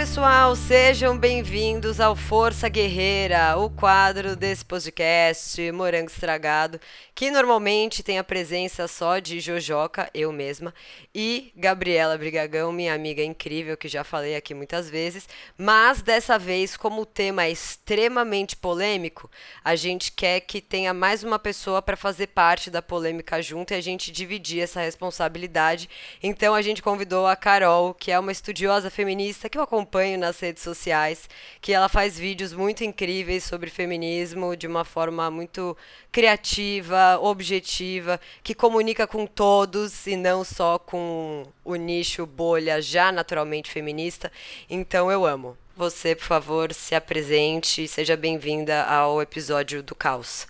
pessoal, 0.00 0.56
sejam 0.56 1.14
bem-vindos 1.14 2.00
ao 2.00 2.16
Força 2.16 2.70
Guerreira, 2.70 3.58
o 3.58 3.68
quadro 3.68 4.34
desse 4.34 4.64
podcast 4.64 5.70
Morango 5.72 6.10
Estragado, 6.10 6.80
que 7.14 7.30
normalmente 7.30 8.02
tem 8.02 8.18
a 8.18 8.24
presença 8.24 8.88
só 8.88 9.18
de 9.18 9.40
Jojoca, 9.40 10.08
eu 10.14 10.32
mesma, 10.32 10.72
e 11.14 11.52
Gabriela 11.54 12.16
Brigagão, 12.16 12.72
minha 12.72 12.94
amiga 12.94 13.22
incrível, 13.22 13.76
que 13.76 13.88
já 13.88 14.02
falei 14.02 14.36
aqui 14.36 14.54
muitas 14.54 14.88
vezes, 14.88 15.28
mas 15.58 16.00
dessa 16.00 16.38
vez, 16.38 16.78
como 16.78 17.02
o 17.02 17.06
tema 17.06 17.44
é 17.44 17.50
extremamente 17.50 18.56
polêmico, 18.56 19.30
a 19.62 19.76
gente 19.76 20.12
quer 20.12 20.40
que 20.40 20.62
tenha 20.62 20.94
mais 20.94 21.22
uma 21.22 21.38
pessoa 21.38 21.82
para 21.82 21.94
fazer 21.94 22.28
parte 22.28 22.70
da 22.70 22.80
polêmica 22.80 23.42
junto 23.42 23.74
e 23.74 23.76
a 23.76 23.82
gente 23.82 24.10
dividir 24.10 24.62
essa 24.62 24.80
responsabilidade. 24.80 25.90
Então 26.22 26.54
a 26.54 26.62
gente 26.62 26.80
convidou 26.80 27.26
a 27.26 27.36
Carol, 27.36 27.92
que 27.92 28.10
é 28.10 28.18
uma 28.18 28.32
estudiosa 28.32 28.88
feminista 28.88 29.46
que 29.46 29.58
eu 29.58 29.62
acompanho 29.62 29.89
nas 30.18 30.40
redes 30.40 30.62
sociais, 30.62 31.28
que 31.60 31.72
ela 31.72 31.88
faz 31.88 32.18
vídeos 32.18 32.52
muito 32.52 32.84
incríveis 32.84 33.44
sobre 33.44 33.68
feminismo 33.68 34.56
de 34.56 34.66
uma 34.66 34.84
forma 34.84 35.30
muito 35.30 35.76
criativa, 36.12 37.18
objetiva, 37.20 38.20
que 38.42 38.54
comunica 38.54 39.06
com 39.06 39.26
todos 39.26 40.06
e 40.06 40.16
não 40.16 40.44
só 40.44 40.78
com 40.78 41.46
o 41.64 41.74
nicho 41.74 42.24
bolha 42.26 42.80
já 42.80 43.12
naturalmente 43.12 43.70
feminista. 43.70 44.30
Então 44.68 45.10
eu 45.10 45.26
amo. 45.26 45.56
Você, 45.76 46.14
por 46.14 46.24
favor, 46.24 46.74
se 46.74 46.94
apresente 46.94 47.84
e 47.84 47.88
seja 47.88 48.16
bem-vinda 48.16 48.84
ao 48.84 49.20
episódio 49.22 49.82
do 49.82 49.94
Caos. 49.94 50.46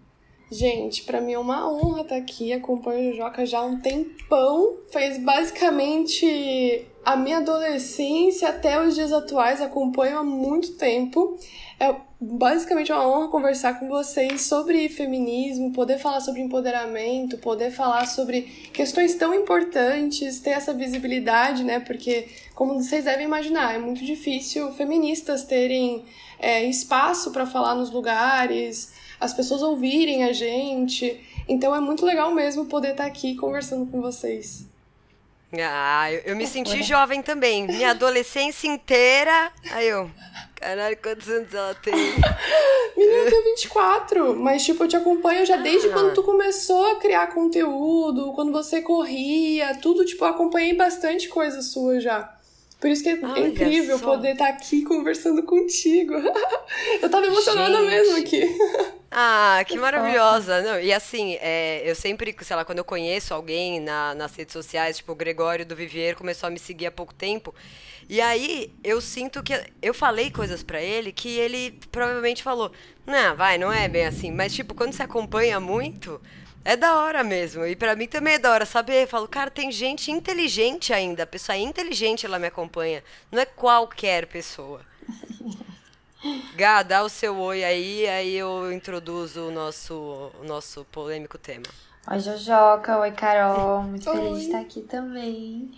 Gente, 0.50 1.04
para 1.04 1.20
mim 1.20 1.34
é 1.34 1.40
uma 1.40 1.70
honra 1.70 2.02
estar 2.04 2.16
aqui. 2.16 2.54
Acompanho 2.54 3.12
o 3.12 3.16
Joca 3.16 3.46
já 3.46 3.60
há 3.60 3.66
um 3.66 3.82
tempão. 3.82 4.78
Fez 4.90 5.18
basicamente 5.18 6.86
a 7.04 7.18
minha 7.18 7.38
adolescência 7.38 8.48
até 8.48 8.82
os 8.82 8.96
dias 8.96 9.12
atuais. 9.12 9.62
Acompanho 9.62 10.20
há 10.20 10.24
muito 10.24 10.76
tempo. 10.76 11.38
É 11.78 11.94
basicamente 12.20 12.94
uma 12.94 13.06
honra 13.06 13.28
conversar 13.28 13.78
com 13.78 13.90
vocês 13.90 14.44
sobre 14.44 14.88
feminismo, 14.88 15.74
poder 15.74 16.00
falar 16.00 16.22
sobre 16.22 16.42
empoderamento, 16.42 17.38
poder 17.40 17.70
falar 17.70 18.06
sobre 18.08 18.44
questões 18.74 19.16
tão 19.16 19.34
importantes, 19.34 20.40
ter 20.40 20.52
essa 20.52 20.74
visibilidade, 20.74 21.62
né? 21.66 21.82
Porque, 21.82 22.30
como 22.56 22.82
vocês 22.82 23.04
devem 23.04 23.26
imaginar, 23.26 23.76
é 23.76 23.78
muito 23.78 24.04
difícil 24.06 24.72
feministas 24.72 25.44
terem 25.44 26.06
é, 26.40 26.64
espaço 26.64 27.32
para 27.32 27.46
falar 27.46 27.76
nos 27.76 27.92
lugares 27.92 28.96
as 29.20 29.34
pessoas 29.34 29.62
ouvirem 29.62 30.24
a 30.24 30.34
gente. 30.34 31.20
Então 31.48 31.76
é 31.76 31.80
muito 31.80 32.06
legal 32.06 32.34
mesmo 32.34 32.66
poder 32.66 32.92
estar 32.92 33.06
aqui 33.06 33.36
conversando 33.36 33.86
com 33.90 34.02
vocês. 34.02 34.66
Ah, 35.54 36.12
eu, 36.12 36.20
eu 36.26 36.36
me 36.36 36.46
senti 36.46 36.84
jovem 36.84 37.22
também. 37.22 37.66
Minha 37.66 37.92
adolescência 37.92 38.68
inteira. 38.68 39.52
Aí 39.72 39.88
eu. 39.88 40.12
Caralho, 40.56 40.98
quantos 40.98 41.30
anos 41.30 41.54
ela 41.54 41.74
tem? 41.76 41.94
Menina, 42.98 43.18
eu 43.18 43.30
tenho 43.30 43.44
24, 43.44 44.36
mas 44.36 44.66
tipo, 44.66 44.84
eu 44.84 44.88
te 44.88 44.96
acompanho 44.96 45.46
já 45.46 45.56
desde 45.56 45.88
ah. 45.88 45.94
quando 45.94 46.16
tu 46.16 46.24
começou 46.24 46.92
a 46.92 46.96
criar 47.00 47.28
conteúdo, 47.28 48.34
quando 48.34 48.52
você 48.52 48.82
corria, 48.82 49.76
tudo, 49.76 50.04
tipo, 50.04 50.26
eu 50.26 50.30
acompanhei 50.30 50.74
bastante 50.74 51.30
coisa 51.30 51.62
sua 51.62 52.00
já. 52.00 52.37
Por 52.80 52.92
isso 52.92 53.02
que 53.02 53.10
é 53.10 53.20
Olha 53.24 53.48
incrível 53.48 53.98
só. 53.98 54.06
poder 54.06 54.34
estar 54.34 54.48
tá 54.48 54.52
aqui 54.52 54.84
conversando 54.84 55.42
contigo. 55.42 56.14
eu 57.02 57.10
tava 57.10 57.26
emocionada 57.26 57.76
Gente. 57.78 57.90
mesmo 57.90 58.18
aqui. 58.18 58.58
Ah, 59.10 59.64
que, 59.66 59.74
que 59.74 59.80
maravilhosa. 59.80 60.62
Não, 60.62 60.80
e 60.80 60.94
assim, 60.94 61.38
é, 61.42 61.82
eu 61.90 61.96
sempre, 61.96 62.36
sei 62.42 62.56
lá, 62.56 62.64
quando 62.64 62.78
eu 62.78 62.86
conheço 62.86 63.34
alguém 63.34 63.80
na, 63.80 64.14
nas 64.14 64.36
redes 64.36 64.54
sociais, 64.54 64.98
tipo, 64.98 65.12
o 65.12 65.16
Gregório 65.16 65.66
do 65.66 65.76
Vivier 65.76 66.16
começou 66.16 66.48
a 66.48 66.50
me 66.52 66.60
seguir 66.60 66.86
há 66.86 66.92
pouco 66.92 67.14
tempo. 67.16 67.54
E 68.08 68.22
aí 68.22 68.72
eu 68.84 69.02
sinto 69.02 69.42
que 69.42 69.60
eu 69.82 69.94
falei 69.94 70.30
coisas 70.30 70.62
para 70.62 70.82
ele 70.82 71.12
que 71.12 71.38
ele 71.38 71.80
provavelmente 71.92 72.44
falou: 72.44 72.72
Não, 73.08 73.36
vai, 73.36 73.58
não 73.58 73.72
é 73.74 73.88
bem 73.88 74.06
assim. 74.06 74.32
Mas, 74.32 74.54
tipo, 74.54 74.76
quando 74.76 74.94
você 74.94 75.04
acompanha 75.04 75.60
muito, 75.60 76.22
é 76.68 76.76
da 76.76 76.98
hora 76.98 77.24
mesmo. 77.24 77.66
E 77.66 77.78
para 77.78 77.96
mim 77.96 78.08
também 78.08 78.34
é 78.34 78.40
da 78.40 78.52
hora 78.52 78.66
saber. 78.66 79.04
Eu 79.04 79.08
falo, 79.08 79.26
cara, 79.26 79.50
tem 79.50 79.72
gente 79.72 80.12
inteligente 80.12 80.92
ainda. 80.92 81.24
A 81.24 81.28
pessoa 81.28 81.56
é 81.56 81.60
inteligente, 81.60 82.26
ela 82.26 82.38
me 82.38 82.48
acompanha. 82.48 83.02
Não 83.32 83.40
é 83.40 83.46
qualquer 83.46 84.26
pessoa. 84.26 84.82
Gá, 86.58 86.84
dá 86.84 87.04
o 87.04 87.10
seu 87.10 87.38
oi 87.38 87.64
aí, 87.64 88.06
aí 88.10 88.36
eu 88.36 88.70
introduzo 88.74 89.48
o 89.48 89.52
nosso, 89.52 89.94
o 90.42 90.44
nosso 90.44 90.84
polêmico 90.92 91.38
tema. 91.38 91.64
Oi, 92.12 92.20
Jojoca. 92.20 93.00
Oi, 93.00 93.12
Carol. 93.12 93.84
Muito 93.84 94.10
oi. 94.10 94.18
feliz 94.18 94.40
de 94.40 94.46
estar 94.48 94.60
aqui 94.60 94.82
também. 94.82 95.72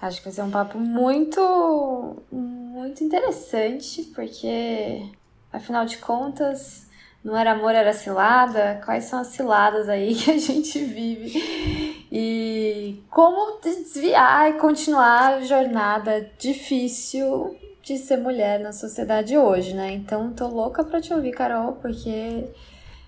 Acho 0.00 0.18
que 0.18 0.24
vai 0.24 0.32
ser 0.32 0.42
um 0.42 0.52
papo 0.52 0.78
muito, 0.78 2.22
muito 2.30 3.02
interessante, 3.02 4.04
porque, 4.14 5.04
afinal 5.52 5.84
de 5.84 5.98
contas, 5.98 6.87
não 7.24 7.36
era 7.36 7.52
amor, 7.52 7.74
era 7.74 7.92
cilada. 7.92 8.80
Quais 8.84 9.04
são 9.04 9.20
as 9.20 9.28
ciladas 9.28 9.88
aí 9.88 10.14
que 10.16 10.30
a 10.30 10.38
gente 10.38 10.78
vive? 10.84 12.06
E 12.10 13.02
como 13.10 13.60
desviar 13.60 14.50
e 14.50 14.52
continuar 14.54 15.34
a 15.34 15.40
jornada 15.40 16.30
difícil 16.38 17.56
de 17.82 17.98
ser 17.98 18.18
mulher 18.18 18.60
na 18.60 18.72
sociedade 18.72 19.36
hoje, 19.36 19.74
né? 19.74 19.92
Então, 19.92 20.32
tô 20.32 20.46
louca 20.46 20.84
pra 20.84 21.00
te 21.00 21.12
ouvir, 21.12 21.32
Carol, 21.32 21.72
porque 21.74 22.44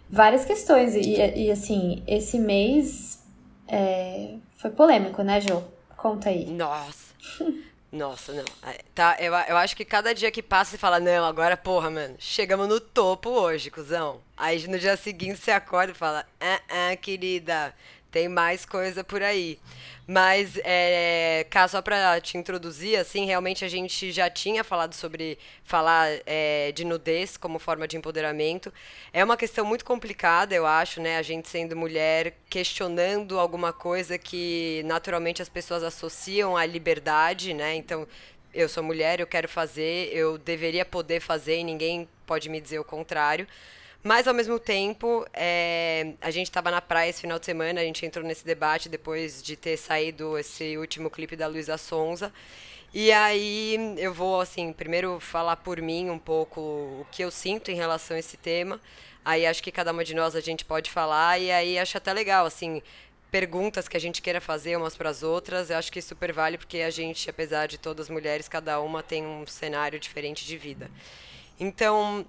várias 0.09 0.45
questões. 0.45 0.95
E, 0.95 1.17
e 1.19 1.51
assim, 1.51 2.03
esse 2.07 2.39
mês 2.39 3.23
é, 3.69 4.37
foi 4.57 4.71
polêmico, 4.71 5.23
né, 5.23 5.41
Jo? 5.41 5.63
Conta 5.97 6.31
aí. 6.31 6.47
Nossa. 6.51 7.15
Nossa, 7.93 8.33
não. 8.33 8.45
É, 8.63 8.79
tá, 8.95 9.17
eu, 9.19 9.33
eu 9.35 9.57
acho 9.57 9.77
que 9.77 9.85
cada 9.85 10.15
dia 10.15 10.31
que 10.31 10.43
passa 10.43 10.71
você 10.71 10.79
fala, 10.79 11.01
não, 11.01 11.25
agora, 11.25 11.57
porra, 11.57 11.91
mano, 11.91 12.15
chegamos 12.19 12.69
no 12.69 12.79
topo 12.79 13.31
hoje, 13.31 13.71
cuzão. 13.71 14.21
Aí 14.37 14.67
no 14.69 14.79
dia 14.79 14.97
seguinte 14.97 15.41
você 15.41 15.51
acorda 15.51 15.93
e 15.93 15.97
fala, 15.97 16.25
ah, 16.41 16.61
ah, 16.69 16.97
querida, 16.97 17.75
tem 18.11 18.29
mais 18.29 18.65
coisa 18.65 19.03
por 19.03 19.23
aí. 19.23 19.59
Mas, 20.13 20.59
é, 20.65 21.47
só 21.69 21.81
para 21.81 22.21
te 22.21 22.37
introduzir, 22.37 22.99
assim, 22.99 23.27
realmente 23.27 23.65
a 23.65 23.69
gente 23.69 24.11
já 24.11 24.29
tinha 24.29 24.65
falado 24.65 24.93
sobre 24.93 25.39
falar 25.63 26.09
é, 26.27 26.73
de 26.73 26.85
nudez 26.85 27.37
como 27.37 27.61
forma 27.61 27.87
de 27.87 27.97
empoderamento. 27.97 28.75
É 29.13 29.23
uma 29.23 29.37
questão 29.37 29.65
muito 29.65 29.85
complicada, 29.85 30.53
eu 30.53 30.67
acho, 30.67 31.01
né? 31.01 31.17
A 31.17 31.23
gente 31.23 31.49
sendo 31.49 31.77
mulher, 31.77 32.35
questionando 32.49 33.39
alguma 33.39 33.73
coisa 33.73 34.19
que 34.19 34.83
naturalmente 34.85 35.43
as 35.43 35.49
pessoas 35.49 35.85
associam 35.85 36.57
à 36.57 36.67
liberdade, 36.67 37.55
né? 37.55 37.77
Então, 37.77 38.05
eu 38.53 38.69
sou 38.69 38.83
mulher, 38.83 39.21
eu 39.21 39.29
quero 39.29 39.49
fazer, 39.49 40.11
eu 40.13 40.37
deveria 40.37 40.85
poder 40.85 41.21
fazer 41.21 41.61
e 41.61 41.63
ninguém 41.63 42.09
pode 42.27 42.49
me 42.49 42.61
dizer 42.61 42.81
o 42.81 42.85
contrário. 42.85 43.47
Mas, 44.03 44.27
ao 44.27 44.33
mesmo 44.33 44.59
tempo, 44.59 45.27
é, 45.35 46.15
a 46.23 46.31
gente 46.31 46.47
estava 46.47 46.71
na 46.71 46.81
praia 46.81 47.11
esse 47.11 47.21
final 47.21 47.39
de 47.39 47.45
semana, 47.45 47.83
a 47.83 47.85
gente 47.85 48.05
entrou 48.07 48.25
nesse 48.25 48.45
debate 48.45 48.89
depois 48.89 49.43
de 49.43 49.57
ter 49.57 49.77
saído 49.77 50.39
esse 50.39 50.79
último 50.79 51.11
clipe 51.11 51.37
da 51.37 51.47
Luísa 51.47 51.77
Sonza. 51.77 52.33
E 52.95 53.13
aí 53.13 53.77
eu 53.99 54.13
vou, 54.13 54.41
assim, 54.41 54.73
primeiro 54.73 55.21
falar 55.21 55.57
por 55.57 55.81
mim 55.83 56.09
um 56.09 56.19
pouco 56.19 56.61
o 56.61 57.07
que 57.13 57.23
eu 57.23 57.31
sinto 57.31 57.71
em 57.71 57.75
relação 57.75 58.17
a 58.17 58.21
esse 58.21 58.39
tema. 58.39 58.81
Aí 59.23 59.47
acho 59.47 59.63
que 59.63 59.71
cada 59.71 59.93
uma 59.93 60.03
de 60.03 60.15
nós 60.15 60.35
a 60.35 60.41
gente 60.41 60.65
pode 60.65 60.91
falar, 60.91 61.39
e 61.39 61.53
aí 61.53 61.79
acho 61.79 61.99
até 61.99 62.11
legal, 62.13 62.47
assim, 62.47 62.83
perguntas 63.31 63.87
que 63.87 63.97
a 63.97 64.01
gente 64.01 64.23
queira 64.23 64.41
fazer 64.41 64.77
umas 64.77 64.97
para 64.97 65.11
as 65.11 65.23
outras. 65.23 65.69
Eu 65.69 65.77
acho 65.77 65.93
que 65.93 66.01
super 66.01 66.33
vale, 66.33 66.57
porque 66.57 66.79
a 66.79 66.91
gente, 66.91 67.29
apesar 67.29 67.67
de 67.67 67.79
todas 67.79 68.09
mulheres, 68.09 68.49
cada 68.49 68.81
uma 68.81 69.03
tem 69.03 69.25
um 69.25 69.47
cenário 69.47 70.01
diferente 70.01 70.47
de 70.47 70.57
vida. 70.57 70.91
Então, 71.61 72.27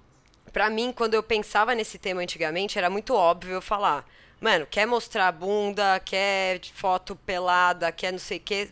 para 0.52 0.68
mim, 0.68 0.92
quando 0.92 1.14
eu 1.14 1.22
pensava 1.22 1.74
nesse 1.74 1.98
tema 1.98 2.20
antigamente, 2.20 2.78
era 2.78 2.90
muito 2.90 3.14
óbvio 3.14 3.54
eu 3.54 3.62
falar, 3.62 4.06
mano, 4.40 4.66
quer 4.70 4.86
mostrar 4.86 5.28
a 5.28 5.32
bunda, 5.32 6.00
quer 6.00 6.60
foto 6.74 7.16
pelada, 7.16 7.90
quer 7.90 8.12
não 8.12 8.18
sei 8.18 8.38
o 8.38 8.40
quê. 8.40 8.70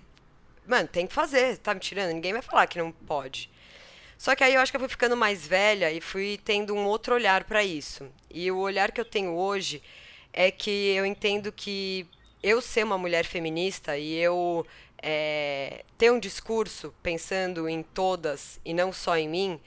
Mano, 0.66 0.86
tem 0.86 1.06
que 1.06 1.14
fazer, 1.14 1.58
tá 1.58 1.72
me 1.72 1.80
tirando? 1.80 2.12
Ninguém 2.12 2.32
vai 2.32 2.42
falar 2.42 2.66
que 2.66 2.78
não 2.78 2.92
pode. 2.92 3.50
Só 4.18 4.36
que 4.36 4.44
aí 4.44 4.54
eu 4.54 4.60
acho 4.60 4.70
que 4.70 4.76
eu 4.76 4.80
fui 4.80 4.88
ficando 4.88 5.16
mais 5.16 5.46
velha 5.46 5.90
e 5.90 6.00
fui 6.00 6.38
tendo 6.44 6.74
um 6.74 6.84
outro 6.86 7.14
olhar 7.14 7.44
para 7.44 7.64
isso. 7.64 8.06
E 8.30 8.50
o 8.50 8.58
olhar 8.58 8.92
que 8.92 9.00
eu 9.00 9.04
tenho 9.04 9.32
hoje 9.32 9.82
é 10.32 10.50
que 10.50 10.94
eu 10.94 11.06
entendo 11.06 11.50
que 11.50 12.06
eu 12.42 12.60
ser 12.60 12.84
uma 12.84 12.98
mulher 12.98 13.24
feminista 13.24 13.96
e 13.96 14.14
eu 14.14 14.66
é, 15.02 15.84
ter 15.96 16.12
um 16.12 16.18
discurso 16.18 16.94
pensando 17.02 17.68
em 17.68 17.82
todas 17.82 18.60
e 18.64 18.74
não 18.74 18.92
só 18.92 19.16
em 19.16 19.28
mim, 19.28 19.60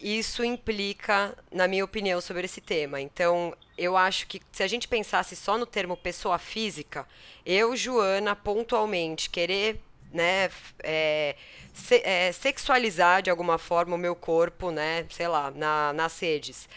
isso 0.00 0.42
implica, 0.42 1.36
na 1.52 1.68
minha 1.68 1.84
opinião, 1.84 2.20
sobre 2.20 2.46
esse 2.46 2.60
tema. 2.60 3.00
Então, 3.00 3.54
eu 3.76 3.96
acho 3.96 4.26
que 4.26 4.40
se 4.50 4.62
a 4.62 4.66
gente 4.66 4.88
pensasse 4.88 5.36
só 5.36 5.58
no 5.58 5.66
termo 5.66 5.96
pessoa 5.96 6.38
física, 6.38 7.06
eu, 7.44 7.76
Joana, 7.76 8.34
pontualmente, 8.34 9.28
querer 9.28 9.80
né, 10.12 10.50
é, 10.82 11.36
se, 11.72 12.02
é, 12.04 12.32
sexualizar 12.32 13.22
de 13.22 13.30
alguma 13.30 13.58
forma 13.58 13.94
o 13.94 13.98
meu 13.98 14.16
corpo, 14.16 14.70
né, 14.70 15.06
sei 15.10 15.28
lá, 15.28 15.50
na, 15.50 15.92
nas 15.92 16.18
redes. 16.18 16.68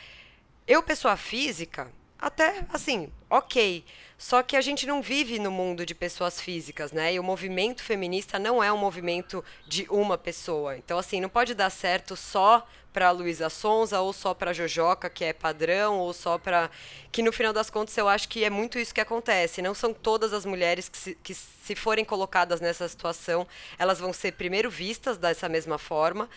Eu, 0.68 0.84
pessoa 0.84 1.18
física, 1.18 1.92
até 2.20 2.66
assim, 2.70 3.12
ok. 3.30 3.84
Só 4.18 4.42
que 4.44 4.56
a 4.56 4.62
gente 4.62 4.86
não 4.86 5.02
vive 5.02 5.40
no 5.40 5.52
mundo 5.52 5.86
de 5.86 5.96
pessoas 5.96 6.40
físicas, 6.40 6.92
né? 6.92 7.14
E 7.14 7.20
o 7.20 7.24
movimento 7.24 7.84
feminista 7.84 8.40
não 8.40 8.64
é 8.64 8.72
um 8.72 8.78
movimento 8.78 9.44
de 9.68 9.86
uma 9.90 10.18
pessoa. 10.18 10.78
Então, 10.78 10.98
assim, 10.98 11.20
não 11.20 11.30
pode 11.30 11.54
dar 11.54 11.70
certo 11.70 12.16
só 12.16 12.66
para 12.94 13.10
Luísa 13.10 13.50
Sonza 13.50 14.00
ou 14.00 14.14
só 14.14 14.34
para 14.36 14.54
Jojoca, 14.54 15.10
que 15.10 15.26
é 15.26 15.34
padrão, 15.34 15.98
ou 15.98 16.14
só 16.14 16.38
para 16.38 16.70
que 17.12 17.24
no 17.24 17.34
final 17.34 17.52
das 17.52 17.70
contas 17.70 17.98
eu 17.98 18.08
acho 18.08 18.30
que 18.30 18.44
é 18.44 18.50
muito 18.50 18.78
isso 18.78 18.94
que 18.94 19.02
acontece. 19.02 19.62
Não 19.62 19.74
são 19.74 19.94
todas 19.94 20.32
as 20.32 20.46
mulheres 20.46 20.88
que 20.88 20.98
se, 20.98 21.16
que 21.16 21.34
se 21.34 21.76
forem 21.76 22.06
colocadas 22.06 22.62
nessa 22.62 22.88
situação, 22.88 23.48
elas 23.80 24.00
vão 24.00 24.14
ser 24.14 24.34
primeiro 24.34 24.70
vistas 24.70 25.18
dessa 25.18 25.50
mesma 25.50 25.80
forma. 25.80 26.30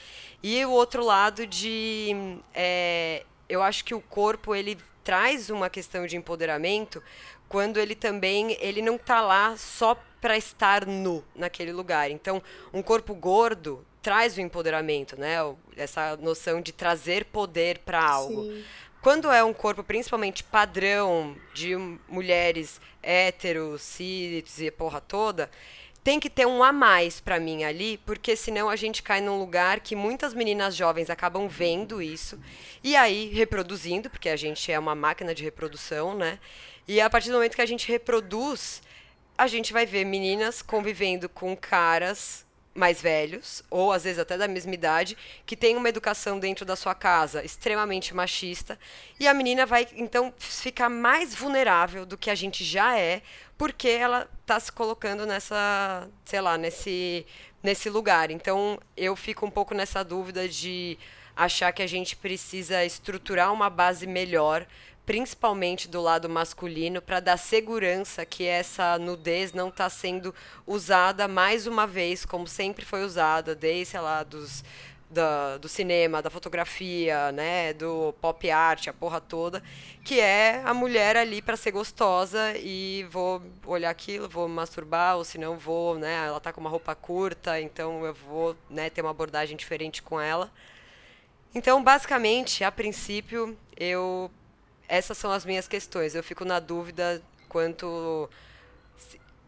E 0.42 0.64
o 0.64 0.70
outro 0.70 1.04
lado 1.04 1.46
de 1.46 2.38
é, 2.54 3.22
eu 3.48 3.62
acho 3.62 3.84
que 3.84 3.94
o 3.94 4.00
corpo 4.00 4.54
ele 4.54 4.78
traz 5.06 5.50
uma 5.50 5.70
questão 5.70 6.04
de 6.04 6.16
empoderamento 6.16 7.00
quando 7.48 7.78
ele 7.78 7.94
também 7.94 8.56
ele 8.60 8.82
não 8.82 8.96
está 8.96 9.20
lá 9.20 9.56
só 9.56 9.96
para 10.20 10.36
estar 10.36 10.84
nu 10.84 11.24
naquele 11.32 11.72
lugar. 11.72 12.10
Então, 12.10 12.42
um 12.74 12.82
corpo 12.82 13.14
gordo 13.14 13.86
traz 14.02 14.36
o 14.36 14.40
empoderamento, 14.40 15.16
né? 15.16 15.36
Essa 15.76 16.16
noção 16.16 16.60
de 16.60 16.72
trazer 16.72 17.24
poder 17.26 17.78
para 17.78 18.02
algo. 18.02 18.42
Sim. 18.42 18.64
Quando 19.00 19.30
é 19.30 19.44
um 19.44 19.54
corpo 19.54 19.84
principalmente 19.84 20.42
padrão 20.42 21.36
de 21.54 21.76
mulheres 22.08 22.80
héteros, 23.00 23.82
cis 23.82 24.58
e 24.58 24.72
porra 24.72 25.00
toda, 25.00 25.48
tem 26.06 26.20
que 26.20 26.30
ter 26.30 26.46
um 26.46 26.62
a 26.62 26.72
mais 26.72 27.18
para 27.18 27.40
mim 27.40 27.64
ali, 27.64 27.98
porque 28.06 28.36
senão 28.36 28.70
a 28.70 28.76
gente 28.76 29.02
cai 29.02 29.20
num 29.20 29.40
lugar 29.40 29.80
que 29.80 29.96
muitas 29.96 30.32
meninas 30.32 30.76
jovens 30.76 31.10
acabam 31.10 31.48
vendo 31.48 32.00
isso 32.00 32.38
e 32.80 32.94
aí 32.94 33.34
reproduzindo, 33.34 34.08
porque 34.08 34.28
a 34.28 34.36
gente 34.36 34.70
é 34.70 34.78
uma 34.78 34.94
máquina 34.94 35.34
de 35.34 35.42
reprodução, 35.42 36.14
né? 36.14 36.38
E 36.86 37.00
a 37.00 37.10
partir 37.10 37.30
do 37.30 37.34
momento 37.34 37.56
que 37.56 37.60
a 37.60 37.66
gente 37.66 37.90
reproduz, 37.90 38.82
a 39.36 39.48
gente 39.48 39.72
vai 39.72 39.84
ver 39.84 40.04
meninas 40.04 40.62
convivendo 40.62 41.28
com 41.28 41.56
caras 41.56 42.46
mais 42.72 43.00
velhos, 43.00 43.64
ou 43.68 43.90
às 43.90 44.04
vezes 44.04 44.18
até 44.18 44.38
da 44.38 44.46
mesma 44.46 44.74
idade, 44.74 45.16
que 45.44 45.56
tem 45.56 45.76
uma 45.76 45.88
educação 45.88 46.38
dentro 46.38 46.64
da 46.64 46.76
sua 46.76 46.94
casa 46.94 47.44
extremamente 47.44 48.14
machista, 48.14 48.78
e 49.18 49.26
a 49.26 49.34
menina 49.34 49.66
vai 49.66 49.88
então 49.96 50.32
ficar 50.38 50.88
mais 50.88 51.34
vulnerável 51.34 52.06
do 52.06 52.16
que 52.16 52.30
a 52.30 52.34
gente 52.34 52.62
já 52.62 52.96
é, 52.96 53.22
porque 53.58 53.88
ela 53.88 54.28
está 54.40 54.58
se 54.60 54.70
colocando 54.70 55.26
nessa, 55.26 56.08
sei 56.24 56.40
lá, 56.40 56.58
nesse, 56.58 57.26
nesse 57.62 57.88
lugar. 57.88 58.30
Então 58.30 58.78
eu 58.96 59.16
fico 59.16 59.46
um 59.46 59.50
pouco 59.50 59.74
nessa 59.74 60.04
dúvida 60.04 60.48
de 60.48 60.98
achar 61.34 61.72
que 61.72 61.82
a 61.82 61.86
gente 61.86 62.16
precisa 62.16 62.84
estruturar 62.84 63.52
uma 63.52 63.68
base 63.68 64.06
melhor 64.06 64.66
principalmente 65.06 65.88
do 65.88 66.02
lado 66.02 66.28
masculino, 66.28 67.00
para 67.00 67.20
dar 67.20 67.36
segurança 67.36 68.26
que 68.26 68.44
essa 68.44 68.98
nudez 68.98 69.52
não 69.52 69.68
está 69.68 69.88
sendo 69.88 70.34
usada 70.66 71.28
mais 71.28 71.68
uma 71.68 71.86
vez, 71.86 72.24
como 72.24 72.48
sempre 72.48 72.84
foi 72.84 73.04
usada, 73.04 73.54
desde, 73.54 73.92
sei 73.92 74.00
lá, 74.00 74.24
dos, 74.24 74.64
da, 75.10 75.56
do 75.58 75.68
cinema, 75.68 76.20
da 76.20 76.30
fotografia, 76.30 77.30
né, 77.32 77.72
do 77.72 78.12
pop 78.20 78.50
art, 78.50 78.88
a 78.88 78.92
porra 78.92 79.20
toda, 79.20 79.62
que 80.04 80.20
é 80.20 80.62
a 80.64 80.74
mulher 80.74 81.16
ali 81.16 81.40
para 81.40 81.56
ser 81.56 81.70
gostosa 81.70 82.56
e 82.58 83.06
vou 83.10 83.42
olhar 83.64 83.90
aquilo, 83.90 84.28
vou 84.28 84.48
masturbar, 84.48 85.16
ou 85.16 85.24
se 85.24 85.38
não 85.38 85.56
vou, 85.56 85.98
né, 85.98 86.26
ela 86.26 86.40
tá 86.40 86.52
com 86.52 86.60
uma 86.60 86.70
roupa 86.70 86.94
curta, 86.94 87.60
então 87.60 88.04
eu 88.04 88.14
vou, 88.14 88.56
né, 88.68 88.90
ter 88.90 89.00
uma 89.00 89.10
abordagem 89.10 89.56
diferente 89.56 90.02
com 90.02 90.20
ela. 90.20 90.50
Então, 91.54 91.82
basicamente, 91.82 92.64
a 92.64 92.70
princípio, 92.72 93.56
eu 93.76 94.30
essas 94.88 95.18
são 95.18 95.32
as 95.32 95.44
minhas 95.44 95.66
questões. 95.66 96.14
Eu 96.14 96.22
fico 96.22 96.44
na 96.44 96.60
dúvida 96.60 97.22
quanto. 97.48 98.28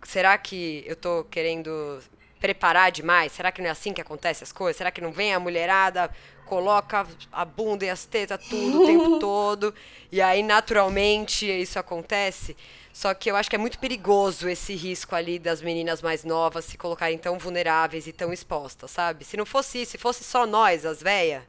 Será 0.03 0.37
que 0.39 0.85
eu 0.87 0.95
estou 0.95 1.25
querendo 1.25 2.01
preparar 2.41 2.91
demais? 2.91 3.33
Será 3.33 3.51
que 3.53 3.61
não 3.61 3.69
é 3.69 3.71
assim 3.71 3.93
que 3.93 4.01
acontece 4.01 4.45
as 4.45 4.53
coisas? 4.53 4.77
Será 4.77 4.91
que 4.91 5.01
não 5.01 5.13
vem 5.13 5.35
a 5.35 5.41
mulherada, 5.41 6.11
coloca 6.47 7.07
a 7.31 7.45
bunda 7.45 7.85
e 7.85 7.91
as 7.91 8.05
tetas 8.05 8.41
tudo 8.49 8.83
o 8.83 8.87
tempo 8.87 9.19
todo, 9.21 9.75
e 10.11 10.21
aí 10.21 10.43
naturalmente 10.43 11.47
isso 11.47 11.79
acontece? 11.79 12.57
Só 12.93 13.15
que 13.15 13.31
eu 13.31 13.37
acho 13.37 13.49
que 13.49 13.55
é 13.55 13.59
muito 13.59 13.79
perigoso 13.79 14.49
esse 14.49 14.75
risco 14.75 15.15
ali 15.15 15.39
das 15.39 15.63
meninas 15.63 16.03
mais 16.03 16.25
novas 16.25 16.65
se 16.65 16.77
colocarem 16.77 17.19
tão 17.19 17.39
vulneráveis 17.39 18.07
e 18.07 18.13
tão 18.13 18.33
expostas, 18.33 18.91
sabe? 18.91 19.25
Se 19.25 19.37
não 19.37 19.47
fosse 19.47 19.83
isso, 19.83 19.93
se 19.93 19.99
fosse 19.99 20.25
só 20.25 20.47
nós, 20.47 20.85
as 20.85 21.01
véias, 21.01 21.43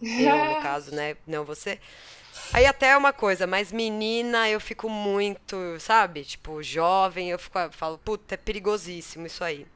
eu 0.00 0.44
no 0.46 0.60
caso, 0.62 0.94
né, 0.94 1.16
não 1.26 1.44
você, 1.44 1.78
Aí 2.52 2.64
até 2.64 2.88
é 2.90 2.96
uma 2.96 3.12
coisa, 3.12 3.46
mas 3.46 3.70
menina 3.70 4.48
eu 4.48 4.60
fico 4.60 4.88
muito, 4.88 5.78
sabe? 5.78 6.24
Tipo, 6.24 6.62
jovem, 6.62 7.30
eu 7.30 7.38
fico, 7.38 7.58
falo, 7.72 7.98
puta, 7.98 8.34
é 8.34 8.38
perigosíssimo 8.38 9.26
isso 9.26 9.44
aí. 9.44 9.66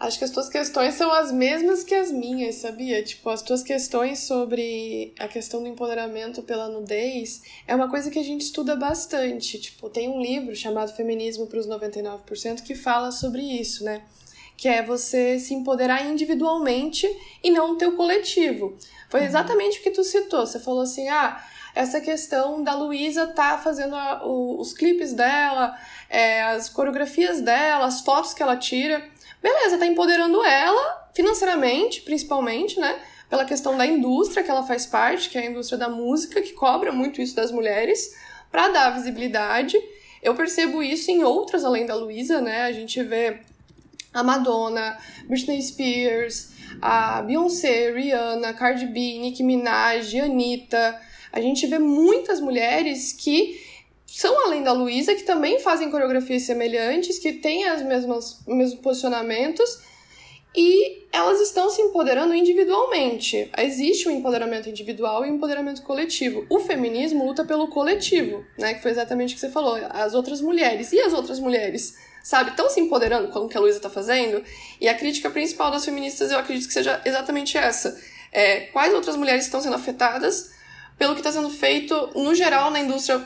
Acho 0.00 0.16
que 0.16 0.24
as 0.24 0.30
tuas 0.30 0.48
questões 0.48 0.94
são 0.94 1.10
as 1.10 1.32
mesmas 1.32 1.82
que 1.82 1.94
as 1.94 2.12
minhas, 2.12 2.56
sabia? 2.56 3.02
Tipo, 3.02 3.30
as 3.30 3.42
tuas 3.42 3.64
questões 3.64 4.20
sobre 4.20 5.12
a 5.18 5.26
questão 5.26 5.60
do 5.60 5.68
empoderamento 5.68 6.40
pela 6.42 6.68
nudez 6.68 7.42
é 7.66 7.74
uma 7.74 7.90
coisa 7.90 8.08
que 8.08 8.18
a 8.18 8.22
gente 8.22 8.42
estuda 8.42 8.76
bastante. 8.76 9.58
Tipo, 9.58 9.90
tem 9.90 10.08
um 10.08 10.22
livro 10.22 10.54
chamado 10.54 10.94
Feminismo 10.94 11.48
para 11.48 11.58
os 11.58 11.66
99% 11.66 12.62
que 12.62 12.76
fala 12.76 13.10
sobre 13.10 13.42
isso, 13.42 13.82
né? 13.82 14.02
Que 14.56 14.68
é 14.68 14.84
você 14.84 15.36
se 15.40 15.52
empoderar 15.52 16.06
individualmente 16.06 17.08
e 17.42 17.50
não 17.50 17.72
o 17.72 17.76
teu 17.76 17.96
coletivo. 17.96 18.78
Foi 19.10 19.20
uhum. 19.20 19.26
exatamente 19.26 19.80
o 19.80 19.82
que 19.82 19.90
tu 19.90 20.04
citou. 20.04 20.46
Você 20.46 20.60
falou 20.60 20.82
assim: 20.82 21.08
ah, 21.08 21.44
essa 21.74 22.00
questão 22.00 22.62
da 22.62 22.74
Luísa 22.74 23.26
tá 23.26 23.58
fazendo 23.58 23.96
a, 23.96 24.24
o, 24.24 24.60
os 24.60 24.72
clipes 24.72 25.12
dela, 25.12 25.76
é, 26.08 26.42
as 26.42 26.68
coreografias 26.68 27.40
dela, 27.40 27.86
as 27.86 28.00
fotos 28.00 28.32
que 28.32 28.42
ela 28.42 28.56
tira. 28.56 29.17
Beleza, 29.42 29.78
tá 29.78 29.86
empoderando 29.86 30.44
ela, 30.44 31.10
financeiramente, 31.14 32.02
principalmente, 32.02 32.78
né? 32.80 33.00
Pela 33.28 33.44
questão 33.44 33.76
da 33.76 33.86
indústria 33.86 34.42
que 34.42 34.50
ela 34.50 34.62
faz 34.62 34.86
parte, 34.86 35.28
que 35.28 35.38
é 35.38 35.42
a 35.42 35.50
indústria 35.50 35.78
da 35.78 35.88
música, 35.88 36.40
que 36.40 36.52
cobra 36.52 36.90
muito 36.90 37.20
isso 37.20 37.36
das 37.36 37.50
mulheres, 37.50 38.16
para 38.50 38.68
dar 38.68 38.90
visibilidade. 38.90 39.76
Eu 40.22 40.34
percebo 40.34 40.82
isso 40.82 41.10
em 41.10 41.22
outras 41.22 41.64
além 41.64 41.86
da 41.86 41.94
Luísa, 41.94 42.40
né? 42.40 42.62
A 42.62 42.72
gente 42.72 43.02
vê 43.02 43.40
a 44.12 44.22
Madonna, 44.22 44.98
Britney 45.26 45.62
Spears, 45.62 46.50
a 46.80 47.22
Beyoncé, 47.22 47.92
Rihanna, 47.92 48.52
Cardi 48.54 48.86
B, 48.86 49.18
Nicki 49.18 49.42
Minaj, 49.42 50.18
Anitta. 50.18 51.00
A 51.32 51.40
gente 51.40 51.66
vê 51.66 51.78
muitas 51.78 52.40
mulheres 52.40 53.12
que 53.12 53.67
são 54.10 54.46
além 54.46 54.62
da 54.62 54.72
Luísa, 54.72 55.14
que 55.14 55.22
também 55.22 55.60
fazem 55.60 55.90
coreografias 55.90 56.42
semelhantes, 56.42 57.18
que 57.18 57.34
têm 57.34 57.68
as 57.68 57.82
mesmas, 57.82 58.40
os 58.46 58.56
mesmos 58.56 58.80
posicionamentos 58.80 59.80
e 60.56 61.06
elas 61.12 61.40
estão 61.40 61.68
se 61.68 61.82
empoderando 61.82 62.34
individualmente. 62.34 63.50
Existe 63.58 64.08
um 64.08 64.12
empoderamento 64.12 64.68
individual 64.68 65.24
e 65.24 65.30
um 65.30 65.36
empoderamento 65.36 65.82
coletivo. 65.82 66.46
O 66.48 66.58
feminismo 66.58 67.26
luta 67.26 67.44
pelo 67.44 67.68
coletivo, 67.68 68.44
né? 68.58 68.74
Que 68.74 68.82
foi 68.82 68.90
exatamente 68.90 69.32
o 69.32 69.34
que 69.34 69.40
você 69.40 69.50
falou. 69.50 69.78
As 69.90 70.14
outras 70.14 70.40
mulheres. 70.40 70.90
E 70.92 71.00
as 71.00 71.12
outras 71.12 71.38
mulheres? 71.38 71.94
sabe, 72.28 72.50
estão 72.50 72.68
se 72.68 72.78
empoderando 72.78 73.28
com 73.28 73.40
o 73.40 73.48
que 73.48 73.56
a 73.56 73.60
Luísa 73.60 73.78
está 73.78 73.88
fazendo. 73.88 74.42
E 74.80 74.88
a 74.88 74.94
crítica 74.94 75.30
principal 75.30 75.70
das 75.70 75.84
feministas 75.84 76.30
eu 76.30 76.38
acredito 76.38 76.66
que 76.66 76.74
seja 76.74 77.00
exatamente 77.04 77.56
essa. 77.56 77.98
É, 78.30 78.60
quais 78.72 78.92
outras 78.92 79.16
mulheres 79.16 79.44
estão 79.44 79.60
sendo 79.60 79.76
afetadas 79.76 80.50
pelo 80.98 81.14
que 81.14 81.20
está 81.20 81.32
sendo 81.32 81.48
feito, 81.48 82.10
no 82.14 82.34
geral, 82.34 82.70
na 82.70 82.80
indústria 82.80 83.24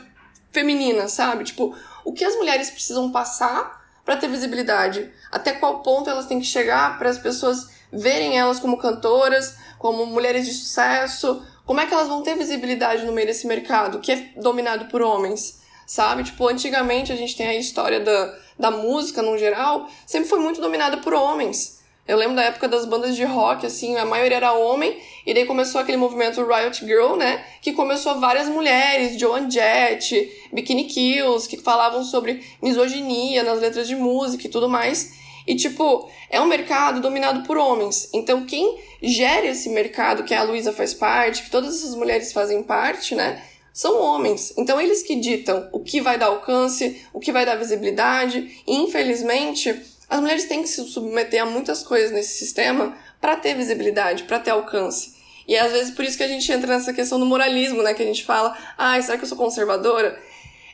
feminina, 0.53 1.09
sabe? 1.09 1.43
Tipo, 1.43 1.75
o 2.05 2.13
que 2.13 2.23
as 2.23 2.35
mulheres 2.35 2.69
precisam 2.69 3.11
passar 3.11 3.83
para 4.05 4.15
ter 4.15 4.29
visibilidade? 4.29 5.11
Até 5.31 5.53
qual 5.53 5.81
ponto 5.81 6.09
elas 6.09 6.27
têm 6.27 6.39
que 6.39 6.45
chegar 6.45 6.97
para 6.97 7.09
as 7.09 7.17
pessoas 7.17 7.69
verem 7.91 8.37
elas 8.37 8.59
como 8.59 8.77
cantoras, 8.77 9.57
como 9.77 10.05
mulheres 10.05 10.45
de 10.45 10.53
sucesso? 10.53 11.43
Como 11.65 11.81
é 11.81 11.85
que 11.85 11.93
elas 11.93 12.07
vão 12.07 12.23
ter 12.23 12.37
visibilidade 12.37 13.05
no 13.05 13.11
meio 13.11 13.27
desse 13.27 13.47
mercado 13.47 13.99
que 13.99 14.11
é 14.11 14.29
dominado 14.37 14.85
por 14.85 15.01
homens? 15.01 15.61
Sabe? 15.85 16.23
Tipo, 16.23 16.47
antigamente 16.47 17.11
a 17.11 17.15
gente 17.15 17.35
tem 17.35 17.47
a 17.47 17.55
história 17.55 17.99
da 17.99 18.43
da 18.57 18.71
música 18.71 19.21
no 19.21 19.37
geral, 19.37 19.89
sempre 20.05 20.29
foi 20.29 20.39
muito 20.39 20.61
dominada 20.61 20.97
por 20.97 21.13
homens. 21.13 21.82
Eu 22.05 22.17
lembro 22.17 22.35
da 22.35 22.43
época 22.43 22.67
das 22.67 22.85
bandas 22.85 23.15
de 23.15 23.23
rock, 23.23 23.65
assim, 23.65 23.95
a 23.95 24.03
maioria 24.03 24.35
era 24.35 24.51
homem, 24.51 24.97
e 25.25 25.33
daí 25.33 25.45
começou 25.45 25.79
aquele 25.79 25.97
movimento 25.97 26.45
Riot 26.45 26.85
Girl, 26.85 27.15
né? 27.15 27.45
Que 27.61 27.71
começou 27.71 28.19
várias 28.19 28.49
mulheres, 28.49 29.17
Joan 29.17 29.49
Jett, 29.49 30.29
Bikini 30.51 30.83
Kills, 30.83 31.47
que 31.47 31.55
falavam 31.57 32.03
sobre 32.03 32.43
misoginia 32.61 33.41
nas 33.41 33.61
letras 33.61 33.87
de 33.87 33.95
música 33.95 34.45
e 34.45 34.49
tudo 34.49 34.67
mais. 34.67 35.13
E, 35.47 35.55
tipo, 35.55 36.09
é 36.29 36.41
um 36.41 36.45
mercado 36.45 36.99
dominado 36.99 37.43
por 37.47 37.57
homens. 37.57 38.09
Então, 38.13 38.45
quem 38.45 38.79
gera 39.01 39.47
esse 39.47 39.69
mercado, 39.69 40.23
que 40.23 40.33
a 40.33 40.43
Luísa 40.43 40.73
faz 40.73 40.93
parte, 40.93 41.43
que 41.43 41.49
todas 41.49 41.73
essas 41.73 41.95
mulheres 41.95 42.33
fazem 42.33 42.63
parte, 42.63 43.15
né? 43.15 43.41
são 43.73 43.99
homens. 43.99 44.53
Então 44.55 44.79
eles 44.79 45.01
que 45.01 45.15
ditam 45.15 45.67
o 45.71 45.79
que 45.79 45.99
vai 45.99 46.17
dar 46.17 46.27
alcance, 46.27 47.01
o 47.11 47.19
que 47.19 47.31
vai 47.31 47.43
dar 47.43 47.55
visibilidade. 47.55 48.61
E 48.67 48.75
infelizmente, 48.75 49.73
as 50.09 50.19
mulheres 50.19 50.45
têm 50.45 50.61
que 50.61 50.69
se 50.69 50.83
submeter 50.87 51.41
a 51.41 51.45
muitas 51.45 51.83
coisas 51.83 52.11
nesse 52.11 52.37
sistema 52.37 52.95
para 53.19 53.35
ter 53.35 53.55
visibilidade, 53.55 54.23
para 54.23 54.39
ter 54.39 54.51
alcance. 54.51 55.15
E 55.47 55.57
às 55.57 55.71
vezes 55.71 55.93
por 55.93 56.05
isso 56.05 56.17
que 56.17 56.23
a 56.23 56.27
gente 56.27 56.49
entra 56.51 56.67
nessa 56.67 56.93
questão 56.93 57.19
do 57.19 57.25
moralismo, 57.25 57.81
né? 57.81 57.93
Que 57.93 58.03
a 58.03 58.05
gente 58.05 58.23
fala, 58.23 58.57
ah, 58.77 59.01
será 59.01 59.17
que 59.17 59.23
eu 59.23 59.27
sou 59.27 59.37
conservadora? 59.37 60.17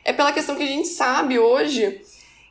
É 0.04 0.12
pela 0.12 0.32
questão 0.32 0.56
que 0.56 0.62
a 0.62 0.66
gente 0.66 0.88
sabe 0.88 1.38
hoje 1.38 2.02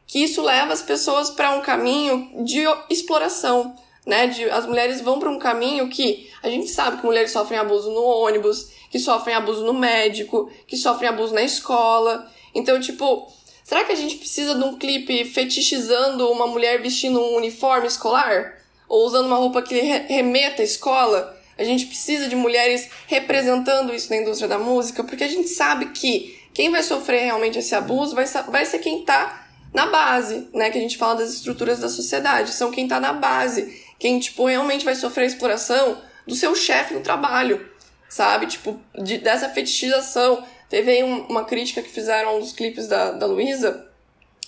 que 0.05 0.23
isso 0.23 0.41
leva 0.41 0.73
as 0.73 0.81
pessoas 0.81 1.29
para 1.29 1.51
um 1.51 1.61
caminho 1.61 2.43
de 2.43 2.63
exploração, 2.89 3.75
né? 4.05 4.27
De, 4.27 4.49
as 4.49 4.65
mulheres 4.65 5.01
vão 5.01 5.19
para 5.19 5.29
um 5.29 5.37
caminho 5.39 5.87
que 5.89 6.29
a 6.41 6.49
gente 6.49 6.67
sabe 6.69 6.97
que 6.97 7.05
mulheres 7.05 7.31
sofrem 7.31 7.59
abuso 7.59 7.91
no 7.91 8.03
ônibus, 8.03 8.71
que 8.89 8.97
sofrem 8.97 9.35
abuso 9.35 9.63
no 9.63 9.73
médico, 9.73 10.51
que 10.67 10.75
sofrem 10.75 11.09
abuso 11.09 11.33
na 11.33 11.43
escola. 11.43 12.29
Então, 12.55 12.79
tipo, 12.79 13.31
será 13.69 13.83
que 13.83 13.91
a 13.91 13.95
gente 13.95 14.15
precisa 14.15 14.55
de 14.55 14.63
um 14.63 14.79
clipe 14.79 15.25
fetichizando 15.25 16.27
uma 16.31 16.47
mulher 16.47 16.81
vestindo 16.81 17.21
um 17.21 17.35
uniforme 17.35 17.85
escolar? 17.85 18.57
Ou 18.87 19.05
usando 19.05 19.27
uma 19.27 19.35
roupa 19.35 19.61
que 19.61 19.79
remeta 19.79 20.63
à 20.63 20.65
escola? 20.65 21.37
A 21.55 21.63
gente 21.63 21.85
precisa 21.85 22.27
de 22.27 22.35
mulheres 22.35 22.89
representando 23.05 23.93
isso 23.93 24.09
na 24.09 24.17
indústria 24.17 24.47
da 24.47 24.57
música, 24.57 25.03
porque 25.03 25.23
a 25.23 25.27
gente 25.27 25.49
sabe 25.49 25.89
que 25.89 26.35
quem 26.51 26.71
vai 26.71 26.81
sofrer 26.81 27.25
realmente 27.25 27.59
esse 27.59 27.75
abuso 27.75 28.15
vai, 28.15 28.25
vai 28.25 28.65
ser 28.65 28.79
quem 28.79 29.05
tá 29.05 29.47
na 29.71 29.85
base, 29.85 30.47
né? 30.51 30.71
Que 30.71 30.79
a 30.79 30.81
gente 30.81 30.97
fala 30.97 31.17
das 31.17 31.31
estruturas 31.31 31.77
da 31.77 31.89
sociedade, 31.89 32.53
são 32.53 32.71
quem 32.71 32.87
tá 32.87 32.99
na 32.99 33.13
base, 33.13 33.83
quem, 33.99 34.19
tipo, 34.19 34.47
realmente 34.47 34.83
vai 34.83 34.95
sofrer 34.95 35.25
a 35.25 35.27
exploração 35.27 36.01
do 36.25 36.33
seu 36.33 36.55
chefe 36.55 36.95
no 36.95 37.01
trabalho, 37.01 37.69
sabe? 38.09 38.47
Tipo, 38.47 38.81
de, 38.95 39.19
dessa 39.19 39.47
fetichização. 39.47 40.43
Teve 40.69 40.91
aí 40.91 41.03
um, 41.03 41.23
uma 41.23 41.43
crítica 41.45 41.81
que 41.81 41.89
fizeram 41.89 42.39
dos 42.39 42.51
clipes 42.51 42.87
da, 42.87 43.11
da 43.11 43.25
Luísa. 43.25 43.87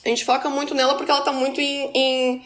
A 0.05 0.09
gente 0.09 0.23
foca 0.23 0.49
muito 0.49 0.75
nela 0.75 0.95
porque 0.95 1.11
ela 1.11 1.21
tá 1.21 1.31
muito 1.31 1.59
em, 1.59 1.91
em, 1.93 2.41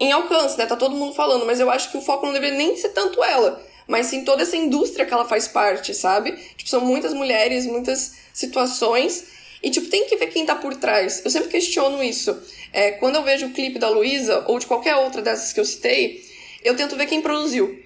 em 0.00 0.12
alcance, 0.12 0.56
né? 0.58 0.66
Tá 0.66 0.76
todo 0.76 0.96
mundo 0.96 1.14
falando, 1.14 1.44
mas 1.46 1.60
eu 1.60 1.70
acho 1.70 1.90
que 1.90 1.98
o 1.98 2.02
foco 2.02 2.26
não 2.26 2.32
deveria 2.32 2.58
nem 2.58 2.76
ser 2.76 2.90
tanto 2.90 3.22
ela, 3.22 3.62
mas 3.86 4.06
sim 4.06 4.24
toda 4.24 4.42
essa 4.42 4.56
indústria 4.56 5.04
que 5.04 5.12
ela 5.12 5.26
faz 5.26 5.46
parte, 5.46 5.94
sabe? 5.94 6.32
Tipo, 6.56 6.68
são 6.68 6.80
muitas 6.80 7.12
mulheres, 7.12 7.66
muitas 7.66 8.14
situações 8.32 9.26
e, 9.62 9.70
tipo, 9.70 9.88
tem 9.88 10.06
que 10.06 10.16
ver 10.16 10.26
quem 10.26 10.44
tá 10.44 10.56
por 10.56 10.74
trás. 10.74 11.22
Eu 11.24 11.30
sempre 11.30 11.48
questiono 11.48 12.02
isso. 12.02 12.36
É, 12.72 12.92
quando 12.92 13.16
eu 13.16 13.22
vejo 13.22 13.46
o 13.46 13.52
clipe 13.52 13.78
da 13.78 13.88
Luísa, 13.88 14.44
ou 14.48 14.58
de 14.58 14.66
qualquer 14.66 14.96
outra 14.96 15.22
dessas 15.22 15.52
que 15.52 15.60
eu 15.60 15.64
citei, 15.64 16.24
eu 16.64 16.74
tento 16.74 16.96
ver 16.96 17.06
quem 17.06 17.22
produziu. 17.22 17.81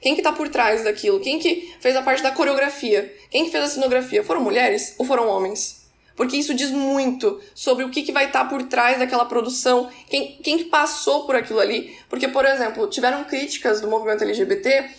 Quem 0.00 0.16
que 0.16 0.22
tá 0.22 0.32
por 0.32 0.48
trás 0.48 0.84
daquilo? 0.84 1.20
Quem 1.20 1.38
que 1.38 1.74
fez 1.80 1.94
a 1.94 2.02
parte 2.02 2.22
da 2.22 2.30
coreografia? 2.30 3.14
Quem 3.30 3.44
que 3.44 3.50
fez 3.50 3.64
a 3.64 3.68
cenografia? 3.68 4.24
Foram 4.24 4.40
mulheres 4.40 4.94
ou 4.98 5.04
foram 5.04 5.28
homens? 5.28 5.80
Porque 6.16 6.36
isso 6.36 6.52
diz 6.52 6.70
muito 6.70 7.40
sobre 7.54 7.84
o 7.84 7.90
que, 7.90 8.02
que 8.02 8.12
vai 8.12 8.26
estar 8.26 8.44
tá 8.44 8.50
por 8.50 8.62
trás 8.64 8.98
daquela 8.98 9.24
produção, 9.24 9.90
quem, 10.08 10.38
quem 10.42 10.58
que 10.58 10.64
passou 10.64 11.24
por 11.24 11.34
aquilo 11.34 11.60
ali. 11.60 11.96
Porque, 12.08 12.28
por 12.28 12.44
exemplo, 12.44 12.86
tiveram 12.88 13.24
críticas 13.24 13.80
do 13.80 13.88
movimento 13.88 14.24
LGBT 14.24 14.90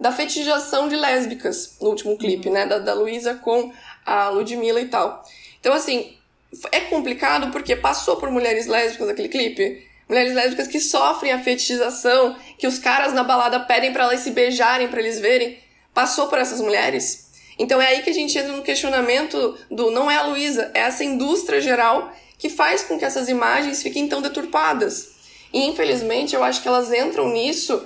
da 0.00 0.10
fetichização 0.10 0.88
de 0.88 0.96
lésbicas 0.96 1.76
no 1.80 1.90
último 1.90 2.16
clipe, 2.16 2.48
uhum. 2.48 2.54
né? 2.54 2.66
Da, 2.66 2.78
da 2.78 2.94
Luísa 2.94 3.34
com 3.34 3.70
a 4.06 4.30
Ludmilla 4.30 4.80
e 4.80 4.86
tal. 4.86 5.22
Então, 5.60 5.74
assim, 5.74 6.16
é 6.72 6.80
complicado 6.80 7.50
porque 7.52 7.76
passou 7.76 8.16
por 8.16 8.30
mulheres 8.30 8.66
lésbicas 8.66 9.08
aquele 9.08 9.28
clipe. 9.28 9.86
Mulheres 10.10 10.34
lésbicas 10.34 10.66
que 10.66 10.80
sofrem 10.80 11.30
a 11.30 11.40
fetichização, 11.40 12.36
que 12.58 12.66
os 12.66 12.80
caras 12.80 13.12
na 13.12 13.22
balada 13.22 13.60
pedem 13.60 13.92
para 13.92 14.02
elas 14.02 14.18
se 14.18 14.32
beijarem, 14.32 14.88
para 14.88 14.98
eles 14.98 15.20
verem. 15.20 15.56
Passou 15.94 16.26
por 16.26 16.36
essas 16.36 16.60
mulheres. 16.60 17.30
Então 17.56 17.80
é 17.80 17.86
aí 17.86 18.02
que 18.02 18.10
a 18.10 18.12
gente 18.12 18.36
entra 18.36 18.50
no 18.50 18.64
questionamento 18.64 19.56
do 19.70 19.88
não 19.92 20.10
é 20.10 20.16
a 20.16 20.24
Luísa, 20.24 20.72
é 20.74 20.80
essa 20.80 21.04
indústria 21.04 21.60
geral 21.60 22.12
que 22.36 22.48
faz 22.48 22.82
com 22.82 22.98
que 22.98 23.04
essas 23.04 23.28
imagens 23.28 23.84
fiquem 23.84 24.08
tão 24.08 24.20
deturpadas. 24.20 25.10
E 25.52 25.64
infelizmente 25.66 26.34
eu 26.34 26.42
acho 26.42 26.60
que 26.60 26.66
elas 26.66 26.92
entram 26.92 27.28
nisso 27.28 27.80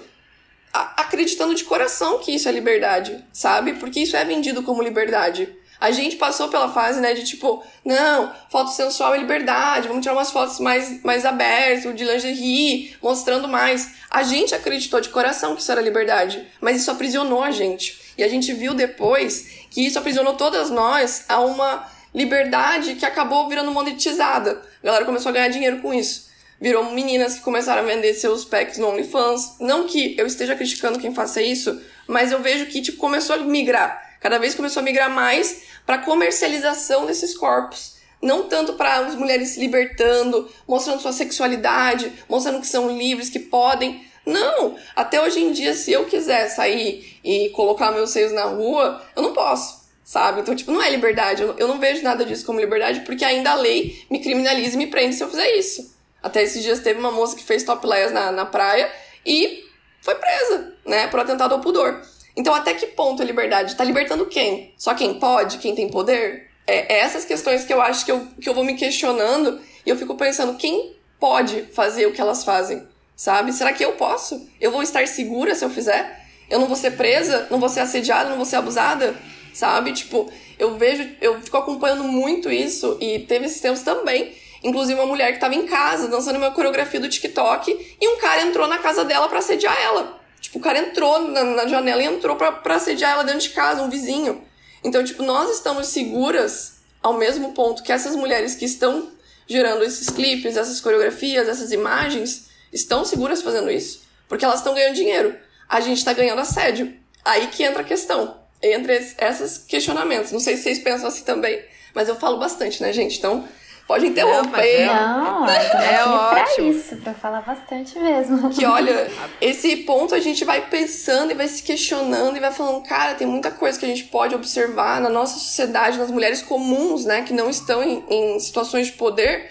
acreditando 0.73 1.55
de 1.55 1.65
coração 1.65 2.21
que 2.21 2.35
isso 2.35 2.49
é 2.49 2.53
liberdade, 2.53 3.23
sabe? 3.35 3.75
Porque 3.75 4.01
isso 4.01 4.17
é 4.17 4.25
vendido 4.25 4.63
como 4.63 4.83
liberdade. 4.83 5.55
A 5.81 5.91
gente 5.91 6.17
passou 6.17 6.49
pela 6.49 6.73
fase, 6.73 7.01
né, 7.01 7.15
de 7.15 7.25
tipo, 7.25 7.63
não, 7.85 8.33
foto 8.49 8.71
sensual 8.71 9.15
é 9.15 9.19
liberdade, 9.19 9.89
vamos 9.89 10.03
tirar 10.03 10.15
umas 10.15 10.31
fotos 10.31 10.59
mais, 10.59 11.03
mais 11.03 11.25
abertas, 11.25 11.95
de 11.95 12.05
lingerie, 12.05 12.97
mostrando 13.03 13.49
mais. 13.49 13.93
A 14.11 14.23
gente 14.23 14.55
acreditou 14.55 15.01
de 15.01 15.09
coração 15.09 15.55
que 15.55 15.61
isso 15.61 15.73
era 15.73 15.81
liberdade, 15.81 16.47
mas 16.61 16.79
isso 16.81 16.91
aprisionou 16.91 17.43
a 17.43 17.51
gente. 17.51 18.01
E 18.17 18.23
a 18.23 18.29
gente 18.29 18.53
viu 18.53 18.75
depois 18.75 19.67
que 19.71 19.85
isso 19.85 19.99
aprisionou 19.99 20.35
todas 20.35 20.71
nós 20.71 21.25
a 21.29 21.41
uma 21.41 21.87
liberdade 22.15 22.95
que 22.95 23.05
acabou 23.05 23.49
virando 23.49 23.73
monetizada. 23.73 24.63
A 24.83 24.87
galera 24.87 25.05
começou 25.05 25.31
a 25.31 25.33
ganhar 25.33 25.49
dinheiro 25.49 25.81
com 25.81 25.93
isso. 25.93 26.33
Virou 26.61 26.93
meninas 26.93 27.35
que 27.35 27.41
começaram 27.41 27.83
a 27.83 27.85
vender 27.85 28.15
seus 28.15 28.45
packs 28.45 28.79
no 28.79 28.89
OnlyFans. 28.89 29.57
Não 29.59 29.87
que 29.87 30.15
eu 30.17 30.27
esteja 30.27 30.55
criticando 30.55 31.01
quem 31.01 31.13
faça 31.13 31.43
isso, 31.43 31.83
mas 32.07 32.31
eu 32.31 32.41
vejo 32.41 32.67
que 32.67 32.81
tipo, 32.81 32.99
começou 32.99 33.35
a 33.35 33.39
migrar 33.41 34.04
Cada 34.25 34.39
vez 34.39 34.55
começou 34.55 34.81
a 34.81 34.83
migrar 34.83 35.11
mais 35.11 35.65
para 35.85 35.99
comercialização 35.99 37.05
desses 37.05 37.37
corpos. 37.37 37.97
Não 38.23 38.45
tanto 38.45 38.73
para 38.73 39.01
as 39.01 39.15
mulheres 39.15 39.51
se 39.51 39.61
libertando, 39.61 40.51
mostrando 40.67 41.03
sua 41.03 41.13
sexualidade, 41.13 42.11
mostrando 42.27 42.59
que 42.63 42.67
são 42.67 42.97
livres, 42.97 43.29
que 43.29 43.39
podem. 43.39 44.03
Não! 44.25 44.77
Até 44.97 45.21
hoje 45.21 45.43
em 45.43 45.53
dia, 45.53 45.75
se 45.75 45.93
eu 45.93 46.07
quiser 46.07 46.49
sair 46.49 47.21
e 47.23 47.51
colocar 47.51 47.93
meus 47.93 48.13
seios 48.13 48.33
na 48.33 48.45
rua, 48.45 49.05
eu 49.15 49.23
não 49.23 49.35
posso 49.35 49.85
sabe? 50.03 50.41
Então, 50.41 50.57
tipo, 50.57 50.73
não 50.73 50.83
é 50.83 50.89
liberdade. 50.89 51.43
Eu 51.43 51.69
não 51.69 51.79
vejo 51.79 52.03
nada 52.03 52.25
disso 52.25 52.47
como 52.47 52.61
liberdade, 52.61 53.01
porque 53.01 53.25
ainda 53.25 53.51
a 53.51 53.55
lei 53.55 54.07
me 54.11 54.21
criminaliza 54.21 54.75
e 54.75 54.79
me 54.79 54.87
prende 54.87 55.17
se 55.17 55.23
eu 55.23 55.29
fizer 55.29 55.51
isso. 55.57 55.95
Até 56.23 56.43
esses 56.43 56.63
dias 56.63 56.81
teve 56.81 56.99
uma 56.99 57.11
moça 57.11 57.37
que 57.37 57.45
fez 57.45 57.63
topless 57.63 58.13
na, 58.13 58.33
na 58.33 58.47
praia 58.47 58.91
e 59.25 59.65
foi 60.01 60.15
presa, 60.15 60.75
né, 60.87 61.09
por 61.09 61.21
atentado 61.21 61.55
ao 61.55 61.61
pudor. 61.61 62.03
Então, 62.37 62.55
até 62.55 62.75
que 62.75 62.87
ponto 62.89 63.23
a 63.23 63.25
liberdade? 63.25 63.73
Está 63.73 63.85
libertando 63.85 64.27
quem? 64.27 64.75
Só 64.77 64.95
quem 64.95 65.15
pode? 65.15 65.59
Quem 65.59 65.75
tem 65.75 65.89
poder? 65.89 66.51
É, 66.67 66.95
é, 66.95 66.99
essas 67.01 67.25
questões 67.25 67.65
que 67.65 67.73
eu 67.73 67.81
acho 67.81 68.05
que 68.05 68.13
eu, 68.13 68.27
que 68.41 68.49
eu 68.49 68.55
vou 68.55 68.65
me 68.65 68.75
questionando 68.75 69.61
e 69.85 69.91
eu 69.91 69.97
fico 69.97 70.17
pensando, 70.17 70.57
quem 70.57 70.97
pode 71.21 71.63
fazer 71.73 72.07
o 72.07 72.13
que 72.13 72.21
elas 72.21 72.43
fazem? 72.43 72.87
Sabe? 73.15 73.53
Será 73.53 73.73
que 73.73 73.85
eu 73.85 73.93
posso? 73.93 74.49
Eu 74.61 74.73
vou 74.73 74.83
estar 74.83 75.07
segura 75.07 75.55
se 75.55 75.65
eu 75.65 75.71
fizer? 75.71 76.25
Eu 76.51 76.59
não 76.59 76.67
vou 76.67 76.77
ser 76.77 76.93
presa? 76.93 77.47
Não 77.51 77.61
vou 77.61 77.69
ser 77.69 77.81
assediada? 77.81 78.31
Não 78.31 78.37
vou 78.37 78.45
ser 78.45 78.57
abusada? 78.57 79.15
Sabe? 79.53 79.93
Tipo, 79.93 80.31
eu 80.59 80.77
vejo, 80.77 81.09
eu 81.21 81.41
fico 81.41 81.57
acompanhando 81.57 82.05
muito 82.05 82.51
isso 82.51 82.99
e 83.01 83.21
teve 83.21 83.47
esses 83.47 83.61
tempos 83.61 83.83
também. 83.83 84.35
Inclusive 84.65 84.99
uma 84.99 85.07
mulher 85.07 85.29
que 85.29 85.35
estava 85.35 85.55
em 85.55 85.67
casa 85.67 86.09
dançando 86.09 86.39
uma 86.39 86.51
coreografia 86.51 86.99
do 86.99 87.09
TikTok 87.09 87.97
e 88.01 88.09
um 88.09 88.17
cara 88.17 88.43
entrou 88.43 88.67
na 88.67 88.79
casa 88.79 89.05
dela 89.05 89.29
para 89.29 89.39
assediar 89.39 89.77
ela. 89.81 90.24
Tipo, 90.45 90.59
o 90.59 90.61
cara 90.61 90.79
entrou 90.79 91.27
na, 91.31 91.43
na 91.43 91.67
janela 91.67 92.03
e 92.03 92.05
entrou 92.05 92.37
pra, 92.37 92.53
pra 92.53 92.75
assediar 92.75 93.13
ela 93.13 93.25
dentro 93.25 93.41
de 93.41 93.49
casa, 93.49 93.83
um 93.83 93.89
vizinho. 93.89 94.45
Então, 94.85 95.03
tipo, 95.03 95.23
nós 95.23 95.51
estamos 95.51 95.87
seguras 95.87 96.75
ao 97.03 97.15
mesmo 97.15 97.55
ponto 97.55 97.83
que 97.83 97.91
essas 97.91 98.15
mulheres 98.15 98.55
que 98.55 98.67
estão 98.67 99.09
gerando 99.47 99.83
esses 99.83 100.11
clipes, 100.11 100.59
essas 100.59 100.83
coreografias, 100.83 101.49
essas 101.49 101.73
imagens, 101.73 102.51
estão 102.71 103.07
seguras 103.07 103.41
fazendo 103.41 103.71
isso. 103.71 104.03
Porque 104.29 104.45
elas 104.45 104.59
estão 104.59 104.75
ganhando 104.75 104.95
dinheiro. 104.95 105.35
A 105.67 105.81
gente 105.81 105.97
está 105.97 106.13
ganhando 106.13 106.41
assédio. 106.41 106.95
Aí 107.25 107.47
que 107.47 107.63
entra 107.63 107.81
a 107.81 107.85
questão. 107.85 108.39
Entre 108.63 108.97
esses 109.19 109.57
questionamentos. 109.57 110.31
Não 110.31 110.41
sei 110.41 110.59
se 110.59 110.65
vocês 110.65 110.79
pensam 110.79 111.09
assim 111.09 111.25
também, 111.25 111.65
mas 111.95 112.07
eu 112.07 112.17
falo 112.17 112.37
bastante, 112.37 112.83
né, 112.83 112.93
gente? 112.93 113.17
Então, 113.17 113.49
Pode 113.87 114.07
interromper. 114.07 114.87
Não, 114.87 115.49
é, 115.49 115.95
é 115.95 116.05
ótimo. 116.05 116.31
Pra 116.31 116.65
isso, 116.65 116.97
pra 116.97 117.13
falar 117.13 117.43
bastante 117.43 117.99
mesmo. 117.99 118.49
Que 118.49 118.65
olha, 118.65 119.11
esse 119.41 119.77
ponto 119.79 120.15
a 120.15 120.21
gente 120.21 120.43
vai 120.43 120.69
pensando 120.69 121.33
e 121.33 121.35
vai 121.35 121.47
se 121.47 121.63
questionando 121.63 122.37
e 122.37 122.41
vai 122.41 122.51
falando, 122.51 122.83
cara, 122.83 123.15
tem 123.15 123.27
muita 123.27 123.51
coisa 123.51 123.79
que 123.79 123.85
a 123.85 123.89
gente 123.89 124.05
pode 124.05 124.35
observar 124.35 125.03
na 125.03 125.11
nossa 125.11 125.39
sociedade, 125.39 125.99
nas 125.99 126.11
mulheres 126.11 126.41
comuns, 126.41 127.05
né, 127.05 127.23
que 127.23 127.35
não 127.35 127.51
estão 127.51 127.83
em, 127.83 128.03
em 128.09 128.41
situações 128.41 128.87
de 128.87 128.93
poder, 128.95 129.51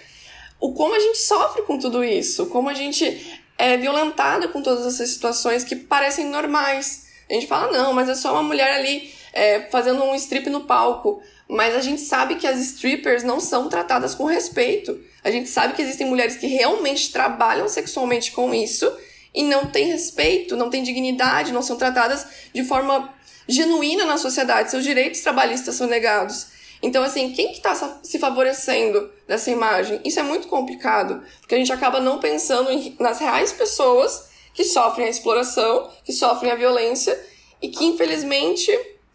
o 0.60 0.74
como 0.74 0.96
a 0.96 1.00
gente 1.00 1.20
sofre 1.20 1.62
com 1.64 1.78
tudo 1.78 2.04
isso, 2.04 2.48
como 2.48 2.70
a 2.70 2.74
gente 2.74 3.40
é 3.58 3.78
violentada 3.78 4.48
com 4.48 4.64
todas 4.64 4.88
essas 4.88 5.10
situações 5.10 5.64
que 5.64 5.76
parecem 5.76 6.26
normais. 6.26 7.06
A 7.30 7.34
gente 7.34 7.48
fala, 7.48 7.72
não, 7.72 7.94
mas 7.94 8.10
é 8.10 8.16
só 8.16 8.34
uma 8.34 8.44
mulher 8.44 8.74
ali 8.74 9.14
é, 9.32 9.62
fazendo 9.72 10.04
um 10.04 10.16
strip 10.16 10.50
no 10.50 10.62
palco. 10.62 11.22
Mas 11.48 11.76
a 11.76 11.82
gente 11.82 12.02
sabe 12.02 12.36
que 12.36 12.48
as 12.48 12.60
strippers 12.60 13.24
não 13.24 13.40
são 13.40 13.70
tratadas 13.70 14.16
com 14.16 14.26
respeito. 14.26 15.00
A 15.24 15.30
gente 15.30 15.50
sabe 15.50 15.74
que 15.74 15.82
existem 15.82 16.08
mulheres 16.08 16.38
que 16.38 16.48
realmente 16.48 17.12
trabalham 17.12 17.68
sexualmente 17.68 18.32
com 18.32 18.54
isso 18.54 18.92
e 19.34 19.44
não 19.44 19.66
têm 19.66 19.88
respeito, 19.88 20.56
não 20.56 20.70
têm 20.70 20.84
dignidade, 20.84 21.52
não 21.52 21.62
são 21.62 21.76
tratadas 21.76 22.26
de 22.54 22.64
forma 22.64 23.14
genuína 23.48 24.06
na 24.06 24.18
sociedade. 24.18 24.72
Seus 24.72 24.84
direitos 24.84 25.22
trabalhistas 25.22 25.76
são 25.76 25.88
negados. 25.88 26.48
Então, 26.82 27.02
assim, 27.02 27.32
quem 27.32 27.48
que 27.48 27.58
está 27.58 28.00
se 28.04 28.20
favorecendo 28.20 29.10
dessa 29.26 29.50
imagem? 29.50 30.02
Isso 30.04 30.20
é 30.20 30.24
muito 30.24 30.50
complicado, 30.50 31.24
porque 31.40 31.56
a 31.56 31.58
gente 31.58 31.72
acaba 31.72 32.00
não 32.02 32.20
pensando 32.20 32.70
nas 33.00 33.20
reais 33.20 33.54
pessoas 33.54 34.30
que 34.54 34.66
sofrem 34.66 35.08
a 35.08 35.10
exploração, 35.10 35.90
que 36.04 36.12
sofrem 36.12 36.52
a 36.52 36.56
violência 36.56 37.18
e 37.62 37.70
que, 37.70 37.86
infelizmente, 37.86 38.70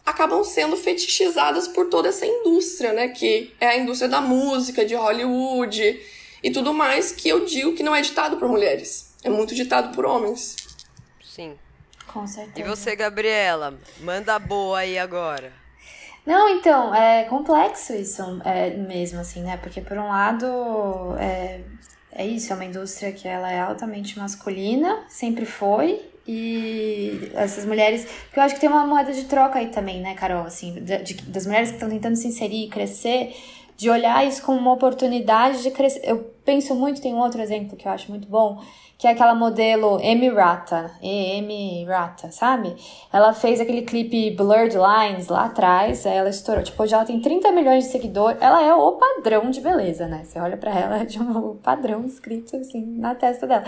acabam 0.09 0.43
sendo 0.43 0.75
fetichizadas 0.75 1.67
por 1.67 1.87
toda 1.87 2.09
essa 2.09 2.25
indústria, 2.25 2.93
né? 2.93 3.09
Que 3.09 3.53
é 3.59 3.67
a 3.67 3.77
indústria 3.77 4.09
da 4.09 4.21
música, 4.21 4.85
de 4.85 4.95
Hollywood 4.95 6.01
e 6.43 6.51
tudo 6.51 6.73
mais, 6.73 7.11
que 7.11 7.29
eu 7.29 7.45
digo 7.45 7.73
que 7.73 7.83
não 7.83 7.95
é 7.95 8.01
ditado 8.01 8.37
por 8.37 8.47
mulheres. 8.47 9.13
É 9.23 9.29
muito 9.29 9.53
ditado 9.53 9.93
por 9.93 10.05
homens. 10.05 10.55
Sim. 11.23 11.57
Com 12.07 12.25
certeza. 12.25 12.59
E 12.59 12.63
você, 12.63 12.95
Gabriela? 12.95 13.77
Manda 13.99 14.35
a 14.35 14.39
boa 14.39 14.79
aí 14.79 14.97
agora. 14.97 15.53
Não, 16.25 16.49
então, 16.49 16.93
é 16.93 17.23
complexo 17.23 17.93
isso 17.93 18.21
é, 18.43 18.71
mesmo, 18.71 19.19
assim, 19.19 19.43
né? 19.43 19.57
Porque, 19.57 19.81
por 19.81 19.97
um 19.97 20.07
lado, 20.07 21.15
é, 21.19 21.61
é 22.11 22.25
isso, 22.25 22.51
é 22.51 22.55
uma 22.55 22.65
indústria 22.65 23.11
que 23.11 23.27
ela 23.27 23.51
é 23.51 23.59
altamente 23.59 24.17
masculina, 24.17 25.05
sempre 25.07 25.45
foi, 25.45 26.09
e 26.31 27.31
essas 27.33 27.65
mulheres. 27.65 28.05
Porque 28.25 28.39
eu 28.39 28.43
acho 28.43 28.53
que 28.53 28.61
tem 28.61 28.69
uma 28.69 28.85
moeda 28.85 29.11
de 29.11 29.25
troca 29.25 29.57
aí 29.57 29.69
também, 29.69 29.99
né, 29.99 30.13
Carol? 30.13 30.43
Assim, 30.43 30.73
de, 30.75 30.97
de, 31.01 31.13
das 31.23 31.47
mulheres 31.47 31.69
que 31.69 31.75
estão 31.75 31.89
tentando 31.89 32.15
se 32.15 32.27
inserir 32.27 32.65
e 32.65 32.69
crescer, 32.69 33.35
de 33.75 33.89
olhar 33.89 34.23
isso 34.27 34.43
como 34.43 34.59
uma 34.59 34.73
oportunidade 34.73 35.63
de 35.63 35.71
crescer. 35.71 36.01
Eu 36.03 36.19
penso 36.45 36.75
muito, 36.75 37.01
tem 37.01 37.15
um 37.15 37.19
outro 37.19 37.41
exemplo 37.41 37.75
que 37.75 37.87
eu 37.87 37.91
acho 37.91 38.11
muito 38.11 38.27
bom, 38.27 38.61
que 38.95 39.07
é 39.07 39.11
aquela 39.11 39.33
modelo 39.33 39.95
Amy 39.95 40.29
Rata, 40.29 40.91
E.M. 41.01 41.85
Rata, 41.85 42.31
sabe? 42.31 42.75
Ela 43.11 43.33
fez 43.33 43.59
aquele 43.59 43.81
clipe 43.81 44.29
Blurred 44.29 44.75
Lines 44.75 45.29
lá 45.29 45.45
atrás, 45.45 46.05
aí 46.05 46.15
ela 46.15 46.29
estourou. 46.29 46.61
Tipo, 46.61 46.83
hoje 46.83 46.93
ela 46.93 47.05
tem 47.05 47.19
30 47.19 47.51
milhões 47.53 47.85
de 47.85 47.91
seguidores, 47.91 48.39
ela 48.39 48.61
é 48.61 48.71
o 48.71 48.91
padrão 48.91 49.49
de 49.49 49.61
beleza, 49.61 50.07
né? 50.07 50.23
Você 50.25 50.39
olha 50.39 50.57
para 50.57 50.77
ela, 50.77 50.97
é 51.01 51.05
de 51.05 51.19
um 51.19 51.55
padrão 51.55 52.05
escrito 52.05 52.55
assim 52.57 52.85
na 52.97 53.15
testa 53.15 53.47
dela. 53.47 53.63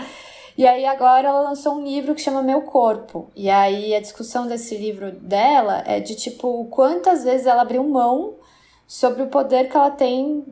E 0.56 0.66
aí 0.66 0.84
agora 0.84 1.28
ela 1.28 1.40
lançou 1.40 1.74
um 1.74 1.84
livro 1.84 2.14
que 2.14 2.20
chama 2.20 2.42
Meu 2.42 2.62
Corpo. 2.62 3.30
E 3.34 3.48
aí 3.48 3.94
a 3.94 4.00
discussão 4.00 4.46
desse 4.46 4.76
livro 4.76 5.12
dela 5.12 5.82
é 5.86 6.00
de 6.00 6.14
tipo 6.14 6.66
quantas 6.66 7.24
vezes 7.24 7.46
ela 7.46 7.62
abriu 7.62 7.82
mão 7.84 8.34
sobre 8.86 9.22
o 9.22 9.28
poder 9.28 9.68
que 9.68 9.76
ela 9.76 9.90
tem 9.90 10.44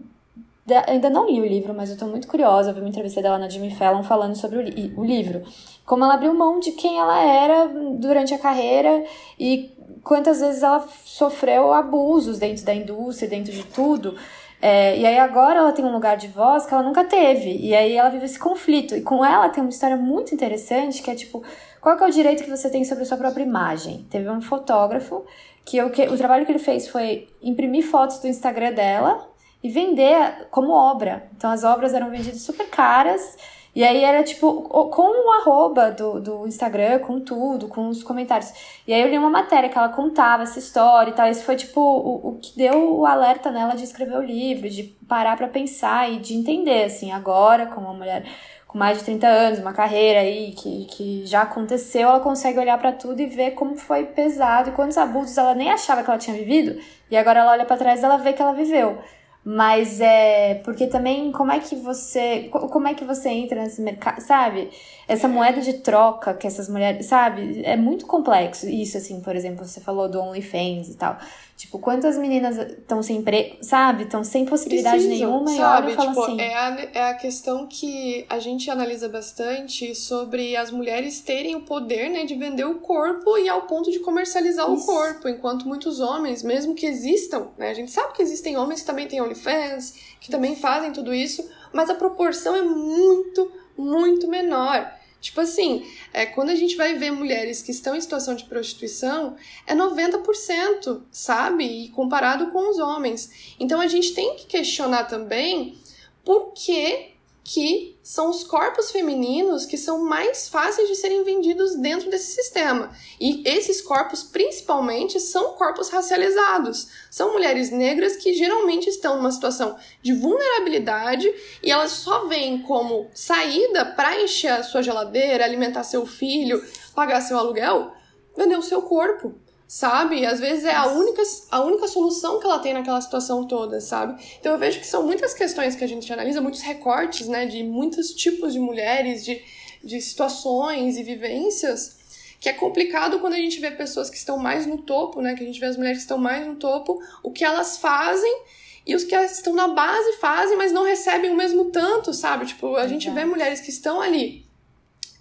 ainda 0.87 1.11
não 1.11 1.29
li 1.29 1.41
o 1.41 1.47
livro, 1.47 1.75
mas 1.75 1.91
eu 1.91 1.97
tô 1.97 2.07
muito 2.07 2.29
curiosa. 2.29 2.71
Eu 2.71 2.75
vi 2.75 2.81
uma 2.81 2.89
entrevista 2.89 3.21
dela 3.21 3.39
na 3.39 3.49
Jimmy 3.49 3.75
Fallon 3.75 4.03
falando 4.03 4.37
sobre 4.37 4.59
o, 4.59 4.63
li 4.63 4.93
o 4.97 5.05
livro. 5.05 5.43
Como 5.85 6.05
ela 6.05 6.15
abriu 6.15 6.33
mão 6.35 6.61
de 6.61 6.73
quem 6.73 6.99
ela 6.99 7.21
era 7.21 7.69
durante 7.99 8.33
a 8.33 8.39
carreira 8.39 9.05
e 9.39 9.71
quantas 10.05 10.41
vezes 10.41 10.63
ela 10.63 10.87
sofreu 11.05 11.73
abusos 11.73 12.39
dentro 12.39 12.65
da 12.65 12.75
indústria, 12.75 13.29
dentro 13.29 13.53
de 13.53 13.65
tudo. 13.65 14.17
É, 14.63 14.99
e 14.99 15.07
aí 15.07 15.19
agora 15.19 15.61
ela 15.61 15.73
tem 15.73 15.85
um 15.85 15.93
lugar 15.93 16.17
de 16.17 16.29
voz 16.29 16.67
que 16.67 16.75
ela 16.75 16.83
nunca 16.83 17.05
teve. 17.05 17.57
E 17.57 17.75
aí 17.75 17.97
ela 17.97 18.11
vive 18.11 18.27
esse 18.27 18.39
conflito. 18.39 18.95
E 18.95 19.01
com 19.01 19.25
ela 19.25 19.49
tem 19.49 19.63
uma 19.63 19.71
história 19.71 19.97
muito 19.97 20.35
interessante 20.35 21.03
que 21.03 21.11
é 21.11 21.15
tipo, 21.15 21.43
qual 21.81 21.97
é 21.97 22.07
o 22.07 22.11
direito 22.11 22.45
que 22.45 22.51
você 22.51 22.69
tem 22.69 22.85
sobre 22.85 23.05
a 23.05 23.07
sua 23.07 23.17
própria 23.17 23.43
imagem? 23.43 24.07
Teve 24.11 24.29
um 24.29 24.41
fotógrafo 24.41 25.25
que, 25.65 25.83
o, 25.83 25.91
que 25.91 26.03
o 26.09 26.17
trabalho 26.17 26.45
que 26.45 26.53
ele 26.53 26.59
fez 26.59 26.89
foi 26.89 27.29
imprimir 27.43 27.87
fotos 27.87 28.19
do 28.19 28.29
Instagram 28.29 28.73
dela 28.73 29.29
e 29.63 29.71
vender 29.71 30.49
como 30.51 30.73
obra. 30.73 31.29
Então 31.37 31.51
as 31.51 31.65
obras 31.65 31.95
eram 31.95 32.11
vendidas 32.11 32.43
super 32.43 32.69
caras. 32.69 33.37
E 33.75 33.85
aí 33.85 34.03
era 34.03 34.23
tipo, 34.25 34.63
com 34.63 35.03
o 35.03 35.33
arroba 35.33 35.91
do, 35.93 36.21
do 36.21 36.47
Instagram, 36.47 36.99
com 37.01 37.21
tudo, 37.21 37.69
com 37.69 37.89
os 37.89 38.03
comentários. 38.03 38.53
E 38.87 38.93
aí 38.93 39.01
eu 39.01 39.09
li 39.09 39.17
uma 39.17 39.31
matéria 39.31 39.69
que 39.69 39.79
ela 39.79 39.89
contava 39.89 40.43
essa 40.43 40.59
história 40.59 41.11
e 41.11 41.15
tal. 41.15 41.29
Isso 41.29 41.45
foi 41.45 41.57
tipo 41.57 41.81
o, 41.81 42.31
o 42.31 42.39
que 42.41 42.57
deu 42.57 42.99
o 42.99 43.07
alerta 43.07 43.51
nela 43.51 43.75
de 43.75 43.85
escrever 43.85 44.17
o 44.17 44.23
livro, 44.23 44.69
de 44.69 44.83
parar 45.09 45.37
para 45.37 45.47
pensar 45.49 46.11
e 46.11 46.19
de 46.19 46.35
entender, 46.35 46.85
assim, 46.85 47.13
agora, 47.13 47.67
como 47.67 47.87
uma 47.87 47.95
mulher 47.95 48.25
com 48.67 48.79
mais 48.79 48.99
de 48.99 49.05
30 49.05 49.27
anos, 49.27 49.59
uma 49.59 49.73
carreira 49.73 50.21
aí 50.21 50.53
que, 50.53 50.85
que 50.85 51.27
já 51.27 51.43
aconteceu, 51.43 52.09
ela 52.09 52.21
consegue 52.21 52.57
olhar 52.57 52.79
para 52.79 52.93
tudo 52.93 53.21
e 53.21 53.27
ver 53.27 53.51
como 53.53 53.75
foi 53.77 54.05
pesado 54.05 54.71
e 54.71 54.73
quantos 54.73 54.97
abusos 54.97 55.37
ela 55.37 55.57
nem 55.57 55.73
achava 55.73 56.05
que 56.05 56.11
ela 56.11 56.19
tinha 56.19 56.37
vivido. 56.37 56.81
E 57.11 57.17
agora 57.17 57.41
ela 57.41 57.51
olha 57.51 57.65
para 57.65 57.77
trás 57.77 58.01
e 58.01 58.05
ela 58.05 58.17
vê 58.17 58.33
que 58.33 58.41
ela 58.41 58.53
viveu. 58.53 58.99
Mas 59.45 60.01
é 60.01 60.57
porque 60.65 60.87
também 60.87 61.33
como 61.33 61.51
é 61.51 61.61
que 61.61 61.75
você 61.77 62.51
como 62.51 62.87
é 62.87 62.95
que 62.95 63.05
você 63.05 63.31
entra 63.31 63.63
nesse 63.63 63.81
mercado, 63.81 64.21
sabe? 64.21 64.71
Essa 65.11 65.27
moeda 65.27 65.61
de 65.61 65.75
troca 65.75 66.33
que 66.35 66.47
essas 66.47 66.69
mulheres, 66.69 67.07
sabe? 67.07 67.63
É 67.65 67.77
muito 67.77 68.07
complexo 68.07 68.69
isso 68.69 68.97
assim, 68.97 69.21
por 69.21 69.35
exemplo, 69.35 69.65
você 69.65 69.81
falou 69.81 70.09
do 70.09 70.21
OnlyFans 70.21 70.89
e 70.89 70.95
tal. 70.95 71.19
Tipo, 71.57 71.79
quantas 71.81 72.17
meninas 72.17 72.57
estão 72.57 73.03
sem 73.03 73.17
emprego, 73.17 73.59
sabe? 73.61 74.05
Estão 74.05 74.23
sem 74.23 74.47
possibilidade 74.47 75.05
Precisam, 75.05 75.43
nenhuma 75.43 75.51
sabe? 75.51 75.59
e 75.59 75.63
olham 75.63 76.05
e 76.05 76.09
tipo, 76.09 76.23
assim. 76.23 76.41
É 76.41 76.55
a, 76.55 76.89
é 76.95 77.11
a 77.11 77.15
questão 77.15 77.67
que 77.67 78.25
a 78.31 78.39
gente 78.39 78.71
analisa 78.71 79.09
bastante 79.09 79.95
sobre 79.97 80.57
as 80.57 80.71
mulheres 80.71 81.21
terem 81.21 81.57
o 81.57 81.63
poder, 81.63 82.09
né, 82.09 82.25
de 82.25 82.37
vender 82.37 82.65
o 82.65 82.77
corpo 82.77 83.37
e 83.37 83.49
ao 83.49 83.63
ponto 83.63 83.91
de 83.91 83.99
comercializar 83.99 84.73
Isso. 84.73 84.85
o 84.85 84.87
corpo, 84.87 85.29
enquanto 85.29 85.67
muitos 85.67 86.01
homens, 86.01 86.43
mesmo 86.43 86.75
que 86.75 86.87
existam, 86.87 87.49
né, 87.59 87.71
a 87.71 87.75
gente 87.75 87.91
sabe 87.91 88.15
que 88.15 88.23
existem 88.23 88.57
homens 88.57 88.81
que 88.81 88.87
também 88.87 89.09
têm 89.09 89.21
OnlyFans, 89.21 89.95
que 90.21 90.31
também 90.31 90.55
fazem 90.55 90.93
tudo 90.93 91.13
isso, 91.13 91.47
mas 91.73 91.91
a 91.91 91.95
proporção 91.95 92.55
é 92.55 92.63
muito, 92.63 93.53
muito 93.77 94.29
menor. 94.29 95.00
Tipo 95.21 95.43
assim, 95.43 95.87
é, 96.13 96.25
quando 96.25 96.51
a 96.51 96.55
gente 96.55 96.77
vai 96.77 96.95
ver 96.95 97.11
mulheres 97.11 97.63
que 97.63 97.71
estão 97.71 97.95
em 97.95 98.01
situação 98.01 98.35
de 98.35 98.45
prostituição, 98.45 99.37
é 99.67 99.75
90%, 99.75 101.03
sabe? 101.11 101.65
E 101.65 101.89
comparado 101.91 102.51
com 102.51 102.71
os 102.71 102.79
homens. 102.79 103.55
Então 103.61 103.81
a 103.81 103.87
gente 103.87 104.15
tem 104.15 104.37
que 104.37 104.47
questionar 104.47 105.05
também 105.05 105.79
por 106.25 106.53
que 106.53 107.11
que 107.45 107.97
são 108.03 108.31
os 108.31 108.43
corpos 108.43 108.91
femininos 108.91 109.67
que 109.67 109.77
são 109.77 110.05
mais 110.05 110.49
fáceis 110.49 110.89
de 110.89 110.97
serem 110.97 111.23
vendidos 111.23 111.77
dentro 111.77 112.11
desse 112.11 112.35
sistema. 112.35 112.91
E 113.21 113.43
esses 113.47 113.81
corpos, 113.83 114.23
principalmente, 114.23 115.21
são 115.21 115.53
corpos 115.55 115.91
racializados. 115.91 116.89
São 117.11 117.33
mulheres 117.33 117.71
negras 117.71 118.17
que 118.17 118.33
geralmente 118.33 118.89
estão 118.89 119.17
numa 119.17 119.31
situação 119.31 119.77
de 120.03 120.15
vulnerabilidade 120.15 121.31
e 121.63 121.71
elas 121.71 121.93
só 121.93 122.27
vêm 122.27 122.63
como 122.63 123.11
saída 123.13 123.85
para 123.85 124.23
encher 124.23 124.53
a 124.53 124.63
sua 124.63 124.83
geladeira, 124.83 125.45
alimentar 125.45 125.85
seu 125.85 126.07
filho, 126.07 126.65
pagar 126.95 127.21
seu 127.21 127.37
aluguel, 127.37 127.93
vender 128.37 128.57
o 128.57 128.63
seu 128.63 128.83
corpo 128.83 129.35
sabe? 129.71 130.27
Às 130.27 130.41
vezes 130.41 130.65
é 130.65 130.75
a 130.75 130.89
única, 130.89 131.23
a 131.49 131.61
única 131.61 131.87
solução 131.87 132.41
que 132.41 132.45
ela 132.45 132.59
tem 132.59 132.75
naquela 132.75 133.01
situação 133.01 133.47
toda, 133.47 133.81
sabe? 133.81 134.21
Então 134.41 134.51
eu 134.51 134.59
vejo 134.59 134.81
que 134.81 134.87
são 134.87 135.07
muitas 135.07 135.33
questões 135.33 135.77
que 135.77 135.85
a 135.85 135.87
gente 135.87 136.13
analisa, 136.13 136.41
muitos 136.41 136.61
recortes, 136.61 137.29
né, 137.29 137.47
de 137.47 137.63
muitos 137.63 138.13
tipos 138.13 138.53
de 138.53 138.59
mulheres, 138.59 139.25
de, 139.25 139.41
de 139.85 140.01
situações 140.01 140.97
e 140.97 141.05
vivências, 141.05 142.01
que 142.41 142.49
é 142.49 142.53
complicado 142.53 143.21
quando 143.21 143.35
a 143.35 143.37
gente 143.37 143.61
vê 143.61 143.71
pessoas 143.71 144.11
que 144.11 144.17
estão 144.17 144.37
mais 144.37 144.67
no 144.67 144.79
topo, 144.79 145.23
né, 145.23 145.37
que 145.37 145.45
a 145.45 145.47
gente 145.47 145.61
vê 145.61 145.67
as 145.67 145.77
mulheres 145.77 145.99
que 145.99 146.03
estão 146.03 146.19
mais 146.19 146.45
no 146.45 146.57
topo, 146.57 147.01
o 147.23 147.31
que 147.31 147.45
elas 147.45 147.79
fazem 147.79 148.43
e 148.85 148.97
os 148.97 149.05
que 149.05 149.15
estão 149.15 149.55
na 149.55 149.69
base 149.69 150.15
fazem, 150.15 150.57
mas 150.57 150.73
não 150.73 150.83
recebem 150.83 151.31
o 151.31 151.37
mesmo 151.37 151.67
tanto, 151.67 152.13
sabe? 152.13 152.45
Tipo, 152.45 152.75
a 152.75 152.89
gente 152.89 153.09
vê 153.11 153.25
mulheres 153.25 153.61
que 153.61 153.71
estão 153.71 154.01
ali. 154.01 154.45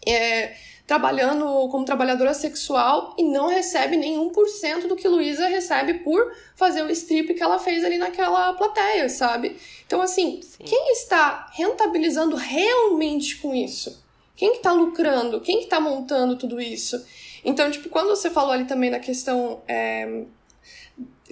É, 0.08 0.56
trabalhando 0.90 1.46
como 1.70 1.86
trabalhadora 1.86 2.34
sexual 2.34 3.14
e 3.16 3.22
não 3.22 3.46
recebe 3.46 3.96
nenhum 3.96 4.30
por 4.30 4.48
cento 4.48 4.88
do 4.88 4.96
que 4.96 5.08
Luísa 5.08 5.46
recebe 5.46 6.00
por 6.00 6.34
fazer 6.56 6.82
o 6.82 6.90
strip 6.90 7.32
que 7.36 7.44
ela 7.44 7.60
fez 7.60 7.86
ali 7.86 8.00
naquela 8.00 8.54
plateia, 8.54 9.08
sabe? 9.08 9.56
Então, 9.86 10.02
assim, 10.02 10.42
Sim. 10.42 10.64
quem 10.66 10.92
está 10.94 11.48
rentabilizando 11.54 12.36
realmente 12.36 13.38
com 13.38 13.54
isso? 13.54 14.04
Quem 14.36 14.54
que 14.54 14.64
tá 14.64 14.74
lucrando? 14.74 15.42
Quem 15.42 15.60
que 15.60 15.68
tá 15.68 15.80
montando 15.80 16.36
tudo 16.36 16.60
isso? 16.60 17.06
Então, 17.46 17.70
tipo, 17.70 17.88
quando 17.90 18.08
você 18.08 18.32
falou 18.32 18.52
ali 18.52 18.66
também 18.66 18.90
da 18.90 19.00
questão 19.00 19.62
é, 19.68 20.24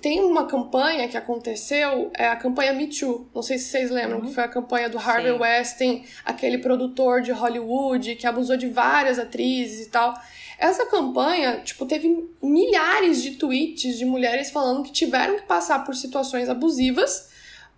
tem 0.02 0.22
uma 0.22 0.46
campanha 0.46 1.08
que 1.08 1.18
aconteceu, 1.18 2.12
é 2.16 2.28
a 2.28 2.36
campanha 2.36 2.74
Me 2.74 2.88
Too. 2.88 3.30
Não 3.34 3.42
sei 3.42 3.58
se 3.58 3.70
vocês 3.70 3.90
lembram, 3.90 4.20
uhum. 4.20 4.28
que 4.28 4.34
foi 4.34 4.44
a 4.44 4.48
campanha 4.48 4.90
do 4.90 4.98
Harvey 4.98 5.32
Sim. 5.32 5.40
Weinstein, 5.40 6.06
aquele 6.24 6.60
produtor 6.60 7.22
de 7.22 7.32
Hollywood 7.32 8.16
que 8.16 8.28
abusou 8.28 8.58
de 8.58 8.68
várias 8.68 9.18
atrizes 9.18 9.88
e 9.88 9.90
tal. 9.90 10.14
Essa 10.60 10.86
campanha, 10.86 11.62
tipo, 11.64 11.86
teve 11.86 12.30
milhares 12.42 13.22
de 13.22 13.32
tweets 13.32 13.98
de 13.98 14.06
mulheres 14.06 14.52
falando 14.52 14.84
que 14.84 14.92
tiveram 14.92 15.36
que 15.36 15.44
passar 15.44 15.84
por 15.84 15.96
situações 15.96 16.50
abusivas 16.50 17.30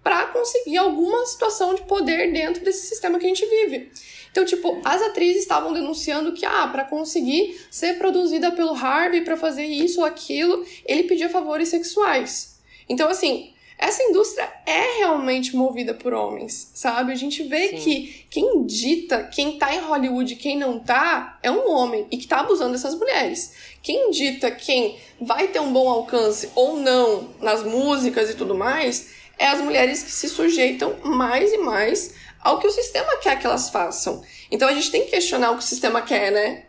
para 0.03 0.27
conseguir 0.27 0.77
alguma 0.77 1.25
situação 1.25 1.75
de 1.75 1.81
poder 1.83 2.31
dentro 2.31 2.63
desse 2.63 2.87
sistema 2.87 3.19
que 3.19 3.25
a 3.25 3.29
gente 3.29 3.45
vive. 3.45 3.91
Então, 4.31 4.45
tipo, 4.45 4.79
as 4.83 5.01
atrizes 5.01 5.41
estavam 5.41 5.73
denunciando 5.73 6.33
que, 6.33 6.45
ah, 6.45 6.67
para 6.67 6.83
conseguir 6.83 7.59
ser 7.69 7.97
produzida 7.97 8.51
pelo 8.51 8.73
Harvey, 8.73 9.21
para 9.21 9.37
fazer 9.37 9.65
isso 9.65 10.01
ou 10.01 10.05
aquilo, 10.05 10.65
ele 10.85 11.03
pedia 11.03 11.29
favores 11.29 11.69
sexuais. 11.69 12.59
Então, 12.87 13.09
assim, 13.09 13.53
essa 13.79 14.03
indústria 14.03 14.51
é 14.65 14.97
realmente 14.97 15.55
movida 15.55 15.93
por 15.93 16.13
homens, 16.13 16.69
sabe? 16.73 17.13
A 17.13 17.15
gente 17.15 17.43
vê 17.43 17.69
Sim. 17.69 17.77
que 17.77 18.25
quem 18.29 18.65
dita, 18.65 19.23
quem 19.23 19.57
tá 19.57 19.73
em 19.73 19.79
Hollywood 19.79 20.33
e 20.33 20.35
quem 20.35 20.57
não 20.57 20.79
tá, 20.79 21.39
é 21.41 21.49
um 21.49 21.71
homem 21.71 22.05
e 22.11 22.17
que 22.17 22.27
tá 22.27 22.41
abusando 22.41 22.73
dessas 22.73 22.93
mulheres. 22.93 23.53
Quem 23.81 24.11
dita 24.11 24.51
quem 24.51 24.97
vai 25.21 25.47
ter 25.47 25.61
um 25.61 25.71
bom 25.71 25.87
alcance 25.87 26.49
ou 26.55 26.75
não 26.75 27.29
nas 27.39 27.63
músicas 27.63 28.29
e 28.29 28.35
tudo 28.35 28.53
mais, 28.53 29.11
é 29.37 29.47
as 29.47 29.61
mulheres 29.61 30.03
que 30.03 30.11
se 30.11 30.27
sujeitam 30.27 30.97
mais 31.01 31.53
e 31.53 31.57
mais 31.59 32.15
ao 32.41 32.59
que 32.59 32.67
o 32.67 32.71
sistema 32.71 33.17
quer 33.17 33.39
que 33.39 33.45
elas 33.45 33.69
façam. 33.69 34.23
Então 34.51 34.67
a 34.67 34.73
gente 34.73 34.91
tem 34.91 35.05
que 35.05 35.11
questionar 35.11 35.51
o 35.51 35.57
que 35.57 35.63
o 35.63 35.67
sistema 35.67 36.01
quer, 36.01 36.31
né? 36.31 36.65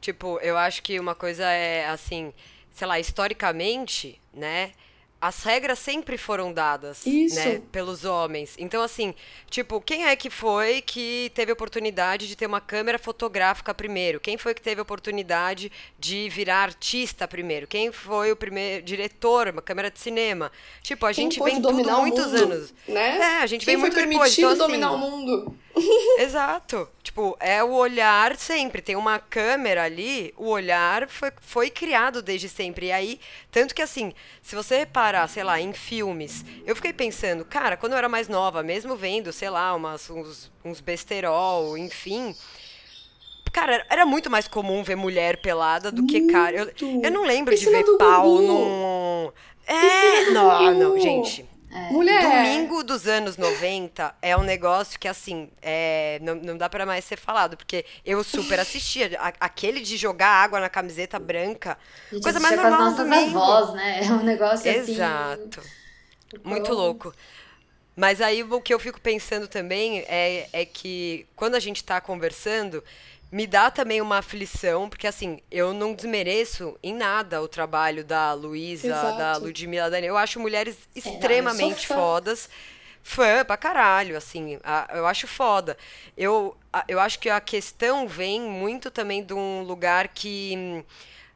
Tipo, 0.00 0.38
eu 0.40 0.56
acho 0.56 0.82
que 0.82 0.98
uma 1.00 1.14
coisa 1.14 1.44
é 1.44 1.86
assim, 1.88 2.32
sei 2.72 2.86
lá, 2.86 3.00
historicamente, 3.00 4.20
né? 4.32 4.72
As 5.20 5.42
regras 5.42 5.78
sempre 5.80 6.16
foram 6.16 6.52
dadas, 6.52 7.04
né, 7.04 7.60
pelos 7.72 8.04
homens. 8.04 8.54
Então, 8.56 8.82
assim, 8.82 9.14
tipo, 9.50 9.80
quem 9.80 10.06
é 10.06 10.14
que 10.14 10.30
foi 10.30 10.80
que 10.80 11.32
teve 11.34 11.50
a 11.50 11.54
oportunidade 11.54 12.28
de 12.28 12.36
ter 12.36 12.46
uma 12.46 12.60
câmera 12.60 12.98
fotográfica 12.98 13.74
primeiro? 13.74 14.20
Quem 14.20 14.38
foi 14.38 14.54
que 14.54 14.62
teve 14.62 14.80
a 14.80 14.82
oportunidade 14.82 15.72
de 15.98 16.28
virar 16.28 16.58
artista 16.58 17.26
primeiro? 17.26 17.66
Quem 17.66 17.90
foi 17.90 18.30
o 18.30 18.36
primeiro 18.36 18.84
diretor, 18.84 19.48
uma 19.48 19.62
câmera 19.62 19.90
de 19.90 19.98
cinema? 19.98 20.52
Tipo, 20.82 21.06
a 21.06 21.12
Quem 21.12 21.24
gente 21.24 21.42
vem 21.42 21.60
tudo 21.60 21.72
muitos 21.72 22.26
mundo, 22.26 22.36
anos. 22.36 22.74
Né? 22.86 23.18
É, 23.18 23.42
a 23.42 23.46
gente 23.46 23.64
Quem 23.64 23.74
vem 23.74 23.90
foi 23.90 23.90
muito 23.90 23.94
permitido 23.94 24.20
depois. 24.20 24.38
Então, 24.38 24.50
assim, 24.50 24.58
dominar 24.58 24.92
o 24.92 24.98
mundo? 24.98 25.56
Exato. 26.18 26.88
Tipo, 27.02 27.36
é 27.40 27.62
o 27.62 27.72
olhar 27.72 28.36
sempre. 28.36 28.82
Tem 28.82 28.96
uma 28.96 29.18
câmera 29.18 29.84
ali, 29.84 30.32
o 30.36 30.48
olhar 30.48 31.08
foi, 31.08 31.32
foi 31.40 31.70
criado 31.70 32.22
desde 32.22 32.48
sempre. 32.48 32.86
E 32.86 32.92
aí, 32.92 33.20
tanto 33.50 33.74
que 33.74 33.82
assim, 33.82 34.12
se 34.42 34.54
você 34.54 34.78
reparar, 34.78 35.28
sei 35.28 35.44
lá, 35.44 35.60
em 35.60 35.72
filmes, 35.72 36.44
eu 36.66 36.76
fiquei 36.76 36.92
pensando, 36.92 37.44
cara, 37.44 37.76
quando 37.76 37.92
eu 37.92 37.98
era 37.98 38.08
mais 38.08 38.28
nova, 38.28 38.62
mesmo 38.62 38.96
vendo, 38.96 39.32
sei 39.32 39.50
lá, 39.50 39.74
umas, 39.74 40.08
uns, 40.10 40.50
uns 40.64 40.80
besterol, 40.80 41.76
enfim. 41.76 42.34
Cara, 43.52 43.84
era 43.90 44.04
muito 44.04 44.30
mais 44.30 44.46
comum 44.46 44.82
ver 44.82 44.94
mulher 44.96 45.40
pelada 45.40 45.90
do 45.90 46.06
que 46.06 46.26
cara. 46.26 46.56
Eu, 46.56 47.00
eu 47.02 47.10
não 47.10 47.24
lembro 47.24 47.54
de 47.54 47.60
Piscina 47.60 47.78
ver 47.84 47.96
pau 47.96 48.40
num. 48.40 49.32
É, 49.66 50.30
não, 50.30 50.74
não, 50.74 50.98
gente. 50.98 51.48
Mulher. 51.90 52.22
Domingo 52.22 52.82
dos 52.82 53.06
anos 53.06 53.36
90 53.36 54.14
é 54.22 54.36
um 54.36 54.42
negócio 54.42 54.98
que, 54.98 55.06
assim, 55.06 55.50
é, 55.62 56.18
não, 56.22 56.34
não 56.36 56.56
dá 56.56 56.68
pra 56.68 56.84
mais 56.86 57.04
ser 57.04 57.16
falado, 57.16 57.56
porque 57.56 57.84
eu 58.04 58.24
super 58.24 58.58
assistia. 58.60 59.16
A- 59.20 59.34
aquele 59.40 59.80
de 59.80 59.96
jogar 59.96 60.28
água 60.30 60.60
na 60.60 60.68
camiseta 60.68 61.18
branca, 61.18 61.78
Gente, 62.12 62.22
coisa 62.22 62.40
mais 62.40 62.54
assistia 62.54 62.58
com 62.58 62.68
normal 62.70 62.82
as 62.88 62.96
nossas 62.96 62.96
domingo. 62.96 63.38
avós, 63.38 63.74
né? 63.74 64.00
É 64.04 64.12
um 64.12 64.22
negócio 64.22 64.70
assim. 64.70 64.92
Exato. 64.92 65.62
Muito 66.44 66.72
Como? 66.72 66.74
louco. 66.74 67.14
Mas 67.96 68.20
aí 68.20 68.42
o 68.44 68.60
que 68.60 68.72
eu 68.72 68.78
fico 68.78 69.00
pensando 69.00 69.48
também 69.48 70.00
é, 70.08 70.48
é 70.52 70.64
que 70.64 71.26
quando 71.36 71.56
a 71.56 71.60
gente 71.60 71.82
tá 71.84 72.00
conversando, 72.00 72.82
me 73.30 73.46
dá 73.46 73.70
também 73.70 74.00
uma 74.00 74.18
aflição, 74.18 74.88
porque 74.88 75.06
assim, 75.06 75.40
eu 75.50 75.72
não 75.74 75.92
desmereço 75.94 76.78
em 76.82 76.94
nada 76.94 77.42
o 77.42 77.48
trabalho 77.48 78.02
da 78.04 78.32
Luísa, 78.32 78.88
da. 78.88 79.36
Ludmilla, 79.36 79.90
da. 79.90 80.00
Eu 80.00 80.16
acho 80.16 80.40
mulheres 80.40 80.76
É, 80.94 80.98
extremamente 80.98 81.86
fã. 81.86 81.94
fodas. 81.94 82.48
Fã 83.02 83.44
pra 83.44 83.56
caralho, 83.56 84.16
assim, 84.18 84.58
a- 84.62 84.90
eu 84.94 85.06
acho 85.06 85.26
foda. 85.26 85.78
Eu, 86.16 86.54
a- 86.72 86.84
eu 86.88 87.00
acho 87.00 87.18
que 87.18 87.30
a 87.30 87.40
questão 87.40 88.06
vem 88.06 88.40
muito 88.40 88.90
também 88.90 89.24
de 89.24 89.32
um 89.32 89.62
lugar 89.62 90.08
que, 90.08 90.54
hum, 90.56 90.84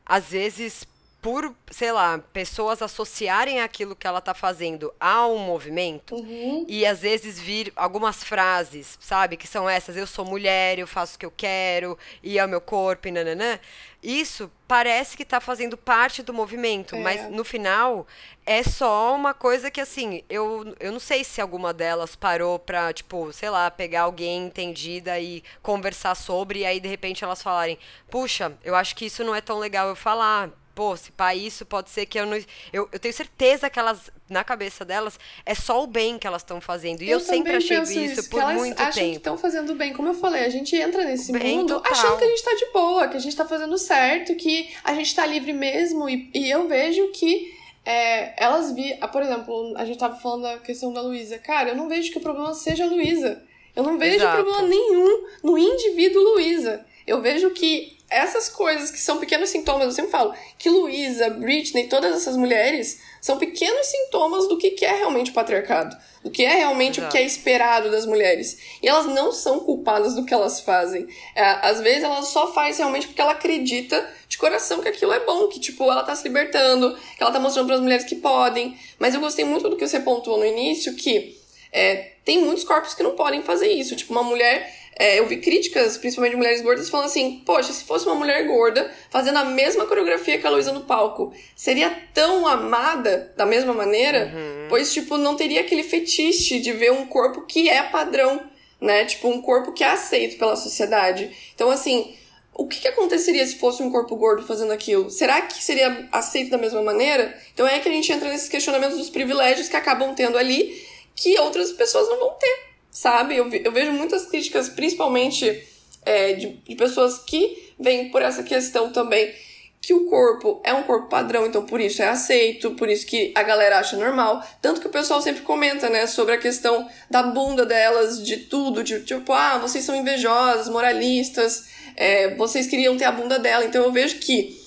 às 0.05 0.27
vezes, 0.31 0.85
por, 1.23 1.55
sei 1.71 1.93
lá, 1.93 2.19
pessoas 2.33 2.83
associarem 2.83 3.61
aquilo 3.61 3.95
que 3.95 4.09
ela 4.09 4.21
tá 4.21 4.35
fazendo 4.35 4.93
a 4.99 5.25
um 5.29 5.39
movimento, 5.39 6.17
Uhum. 6.17 6.67
e 6.69 6.85
às 6.85 7.01
vezes 7.03 7.39
vir 7.39 7.73
algumas 7.77 8.25
frases, 8.25 8.99
sabe? 9.01 9.37
Que 9.37 9.47
são 9.47 9.71
essas, 9.71 9.97
eu 9.97 10.07
sou 10.07 10.25
mulher, 10.25 10.81
eu 10.81 10.87
faço 10.87 11.15
o 11.15 11.19
que 11.21 11.25
eu 11.25 11.31
quero, 11.31 11.97
e 12.25 12.41
é 12.41 12.45
o 12.45 12.49
meu 12.49 12.61
corpo, 12.61 13.07
e 13.07 13.13
nananã. 13.13 13.61
Isso 14.03 14.51
parece 14.67 15.17
que 15.17 15.25
tá 15.25 15.41
fazendo 15.41 15.77
parte 15.77 16.25
do 16.25 16.33
movimento, 16.35 16.97
É. 16.97 16.99
mas 16.99 17.31
no 17.31 17.45
final 17.45 18.05
é 18.45 18.65
só 18.65 19.15
uma 19.15 19.33
coisa 19.33 19.71
que, 19.71 19.81
assim, 19.81 20.25
eu, 20.29 20.75
eu 20.81 20.91
não 20.91 20.99
sei 20.99 21.23
se 21.23 21.41
alguma 21.41 21.73
delas 21.73 22.17
parou 22.17 22.59
pra, 22.59 22.93
tipo, 22.93 23.33
sei 23.33 23.49
lá, 23.49 23.71
pegar 23.71 24.03
alguém 24.03 24.47
entendida 24.47 25.21
e 25.21 25.45
conversar 25.63 26.17
sobre, 26.17 26.61
e 26.61 26.67
aí 26.67 26.81
de 26.81 26.89
repente 26.89 27.23
elas 27.23 27.41
falarem, 27.41 27.79
puxa, 28.11 28.53
eu 28.65 28.75
acho 28.75 28.97
que 28.97 29.07
isso 29.07 29.23
não 29.23 29.37
é 29.37 29.41
tão 29.41 29.61
legal 29.61 29.87
eu 29.89 29.95
falar. 29.95 30.51
Pô, 30.75 30.97
se 30.97 31.13
pá, 31.13 31.35
isso 31.35 31.67
pode 31.67 31.91
ser 31.91 32.07
que 32.07 32.19
eu 32.19 32.25
não. 32.25 32.37
Eu, 32.73 32.89
eu 32.91 32.99
tenho 32.99 33.13
certeza 33.13 33.69
que 33.69 33.79
elas, 33.79 34.11
na 34.29 34.43
cabeça 34.43 34.85
delas, 34.87 35.19
é 35.45 35.55
só 35.55 35.83
o 35.83 35.87
bem 35.87 36.19
que 36.19 36.27
elas 36.27 36.41
estão 36.41 36.61
fazendo. 36.63 37.03
E 37.03 37.11
eu, 37.11 37.21
sempre 37.21 37.53
também 37.59 37.77
achei 37.79 38.05
isso, 38.07 38.23
que 38.23 38.29
por 38.31 38.41
elas 38.41 38.57
muito 38.57 38.81
acham 38.81 38.93
que 38.93 39.01
tempo. 39.01 39.17
estão 39.19 39.37
fazendo 39.39 39.75
bem. 39.75 39.93
Como 39.93 40.09
eu 40.09 40.15
falei, 40.15 40.45
a 40.45 40.49
gente 40.49 40.75
entra 40.75 41.05
nesse 41.05 41.31
Bem 41.33 41.59
mundo 41.59 41.75
total. 41.75 41.93
achando 41.93 42.19
que 42.19 42.25
a 42.25 42.29
gente 42.29 42.43
tá 42.43 42.55
de 42.55 42.67
boa, 42.73 43.09
que 43.09 43.17
a 43.17 43.21
gente 43.21 43.37
tá 43.37 43.45
fazendo 43.45 43.77
certo, 43.77 44.35
que 44.35 44.71
a 44.83 44.95
gente 44.95 45.15
tá 45.15 45.27
livre 45.27 45.53
mesmo. 45.53 46.09
E, 46.09 46.31
e 46.35 46.51
eu 46.51 46.67
vejo 46.67 47.09
que 47.13 47.53
é, 47.85 48.43
elas 48.43 48.73
vi. 48.73 48.97
ah, 49.01 49.09
Por 49.09 49.23
exemplo, 49.23 49.75
a 49.77 49.85
gente 49.85 49.99
tava 49.99 50.17
falando 50.21 50.43
da 50.45 50.59
questão 50.59 50.93
da 50.93 51.03
Luísa. 51.03 51.37
Cara, 51.39 51.71
eu 51.71 51.77
não 51.77 51.89
vejo 51.89 52.11
que 52.13 52.19
o 52.19 52.23
problema 52.23 52.55
seja 52.55 52.85
a 52.85 52.89
Luísa. 52.89 53.43
Eu 53.77 53.83
não 53.83 53.99
vejo 53.99 54.17
Exato. 54.17 54.43
problema 54.43 54.69
nenhum 54.69 55.27
no 55.43 55.59
indivíduo 55.59 56.23
Luísa. 56.23 56.85
Eu 57.07 57.21
vejo 57.21 57.51
que 57.51 57.99
essas 58.13 58.49
coisas 58.49 58.91
que 58.91 58.99
são 58.99 59.19
pequenos 59.19 59.51
sintomas, 59.51 59.87
eu 59.87 59.93
sempre 59.93 60.11
falo 60.11 60.35
que 60.59 60.69
Luísa, 60.69 61.31
Britney, 61.31 61.89
todas 61.89 62.15
essas 62.15 62.37
mulheres 62.37 63.01
são 63.21 63.39
pequenos 63.39 63.87
sintomas 63.87 64.49
do 64.49 64.59
que 64.59 64.85
é 64.85 64.97
realmente 64.97 65.31
o 65.31 65.35
patriarcado, 65.35 65.97
do 66.25 66.31
que 66.31 66.45
é 66.45 66.57
realmente 66.57 66.99
o 66.99 67.03
Exato. 67.03 67.13
que 67.13 67.19
é 67.19 67.25
esperado 67.25 67.91
das 67.91 68.05
mulheres. 68.05 68.59
E 68.83 68.89
elas 68.89 69.07
não 69.07 69.31
são 69.31 69.61
culpadas 69.61 70.15
do 70.15 70.25
que 70.25 70.35
elas 70.35 70.61
fazem. 70.61 71.07
É, 71.35 71.43
às 71.63 71.81
vezes 71.81 72.03
elas 72.03 72.29
só 72.29 72.53
fazem 72.53 72.79
realmente 72.79 73.07
porque 73.07 73.21
ela 73.21 73.33
acredita 73.33 74.09
de 74.29 74.37
coração 74.37 74.81
que 74.81 74.89
aquilo 74.89 75.13
é 75.13 75.21
bom, 75.21 75.47
que 75.49 75.61
tipo, 75.61 75.85
ela 75.85 76.03
tá 76.03 76.17
se 76.17 76.25
libertando, 76.25 76.97
que 77.17 77.23
ela 77.23 77.33
tá 77.33 77.39
mostrando 77.39 77.67
para 77.67 77.77
as 77.77 77.81
mulheres 77.81 78.05
que 78.05 78.17
podem. 78.17 78.77
Mas 78.99 79.15
eu 79.15 79.21
gostei 79.21 79.45
muito 79.45 79.69
do 79.69 79.77
que 79.77 79.87
você 79.87 80.01
pontuou 80.01 80.39
no 80.39 80.45
início, 80.45 80.97
que 80.97 81.41
é, 81.73 82.13
tem 82.25 82.39
muitos 82.39 82.65
corpos 82.65 82.93
que 82.93 83.03
não 83.03 83.17
podem 83.17 83.43
fazer 83.43 83.69
isso. 83.73 83.97
Tipo, 83.97 84.13
uma 84.13 84.23
mulher. 84.23 84.82
É, 85.03 85.19
eu 85.19 85.27
vi 85.27 85.39
críticas, 85.39 85.97
principalmente 85.97 86.31
de 86.31 86.37
mulheres 86.37 86.63
gordas, 86.63 86.89
falando 86.89 87.07
assim: 87.07 87.43
Poxa, 87.45 87.73
se 87.73 87.83
fosse 87.83 88.07
uma 88.07 88.15
mulher 88.15 88.47
gorda 88.47 88.89
fazendo 89.11 89.39
a 89.39 89.45
mesma 89.45 89.85
coreografia 89.85 90.39
que 90.39 90.47
a 90.47 90.51
Luísa 90.51 90.71
no 90.71 90.83
palco, 90.83 91.33
seria 91.57 91.91
tão 92.15 92.47
amada 92.47 93.35
da 93.37 93.45
mesma 93.45 93.75
maneira? 93.75 94.33
Pois, 94.69 94.93
tipo, 94.93 95.17
não 95.17 95.35
teria 95.35 95.63
aquele 95.63 95.83
fetiche 95.83 96.61
de 96.61 96.71
ver 96.73 96.93
um 96.93 97.05
corpo 97.05 97.43
que 97.43 97.69
é 97.69 97.83
padrão, 97.83 98.49
né? 98.81 99.05
Tipo, 99.05 99.27
um 99.27 99.43
corpo 99.43 99.73
que 99.73 99.83
é 99.83 99.89
aceito 99.89 100.39
pela 100.39 100.55
sociedade. 100.55 101.31
Então, 101.53 101.69
assim. 101.69 102.15
O 102.55 102.69
que, 102.69 102.81
que 102.81 102.89
aconteceria 102.89 103.47
se 103.47 103.57
fosse 103.57 103.83
um 103.83 103.91
corpo 103.91 104.15
gordo 104.15 104.47
fazendo 104.47 104.75
aquilo? 104.75 105.11
Será 105.11 105.41
que 105.41 105.65
seria 105.65 106.07
aceito 106.13 106.51
da 106.51 106.59
mesma 106.59 106.83
maneira? 106.83 107.35
Então 107.55 107.67
é 107.67 107.79
que 107.79 107.89
a 107.89 107.93
gente 107.93 108.13
entra 108.13 108.29
nesses 108.29 108.47
questionamentos 108.47 108.99
dos 108.99 109.09
privilégios 109.09 109.71
que 109.71 109.77
acabam 109.77 110.15
tendo 110.15 110.37
ali, 110.37 110.87
que 111.17 111.41
outras 111.41 111.73
pessoas 111.73 112.11
não 112.11 112.19
vão 112.19 112.35
ter, 112.39 112.72
sabe? 112.93 113.37
Eu, 113.37 113.51
eu 113.53 113.73
vejo 113.73 113.91
muitas 113.93 114.27
críticas, 114.27 114.69
principalmente 114.69 115.67
é, 116.05 116.35
de, 116.35 116.49
de 116.49 116.77
pessoas 116.77 117.19
que 117.19 117.73
vêm 117.81 118.11
por 118.11 118.23
essa 118.23 118.43
questão 118.43 118.93
também, 118.93 119.35
que 119.81 119.93
o 119.93 120.05
corpo 120.05 120.61
é 120.63 120.73
um 120.73 120.85
corpo 120.85 121.09
padrão, 121.09 121.45
então 121.45 121.67
por 121.67 121.81
isso 121.81 122.01
é 122.03 122.09
aceito, 122.09 122.71
por 122.73 122.89
isso 122.89 123.05
que 123.05 123.33
a 123.35 123.43
galera 123.43 123.81
acha 123.81 123.97
normal. 123.97 124.41
Tanto 124.61 124.81
que 124.81 124.87
o 124.87 124.91
pessoal 124.91 125.21
sempre 125.21 125.43
comenta, 125.43 125.89
né, 125.89 126.07
sobre 126.07 126.35
a 126.35 126.39
questão 126.39 126.89
da 127.11 127.25
bunda 127.25 127.67
delas, 127.67 128.23
de 128.23 128.37
tudo, 128.37 128.85
de 128.85 129.01
tipo, 129.01 129.33
ah, 129.33 129.59
vocês 129.59 129.85
são 129.85 129.97
invejosas, 129.97 130.69
moralistas, 130.69 131.65
é, 131.97 132.37
vocês 132.37 132.69
queriam 132.69 132.97
ter 132.97 133.07
a 133.07 133.13
bunda 133.13 133.41
dela. 133.41 133.65
Então 133.65 133.83
eu 133.83 133.91
vejo 133.91 134.19
que 134.19 134.62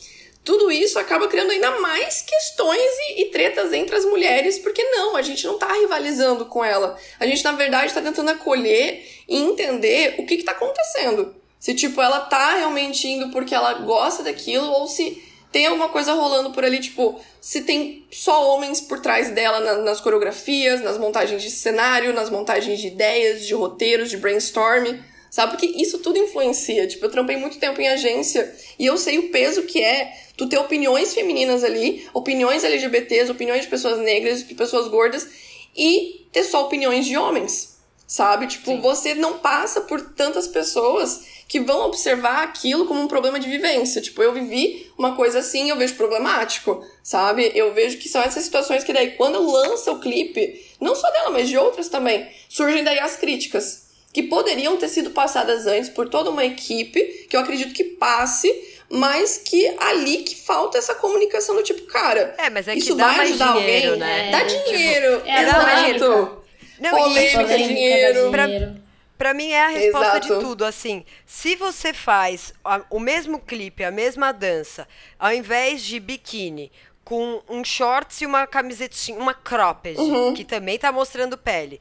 tudo 0.45 0.71
isso 0.71 0.97
acaba 0.99 1.27
criando 1.27 1.51
ainda 1.51 1.71
mais 1.81 2.21
questões 2.21 2.79
e, 3.09 3.23
e 3.23 3.25
tretas 3.31 3.73
entre 3.73 3.95
as 3.95 4.05
mulheres, 4.05 4.59
porque 4.59 4.83
não, 4.83 5.15
a 5.17 5.21
gente 5.23 5.45
não 5.45 5.57
tá 5.57 5.73
rivalizando 5.73 6.45
com 6.45 6.63
ela. 6.63 6.97
A 7.19 7.25
gente, 7.25 7.43
na 7.43 7.51
verdade, 7.53 7.93
tá 7.93 8.01
tentando 8.01 8.29
acolher 8.29 9.03
e 9.27 9.37
entender 9.37 10.15
o 10.19 10.25
que 10.25 10.37
que 10.37 10.43
tá 10.43 10.51
acontecendo. 10.51 11.35
Se, 11.59 11.73
tipo, 11.73 11.99
ela 11.99 12.19
tá 12.19 12.55
realmente 12.55 13.07
indo 13.07 13.29
porque 13.31 13.55
ela 13.55 13.73
gosta 13.73 14.21
daquilo, 14.21 14.67
ou 14.67 14.87
se 14.87 15.21
tem 15.51 15.65
alguma 15.65 15.89
coisa 15.89 16.13
rolando 16.13 16.51
por 16.51 16.63
ali, 16.63 16.79
tipo, 16.79 17.19
se 17.41 17.61
tem 17.61 18.05
só 18.11 18.53
homens 18.53 18.81
por 18.81 18.99
trás 18.99 19.31
dela 19.31 19.59
na- 19.61 19.77
nas 19.77 19.99
coreografias, 19.99 20.81
nas 20.81 20.97
montagens 20.97 21.41
de 21.41 21.49
cenário, 21.49 22.13
nas 22.13 22.29
montagens 22.29 22.79
de 22.79 22.87
ideias, 22.87 23.47
de 23.47 23.53
roteiros, 23.55 24.09
de 24.11 24.17
brainstorm, 24.17 24.99
sabe? 25.31 25.53
Porque 25.53 25.65
isso 25.81 25.99
tudo 25.99 26.19
influencia. 26.19 26.85
Tipo, 26.87 27.05
eu 27.05 27.09
trampei 27.09 27.37
muito 27.37 27.57
tempo 27.57 27.81
em 27.81 27.87
agência 27.87 28.53
e 28.77 28.85
eu 28.85 28.97
sei 28.97 29.17
o 29.17 29.31
peso 29.31 29.63
que 29.63 29.81
é 29.81 30.13
tu 30.37 30.47
ter 30.47 30.57
opiniões 30.57 31.13
femininas 31.13 31.63
ali, 31.63 32.07
opiniões 32.13 32.63
LGBTs, 32.63 33.31
opiniões 33.31 33.63
de 33.63 33.67
pessoas 33.67 33.99
negras, 33.99 34.45
de 34.47 34.53
pessoas 34.53 34.87
gordas 34.87 35.27
e 35.75 36.27
ter 36.31 36.43
só 36.43 36.65
opiniões 36.65 37.05
de 37.05 37.17
homens, 37.17 37.77
sabe? 38.07 38.47
Tipo, 38.47 38.77
você 38.81 39.13
não 39.13 39.39
passa 39.39 39.81
por 39.81 40.01
tantas 40.13 40.47
pessoas 40.47 41.35
que 41.47 41.59
vão 41.59 41.85
observar 41.85 42.43
aquilo 42.43 42.85
como 42.85 43.01
um 43.01 43.07
problema 43.07 43.39
de 43.39 43.49
vivência. 43.49 44.01
Tipo, 44.01 44.21
eu 44.23 44.33
vivi 44.33 44.91
uma 44.97 45.15
coisa 45.15 45.39
assim, 45.39 45.69
eu 45.69 45.77
vejo 45.77 45.95
problemático, 45.95 46.83
sabe? 47.03 47.51
Eu 47.53 47.73
vejo 47.73 47.97
que 47.97 48.09
são 48.09 48.21
essas 48.21 48.43
situações 48.43 48.83
que 48.83 48.93
daí, 48.93 49.11
quando 49.11 49.51
lança 49.51 49.91
o 49.91 49.99
clipe, 49.99 50.65
não 50.79 50.95
só 50.95 51.09
dela, 51.11 51.29
mas 51.29 51.47
de 51.47 51.57
outras 51.57 51.87
também, 51.87 52.27
surgem 52.49 52.83
daí 52.83 52.99
as 52.99 53.15
críticas. 53.15 53.85
Que 54.11 54.23
poderiam 54.23 54.77
ter 54.77 54.87
sido 54.87 55.11
passadas 55.11 55.67
antes 55.67 55.89
por 55.89 56.09
toda 56.09 56.29
uma 56.29 56.45
equipe, 56.45 57.27
que 57.29 57.35
eu 57.35 57.41
acredito 57.41 57.73
que 57.73 57.83
passe, 57.83 58.49
mas 58.89 59.37
que 59.37 59.75
ali 59.79 60.17
que 60.23 60.35
falta 60.35 60.77
essa 60.77 60.95
comunicação 60.95 61.55
do 61.55 61.63
tipo, 61.63 61.81
cara, 61.87 62.35
É, 62.37 62.49
mas 62.49 62.67
é 62.67 62.73
que 62.73 62.79
isso 62.79 62.95
dá 62.95 63.07
vai 63.07 63.17
mais 63.17 63.29
ajudar 63.31 63.53
dinheiro, 63.53 63.87
alguém? 63.93 63.99
né? 63.99 64.31
Dá 64.31 64.39
É, 64.39 64.45
tipo, 64.45 64.63
dinheiro, 64.69 65.21
é 65.25 65.31
a 65.37 65.41
exato. 65.89 66.43
Não, 66.79 66.89
Polêmica, 66.91 67.41
e- 67.41 67.43
Polêmica, 67.43 67.57
dinheiro. 67.67 68.31
dá 68.31 68.45
dinheiro. 68.45 68.85
Pra 69.17 69.33
mim 69.33 69.49
é 69.51 69.61
a 69.63 69.67
resposta 69.69 70.17
Exato. 70.17 70.33
de 70.35 70.39
tudo, 70.41 70.65
assim. 70.65 71.05
Se 71.25 71.55
você 71.55 71.93
faz 71.93 72.53
a- 72.65 72.81
o 72.89 72.99
mesmo 72.99 73.39
clipe, 73.39 73.81
a 73.83 73.89
mesma 73.91 74.33
dança, 74.33 74.85
ao 75.17 75.31
invés 75.33 75.81
de 75.81 76.01
biquíni, 76.01 76.69
com 77.03 77.41
um 77.47 77.63
shorts 77.63 78.19
e 78.21 78.25
uma 78.25 78.45
camisetinha, 78.45 79.17
uma 79.17 79.33
cropped, 79.33 79.97
Uhum. 79.97 80.33
que 80.33 80.43
também 80.43 80.77
tá 80.77 80.91
mostrando 80.91 81.37
pele. 81.37 81.79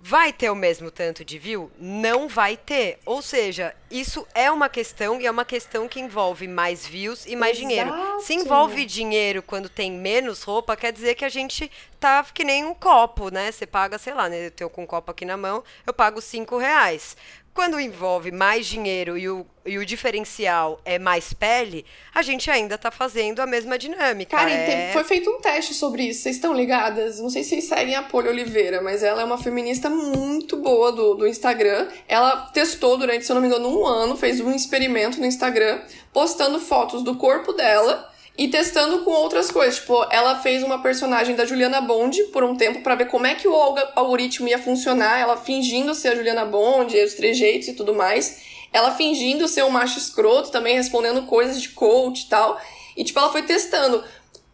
Vai 0.00 0.32
ter 0.32 0.50
o 0.50 0.54
mesmo 0.54 0.90
tanto 0.90 1.24
de 1.24 1.38
view? 1.38 1.70
Não 1.78 2.28
vai 2.28 2.56
ter. 2.56 2.98
Ou 3.04 3.20
seja, 3.20 3.74
isso 3.90 4.26
é 4.34 4.50
uma 4.50 4.68
questão 4.68 5.20
e 5.20 5.26
é 5.26 5.30
uma 5.30 5.44
questão 5.44 5.88
que 5.88 5.98
envolve 5.98 6.46
mais 6.46 6.86
views 6.86 7.26
e 7.26 7.34
mais 7.34 7.56
dinheiro. 7.56 7.90
Se 8.20 8.34
Exato. 8.34 8.46
envolve 8.46 8.84
dinheiro 8.84 9.42
quando 9.42 9.68
tem 9.68 9.90
menos 9.90 10.42
roupa, 10.42 10.76
quer 10.76 10.92
dizer 10.92 11.14
que 11.14 11.24
a 11.24 11.28
gente 11.28 11.70
tá 11.98 12.22
que 12.22 12.44
nem 12.44 12.64
um 12.64 12.74
copo, 12.74 13.30
né? 13.30 13.50
Você 13.50 13.66
paga, 13.66 13.98
sei 13.98 14.14
lá, 14.14 14.28
né? 14.28 14.46
Eu 14.46 14.50
tenho 14.50 14.70
com 14.70 14.84
um 14.84 14.86
copo 14.86 15.10
aqui 15.10 15.24
na 15.24 15.36
mão, 15.36 15.64
eu 15.86 15.92
pago 15.92 16.20
cinco 16.20 16.56
reais. 16.56 17.16
Quando 17.56 17.80
envolve 17.80 18.30
mais 18.30 18.66
dinheiro 18.66 19.16
e 19.16 19.30
o, 19.30 19.46
e 19.64 19.78
o 19.78 19.86
diferencial 19.86 20.78
é 20.84 20.98
mais 20.98 21.32
pele, 21.32 21.86
a 22.14 22.20
gente 22.20 22.50
ainda 22.50 22.76
tá 22.76 22.90
fazendo 22.90 23.40
a 23.40 23.46
mesma 23.46 23.78
dinâmica. 23.78 24.36
Cara, 24.36 24.50
é... 24.50 24.92
foi 24.92 25.02
feito 25.04 25.30
um 25.30 25.40
teste 25.40 25.72
sobre 25.72 26.02
isso. 26.02 26.20
Vocês 26.20 26.36
estão 26.36 26.52
ligadas? 26.52 27.18
Não 27.18 27.30
sei 27.30 27.42
se 27.42 27.48
vocês 27.48 27.64
seguem 27.64 27.94
a 27.94 28.02
Poli 28.02 28.28
Oliveira, 28.28 28.82
mas 28.82 29.02
ela 29.02 29.22
é 29.22 29.24
uma 29.24 29.38
feminista 29.38 29.88
muito 29.88 30.58
boa 30.58 30.92
do, 30.92 31.14
do 31.14 31.26
Instagram. 31.26 31.88
Ela 32.06 32.42
testou 32.52 32.98
durante, 32.98 33.24
se 33.24 33.32
eu 33.32 33.34
não 33.34 33.40
me 33.40 33.48
engano, 33.48 33.70
um 33.70 33.86
ano, 33.86 34.18
fez 34.18 34.38
um 34.38 34.54
experimento 34.54 35.18
no 35.18 35.24
Instagram, 35.24 35.80
postando 36.12 36.60
fotos 36.60 37.02
do 37.02 37.16
corpo 37.16 37.54
dela 37.54 38.14
e 38.38 38.48
testando 38.48 39.00
com 39.00 39.10
outras 39.10 39.50
coisas. 39.50 39.76
Tipo, 39.76 40.06
ela 40.10 40.38
fez 40.40 40.62
uma 40.62 40.82
personagem 40.82 41.34
da 41.34 41.46
Juliana 41.46 41.80
Bond 41.80 42.22
por 42.24 42.44
um 42.44 42.54
tempo 42.54 42.82
pra 42.82 42.94
ver 42.94 43.06
como 43.06 43.26
é 43.26 43.34
que 43.34 43.48
o 43.48 43.54
algoritmo 43.94 44.48
ia 44.48 44.58
funcionar, 44.58 45.18
ela 45.18 45.36
fingindo 45.36 45.94
ser 45.94 46.08
a 46.08 46.14
Juliana 46.14 46.44
Bond, 46.44 46.96
os 46.96 47.14
trejeitos 47.14 47.68
e 47.68 47.72
tudo 47.72 47.94
mais. 47.94 48.44
Ela 48.72 48.92
fingindo 48.92 49.48
ser 49.48 49.64
um 49.64 49.70
macho 49.70 49.98
escroto, 49.98 50.50
também 50.50 50.76
respondendo 50.76 51.22
coisas 51.22 51.62
de 51.62 51.70
coach 51.70 52.22
e 52.22 52.28
tal. 52.28 52.60
E, 52.96 53.04
tipo, 53.04 53.18
ela 53.18 53.32
foi 53.32 53.42
testando. 53.42 54.04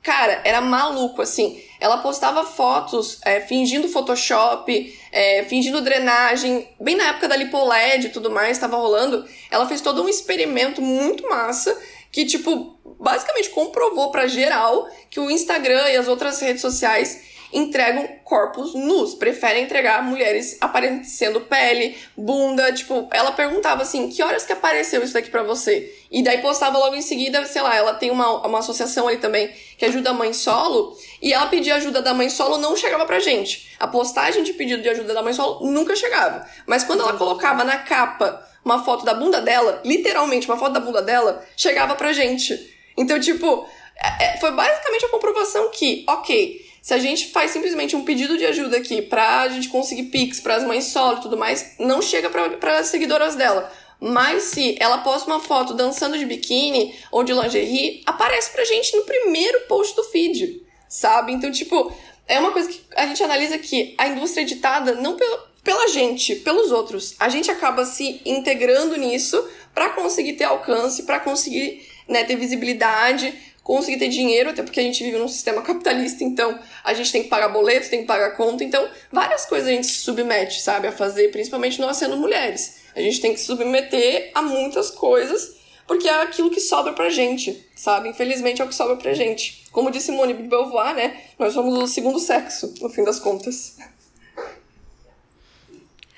Cara, 0.00 0.40
era 0.44 0.60
maluco, 0.60 1.22
assim. 1.22 1.60
Ela 1.80 1.98
postava 1.98 2.44
fotos 2.44 3.18
é, 3.24 3.40
fingindo 3.40 3.88
Photoshop, 3.88 4.98
é, 5.10 5.44
fingindo 5.44 5.80
drenagem. 5.80 6.68
Bem 6.80 6.94
na 6.94 7.08
época 7.08 7.26
da 7.26 7.34
LipoLED 7.34 8.06
e 8.06 8.10
tudo 8.10 8.30
mais, 8.30 8.58
tava 8.58 8.76
rolando. 8.76 9.24
Ela 9.50 9.66
fez 9.66 9.80
todo 9.80 10.04
um 10.04 10.08
experimento 10.08 10.80
muito 10.80 11.28
massa 11.28 11.76
que, 12.12 12.26
tipo, 12.26 12.78
basicamente 13.00 13.50
comprovou 13.50 14.10
pra 14.10 14.26
geral 14.26 14.88
que 15.10 15.18
o 15.18 15.30
Instagram 15.30 15.88
e 15.88 15.96
as 15.96 16.06
outras 16.06 16.38
redes 16.40 16.60
sociais 16.60 17.32
entregam 17.52 18.08
corpos 18.24 18.74
nus, 18.74 19.14
preferem 19.14 19.64
entregar 19.64 20.02
mulheres 20.02 20.56
aparecendo 20.60 21.42
pele, 21.42 21.96
bunda, 22.16 22.72
tipo, 22.72 23.08
ela 23.12 23.32
perguntava 23.32 23.82
assim, 23.82 24.08
que 24.08 24.22
horas 24.22 24.44
que 24.44 24.52
apareceu 24.52 25.02
isso 25.02 25.12
daqui 25.12 25.30
pra 25.30 25.42
você? 25.42 25.94
E 26.10 26.22
daí 26.22 26.40
postava 26.40 26.78
logo 26.78 26.94
em 26.94 27.02
seguida, 27.02 27.44
sei 27.44 27.60
lá, 27.60 27.76
ela 27.76 27.94
tem 27.94 28.10
uma, 28.10 28.46
uma 28.46 28.60
associação 28.60 29.06
ali 29.06 29.18
também 29.18 29.52
que 29.76 29.84
ajuda 29.84 30.10
a 30.10 30.14
mãe 30.14 30.32
solo, 30.32 30.96
e 31.20 31.32
ela 31.32 31.46
pedia 31.46 31.74
ajuda 31.74 32.00
da 32.00 32.14
mãe 32.14 32.30
solo, 32.30 32.56
não 32.56 32.74
chegava 32.74 33.04
pra 33.04 33.20
gente. 33.20 33.76
A 33.78 33.86
postagem 33.86 34.42
de 34.42 34.54
pedido 34.54 34.82
de 34.82 34.88
ajuda 34.88 35.12
da 35.12 35.22
mãe 35.22 35.34
solo 35.34 35.70
nunca 35.70 35.94
chegava. 35.94 36.46
Mas 36.66 36.84
quando 36.84 37.00
ela 37.00 37.14
colocava 37.14 37.64
na 37.64 37.78
capa 37.78 38.48
uma 38.64 38.84
foto 38.84 39.04
da 39.04 39.14
bunda 39.14 39.40
dela, 39.40 39.80
literalmente 39.84 40.46
uma 40.48 40.56
foto 40.58 40.72
da 40.72 40.80
bunda 40.80 41.02
dela, 41.02 41.44
chegava 41.56 41.94
pra 41.94 42.12
gente. 42.12 42.56
Então, 42.96 43.18
tipo, 43.18 43.66
é- 43.96 44.24
é- 44.24 44.36
foi 44.38 44.50
basicamente 44.52 45.04
a 45.04 45.08
comprovação 45.08 45.70
que, 45.70 46.04
ok, 46.08 46.60
se 46.80 46.94
a 46.94 46.98
gente 46.98 47.28
faz 47.28 47.50
simplesmente 47.52 47.94
um 47.94 48.04
pedido 48.04 48.36
de 48.36 48.44
ajuda 48.44 48.76
aqui 48.76 49.02
pra 49.02 49.48
gente 49.48 49.68
conseguir 49.68 50.04
Pix 50.04 50.40
pras 50.40 50.64
mães 50.64 50.84
solo 50.86 51.18
e 51.18 51.20
tudo 51.22 51.36
mais, 51.36 51.74
não 51.78 52.02
chega 52.02 52.28
pra, 52.28 52.50
pra 52.50 52.82
seguidoras 52.84 53.36
dela. 53.36 53.70
Mas 54.00 54.44
se 54.44 54.76
ela 54.80 54.98
posta 54.98 55.30
uma 55.30 55.38
foto 55.38 55.74
dançando 55.74 56.18
de 56.18 56.26
biquíni 56.26 56.92
ou 57.12 57.22
de 57.22 57.32
lingerie, 57.32 58.02
aparece 58.04 58.50
pra 58.50 58.64
gente 58.64 58.96
no 58.96 59.04
primeiro 59.04 59.60
post 59.68 59.94
do 59.94 60.02
feed, 60.02 60.60
sabe? 60.88 61.32
Então, 61.32 61.52
tipo, 61.52 61.94
é 62.26 62.40
uma 62.40 62.50
coisa 62.50 62.68
que 62.68 62.80
a 62.96 63.06
gente 63.06 63.22
analisa 63.22 63.56
que 63.58 63.94
a 63.96 64.08
indústria 64.08 64.42
é 64.42 64.44
ditada 64.44 64.96
não 64.96 65.14
pela, 65.16 65.51
pela 65.62 65.88
gente, 65.88 66.36
pelos 66.36 66.70
outros. 66.72 67.14
A 67.18 67.28
gente 67.28 67.50
acaba 67.50 67.84
se 67.84 68.20
integrando 68.24 68.96
nisso 68.96 69.42
pra 69.74 69.90
conseguir 69.90 70.34
ter 70.34 70.44
alcance, 70.44 71.04
pra 71.04 71.20
conseguir 71.20 71.86
né, 72.08 72.24
ter 72.24 72.36
visibilidade, 72.36 73.32
conseguir 73.62 73.98
ter 73.98 74.08
dinheiro, 74.08 74.50
até 74.50 74.62
porque 74.62 74.80
a 74.80 74.82
gente 74.82 75.02
vive 75.04 75.18
num 75.18 75.28
sistema 75.28 75.62
capitalista, 75.62 76.24
então 76.24 76.58
a 76.82 76.92
gente 76.94 77.12
tem 77.12 77.22
que 77.22 77.28
pagar 77.28 77.48
boleto, 77.48 77.88
tem 77.88 78.00
que 78.00 78.06
pagar 78.06 78.36
conta, 78.36 78.64
então 78.64 78.88
várias 79.10 79.46
coisas 79.46 79.68
a 79.68 79.72
gente 79.72 79.86
se 79.86 80.00
submete, 80.00 80.60
sabe, 80.60 80.88
a 80.88 80.92
fazer, 80.92 81.30
principalmente 81.30 81.80
nós 81.80 81.96
sendo 81.96 82.16
mulheres. 82.16 82.82
A 82.94 83.00
gente 83.00 83.20
tem 83.20 83.32
que 83.32 83.40
se 83.40 83.46
submeter 83.46 84.30
a 84.34 84.42
muitas 84.42 84.90
coisas, 84.90 85.56
porque 85.86 86.08
é 86.08 86.22
aquilo 86.22 86.50
que 86.50 86.60
sobra 86.60 86.92
pra 86.92 87.08
gente, 87.08 87.66
sabe? 87.74 88.08
Infelizmente 88.08 88.60
é 88.60 88.64
o 88.64 88.68
que 88.68 88.74
sobra 88.74 88.96
pra 88.96 89.14
gente. 89.14 89.64
Como 89.70 89.90
disse 89.90 90.06
Simone 90.06 90.34
de 90.34 90.42
Beauvoir, 90.42 90.94
né? 90.94 91.22
Nós 91.38 91.54
somos 91.54 91.74
o 91.74 91.86
segundo 91.86 92.18
sexo, 92.18 92.74
no 92.80 92.90
fim 92.90 93.04
das 93.04 93.18
contas. 93.18 93.76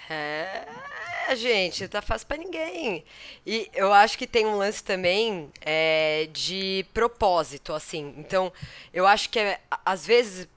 É, 0.09 1.35
gente, 1.37 1.89
tá 1.89 2.03
fácil 2.03 2.27
pra 2.27 2.37
ninguém. 2.37 3.05
E 3.47 3.71
eu 3.75 3.93
acho 3.93 4.19
que 4.19 4.27
tem 4.27 4.47
um 4.47 4.57
lance 4.57 4.83
também 4.83 5.51
é, 5.61 6.29
de 6.33 6.85
propósito, 6.93 7.73
assim. 7.73 8.15
Então, 8.19 8.53
eu 8.93 9.07
acho 9.07 9.31
que 9.31 9.39
é, 9.39 9.61
às 9.85 10.07
vezes 10.07 10.49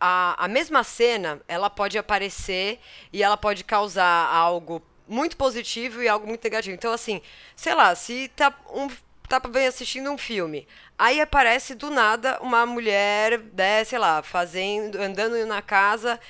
a, 0.00 0.44
a 0.44 0.48
mesma 0.48 0.82
cena 0.84 1.40
ela 1.48 1.70
pode 1.70 1.96
aparecer 1.98 2.80
e 3.12 3.22
ela 3.22 3.36
pode 3.36 3.64
causar 3.64 4.28
algo 4.32 4.82
muito 5.06 5.36
positivo 5.36 6.02
e 6.02 6.08
algo 6.08 6.26
muito 6.26 6.42
negativo. 6.42 6.74
Então, 6.74 6.92
assim, 6.92 7.20
sei 7.54 7.74
lá, 7.74 7.94
se 7.94 8.28
tá 8.28 8.54
um 8.72 8.88
tá 9.28 9.40
bem 9.40 9.66
assistindo 9.66 10.10
um 10.10 10.18
filme. 10.18 10.66
Aí 10.98 11.20
aparece 11.20 11.74
do 11.74 11.90
nada 11.90 12.38
uma 12.42 12.66
mulher, 12.66 13.40
né, 13.54 13.82
sei 13.84 13.98
lá, 13.98 14.22
fazendo, 14.22 15.00
andando 15.00 15.44
na 15.46 15.62
casa 15.62 16.20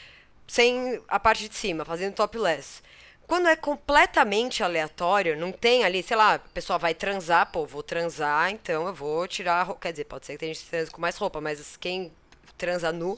sem 0.47 1.01
a 1.09 1.19
parte 1.19 1.49
de 1.49 1.55
cima, 1.55 1.85
fazendo 1.85 2.15
topless. 2.15 2.83
Quando 3.27 3.49
é 3.49 3.57
completamente 3.57 4.63
aleatório, 4.63 5.37
não 5.37 5.51
tem 5.51 5.83
ali, 5.83 6.03
sei 6.03 6.17
lá, 6.17 6.35
a 6.35 6.39
pessoa 6.39 6.79
vai 6.79 6.95
transar, 6.95 7.51
pô, 7.51 7.65
vou 7.65 7.83
transar, 7.83 8.51
então 8.51 8.87
eu 8.87 8.93
vou 8.95 9.27
tirar 9.27 9.61
a 9.61 9.63
roupa. 9.63 9.81
Quer 9.83 9.93
dizer, 9.93 10.05
pode 10.05 10.27
ser 10.27 10.33
que 10.33 10.39
tenha 10.39 10.53
gente 10.53 10.67
transa 10.67 10.91
com 10.91 11.01
mais 11.01 11.17
roupa, 11.17 11.41
mas 11.41 11.77
quem 11.79 12.13
transa 12.59 12.93
nu 12.93 13.17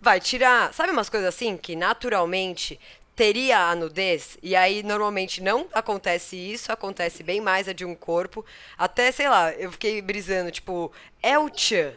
vai 0.00 0.20
tirar. 0.20 0.74
Sabe 0.74 0.90
umas 0.92 1.08
coisas 1.08 1.28
assim 1.28 1.56
que 1.56 1.76
naturalmente 1.76 2.80
teria 3.14 3.68
a 3.70 3.76
nudez? 3.76 4.36
E 4.42 4.56
aí 4.56 4.82
normalmente 4.82 5.40
não 5.40 5.68
acontece 5.72 6.36
isso, 6.36 6.72
acontece 6.72 7.22
bem 7.22 7.40
mais 7.40 7.68
a 7.68 7.72
de 7.72 7.84
um 7.84 7.94
corpo. 7.94 8.44
Até, 8.76 9.12
sei 9.12 9.28
lá, 9.28 9.52
eu 9.52 9.70
fiquei 9.70 10.02
brisando, 10.02 10.50
tipo, 10.50 10.92
é 11.22 11.38
o 11.38 11.48
tchan. 11.48 11.92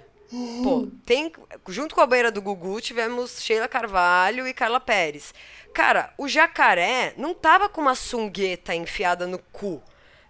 Pô, 0.63 0.87
tem. 1.05 1.31
Junto 1.69 1.95
com 1.95 2.01
a 2.01 2.05
banheira 2.05 2.31
do 2.31 2.41
Gugu, 2.41 2.81
tivemos 2.81 3.41
Sheila 3.41 3.67
Carvalho 3.67 4.47
e 4.47 4.53
Carla 4.53 4.79
Pérez. 4.79 5.33
Cara, 5.73 6.13
o 6.17 6.27
jacaré 6.27 7.13
não 7.17 7.33
tava 7.33 7.69
com 7.69 7.81
uma 7.81 7.95
sungueta 7.95 8.75
enfiada 8.75 9.25
no 9.25 9.39
cu. 9.39 9.81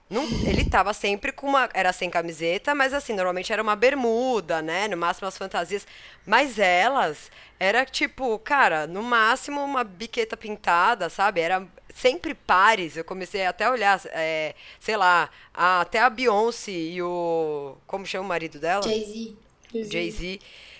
Não, 0.09 0.23
ele 0.47 0.63
tava 0.63 0.93
sempre 0.93 1.31
com 1.33 1.47
uma. 1.47 1.69
Era 1.73 1.91
sem 1.91 2.09
camiseta, 2.09 2.73
mas 2.75 2.93
assim, 2.93 3.13
normalmente 3.13 3.51
era 3.51 3.61
uma 3.61 3.75
bermuda, 3.75 4.61
né? 4.61 4.87
No 4.87 4.95
máximo 4.95 5.27
as 5.27 5.37
fantasias. 5.37 5.85
Mas 6.25 6.59
elas 6.59 7.29
era 7.59 7.85
tipo, 7.85 8.37
cara, 8.39 8.87
no 8.87 9.01
máximo 9.03 9.61
uma 9.63 9.83
biqueta 9.83 10.37
pintada, 10.37 11.09
sabe? 11.09 11.41
Era 11.41 11.67
sempre 11.93 12.33
pares. 12.33 12.95
Eu 12.95 13.03
comecei 13.03 13.45
até 13.45 13.65
a 13.65 13.71
olhar, 13.71 13.99
é, 14.11 14.53
sei 14.79 14.95
lá, 14.95 15.29
a- 15.53 15.81
até 15.81 15.99
a 15.99 16.09
Beyoncé 16.09 16.71
e 16.71 17.01
o. 17.01 17.75
Como 17.85 18.05
chama 18.05 18.23
o 18.25 18.27
marido 18.29 18.59
dela? 18.59 18.83
Jay-Z. 18.83 19.35
Jay-Z. 19.73 20.39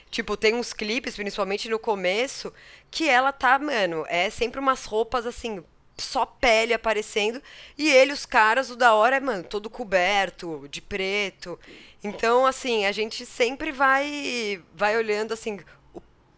Tipo, 0.10 0.38
tem 0.38 0.56
uns 0.56 0.73
clipes, 0.73 1.15
principalmente 1.15 1.69
no 1.69 1.78
começo, 1.78 2.54
que 2.89 3.10
ela 3.10 3.32
tá, 3.32 3.60
mano, 3.60 4.06
é 4.08 4.30
sempre 4.30 4.60
umas 4.60 4.86
roupas 4.86 5.26
assim, 5.26 5.63
só 5.97 6.26
pele 6.26 6.73
aparecendo. 6.73 7.41
E 7.78 7.89
ele, 7.89 8.13
os 8.13 8.26
caras, 8.26 8.69
o 8.69 8.76
da 8.76 8.93
hora 8.93 9.17
é, 9.17 9.19
mano, 9.19 9.43
todo 9.43 9.69
coberto, 9.69 10.67
de 10.69 10.82
preto. 10.82 11.60
Então, 12.04 12.45
assim, 12.45 12.86
a 12.86 12.91
gente 12.91 13.26
sempre 13.26 13.71
vai, 13.71 14.62
vai 14.73 14.95
olhando 14.95 15.34
assim. 15.34 15.60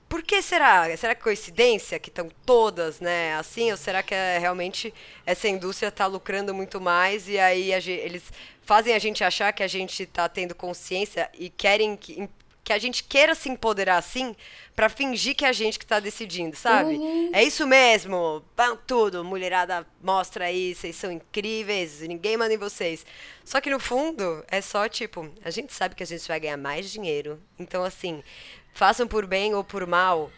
Por 0.09 0.23
que 0.23 0.41
será? 0.41 0.85
Será 0.97 1.13
que 1.13 1.21
é 1.21 1.23
coincidência 1.23 1.99
que 1.99 2.09
estão 2.09 2.29
todas, 2.43 2.99
né, 2.99 3.35
assim? 3.35 3.69
Ou 3.69 3.77
será 3.77 4.01
que 4.01 4.15
é 4.15 4.39
realmente 4.39 4.91
essa 5.23 5.47
indústria 5.47 5.91
tá 5.91 6.07
lucrando 6.07 6.51
muito 6.53 6.81
mais 6.81 7.29
e 7.29 7.37
aí 7.37 7.71
a 7.71 7.77
eles 7.77 8.23
fazem 8.63 8.95
a 8.95 8.99
gente 8.99 9.23
achar 9.23 9.53
que 9.53 9.63
a 9.63 9.67
gente 9.67 10.05
tá 10.07 10.27
tendo 10.27 10.55
consciência 10.55 11.29
e 11.37 11.49
querem 11.49 11.95
que, 11.95 12.27
que 12.63 12.73
a 12.73 12.77
gente 12.77 13.03
queira 13.03 13.33
se 13.33 13.49
empoderar 13.49 13.97
assim 13.97 14.35
pra 14.75 14.89
fingir 14.89 15.35
que 15.35 15.43
é 15.43 15.49
a 15.49 15.51
gente 15.51 15.77
que 15.79 15.85
tá 15.85 15.99
decidindo, 15.99 16.55
sabe? 16.55 16.99
É 17.33 17.43
isso 17.43 17.65
mesmo. 17.67 18.43
Vão 18.55 18.77
tudo, 18.77 19.23
mulherada 19.23 19.85
mostra 20.01 20.45
aí, 20.45 20.73
vocês 20.75 20.95
são 20.95 21.11
incríveis, 21.11 22.01
ninguém 22.01 22.37
manda 22.37 22.53
em 22.53 22.57
vocês. 22.57 23.05
Só 23.43 23.59
que 23.59 23.69
no 23.71 23.79
fundo 23.79 24.43
é 24.47 24.61
só 24.61 24.87
tipo, 24.87 25.29
a 25.43 25.49
gente 25.49 25.73
sabe 25.73 25.95
que 25.95 26.03
a 26.03 26.05
gente 26.05 26.27
vai 26.27 26.39
ganhar 26.39 26.57
mais 26.57 26.91
dinheiro. 26.91 27.39
Então 27.57 27.83
assim, 27.83 28.23
façam 28.73 29.07
por 29.07 29.25
bem 29.25 29.53
ou 29.53 29.63
por 29.63 29.85
mal, 29.85 30.31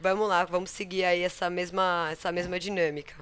vamos 0.00 0.28
lá, 0.28 0.44
vamos 0.44 0.70
seguir 0.70 1.04
aí 1.04 1.22
essa 1.22 1.48
mesma 1.48 2.08
essa 2.10 2.30
mesma 2.32 2.58
dinâmica. 2.58 3.14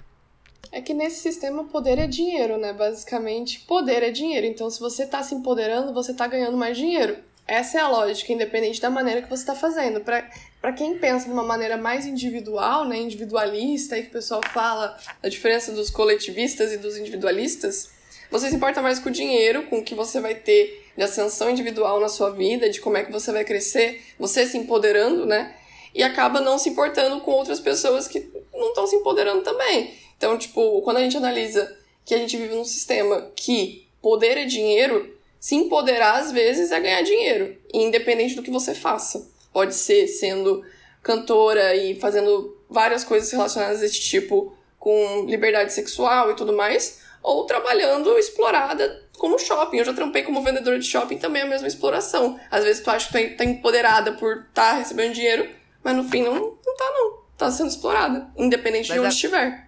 É 0.73 0.81
que 0.81 0.93
nesse 0.93 1.21
sistema 1.21 1.65
poder 1.65 1.99
é 1.99 2.07
dinheiro, 2.07 2.59
né? 2.59 2.73
Basicamente, 2.73 3.61
poder 3.61 4.03
é 4.03 4.11
dinheiro. 4.11 4.47
Então, 4.47 4.69
se 4.69 4.81
você 4.81 5.07
tá 5.07 5.23
se 5.23 5.35
empoderando, 5.35 5.95
você 5.95 6.13
tá 6.13 6.27
ganhando 6.27 6.57
mais 6.57 6.77
dinheiro. 6.77 7.17
Essa 7.47 7.79
é 7.79 7.81
a 7.81 7.89
lógica, 7.89 8.33
independente 8.33 8.81
da 8.81 8.91
maneira 8.91 9.23
que 9.23 9.29
você 9.29 9.43
está 9.43 9.55
fazendo. 9.55 10.01
Para 10.01 10.73
quem 10.73 10.99
pensa 10.99 11.27
de 11.27 11.33
uma 11.33 11.45
maneira 11.45 11.77
mais 11.77 12.05
individual, 12.05 12.85
né, 12.85 12.99
individualista, 12.99 13.97
e 13.97 14.03
que 14.03 14.09
o 14.09 14.13
pessoal 14.13 14.41
fala 14.53 14.99
a 15.23 15.29
diferença 15.29 15.71
dos 15.71 15.89
coletivistas 15.89 16.73
e 16.73 16.77
dos 16.77 16.97
individualistas, 16.97 17.91
você 18.31 18.51
se 18.51 18.57
importa 18.57 18.83
mais 18.83 18.99
com 18.99 19.09
o 19.09 19.13
dinheiro, 19.13 19.63
com 19.69 19.79
o 19.79 19.85
que 19.85 19.95
você 19.95 20.21
vai 20.21 20.35
ter 20.35 20.86
de 20.97 21.03
ascensão 21.03 21.51
individual 21.51 22.01
na 22.01 22.09
sua 22.09 22.31
vida, 22.31 22.71
de 22.71 22.81
como 22.81 22.97
é 22.97 23.05
que 23.05 23.13
você 23.13 23.31
vai 23.31 23.45
crescer, 23.45 24.03
você 24.19 24.47
se 24.47 24.57
empoderando, 24.57 25.27
né? 25.27 25.55
E 25.95 26.03
acaba 26.03 26.41
não 26.41 26.59
se 26.59 26.69
importando 26.69 27.21
com 27.21 27.31
outras 27.31 27.61
pessoas 27.61 28.07
que 28.09 28.29
não 28.53 28.69
estão 28.69 28.87
se 28.87 28.97
empoderando 28.97 29.43
também. 29.43 29.95
Então, 30.17 30.37
tipo, 30.37 30.81
quando 30.83 30.99
a 30.99 31.01
gente 31.01 31.17
analisa 31.17 31.77
que 32.05 32.15
a 32.15 32.19
gente 32.19 32.37
vive 32.37 32.55
num 32.55 32.65
sistema 32.65 33.31
que 33.35 33.87
poder 34.01 34.39
é 34.39 34.45
dinheiro, 34.45 35.15
se 35.39 35.55
empoderar 35.55 36.19
às 36.19 36.33
vezes 36.33 36.71
é 36.71 36.81
ganhar 36.81 37.03
dinheiro, 37.03 37.57
independente 37.73 38.35
do 38.35 38.43
que 38.43 38.51
você 38.51 38.75
faça. 38.75 39.29
Pode 39.53 39.75
ser 39.75 40.07
sendo 40.07 40.65
cantora 41.03 41.75
e 41.75 41.95
fazendo 41.99 42.57
várias 42.69 43.05
coisas 43.05 43.31
relacionadas 43.31 43.83
a 43.83 43.87
esse 43.87 44.01
tipo, 44.01 44.57
com 44.79 45.25
liberdade 45.27 45.73
sexual 45.73 46.31
e 46.31 46.37
tudo 46.37 46.53
mais, 46.53 47.01
ou 47.23 47.45
trabalhando 47.45 48.17
explorada 48.19 49.05
como 49.17 49.39
shopping. 49.39 49.79
Eu 49.79 49.85
já 49.85 49.95
trampei 49.95 50.23
como 50.23 50.43
vendedora 50.43 50.79
de 50.79 50.87
shopping 50.87 51.19
também 51.19 51.43
é 51.43 51.45
a 51.45 51.49
mesma 51.49 51.67
exploração. 51.67 52.39
Às 52.51 52.65
vezes 52.65 52.83
tu 52.83 52.91
acha 52.91 53.11
que 53.11 53.31
tu 53.31 53.37
tá 53.37 53.45
empoderada 53.45 54.13
por 54.13 54.47
estar 54.49 54.71
tá 54.71 54.73
recebendo 54.75 55.15
dinheiro, 55.15 55.49
mas 55.83 55.97
no 55.97 56.05
fim 56.05 56.23
não, 56.23 56.35
não 56.35 56.77
tá 56.77 56.91
não. 56.95 57.27
Tá 57.37 57.51
sendo 57.51 57.69
explorada, 57.69 58.29
independente 58.37 58.89
mas 58.89 58.95
de 58.95 58.99
onde 58.99 59.07
a... 59.07 59.11
estiver. 59.11 59.67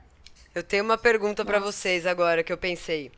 Eu 0.54 0.62
tenho 0.62 0.84
uma 0.84 0.98
pergunta 0.98 1.44
para 1.44 1.58
vocês 1.58 2.06
agora 2.06 2.42
que 2.42 2.52
eu 2.52 2.58
pensei. 2.58 3.12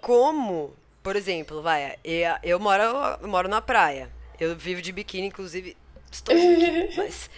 Como, 0.00 0.74
por 1.02 1.16
exemplo, 1.16 1.62
vai, 1.62 1.96
eu, 2.04 2.34
eu 2.42 2.60
moro 2.60 2.82
eu 3.20 3.28
moro 3.28 3.48
na 3.48 3.60
praia. 3.60 4.10
Eu 4.38 4.54
vivo 4.56 4.80
de 4.80 4.92
biquíni, 4.92 5.26
inclusive 5.26 5.76
estou 6.10 6.34
de 6.34 6.46
biquíni, 6.46 6.90
mas 6.96 7.30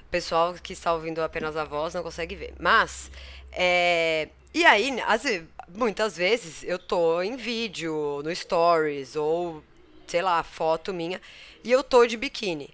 o 0.00 0.10
pessoal 0.10 0.54
que 0.54 0.72
está 0.72 0.92
ouvindo 0.92 1.22
apenas 1.22 1.56
a 1.56 1.64
voz 1.64 1.94
não 1.94 2.02
consegue 2.02 2.34
ver. 2.34 2.54
Mas 2.58 3.10
é, 3.52 4.28
e 4.54 4.64
aí, 4.64 4.98
às 5.06 5.24
vezes, 5.24 5.46
muitas 5.68 6.16
vezes 6.16 6.62
eu 6.62 6.78
tô 6.78 7.20
em 7.20 7.36
vídeo, 7.36 8.22
no 8.24 8.34
stories, 8.34 9.16
ou, 9.16 9.62
sei 10.06 10.22
lá, 10.22 10.42
foto 10.42 10.94
minha, 10.94 11.20
e 11.64 11.72
eu 11.72 11.82
tô 11.82 12.06
de 12.06 12.16
biquíni. 12.16 12.72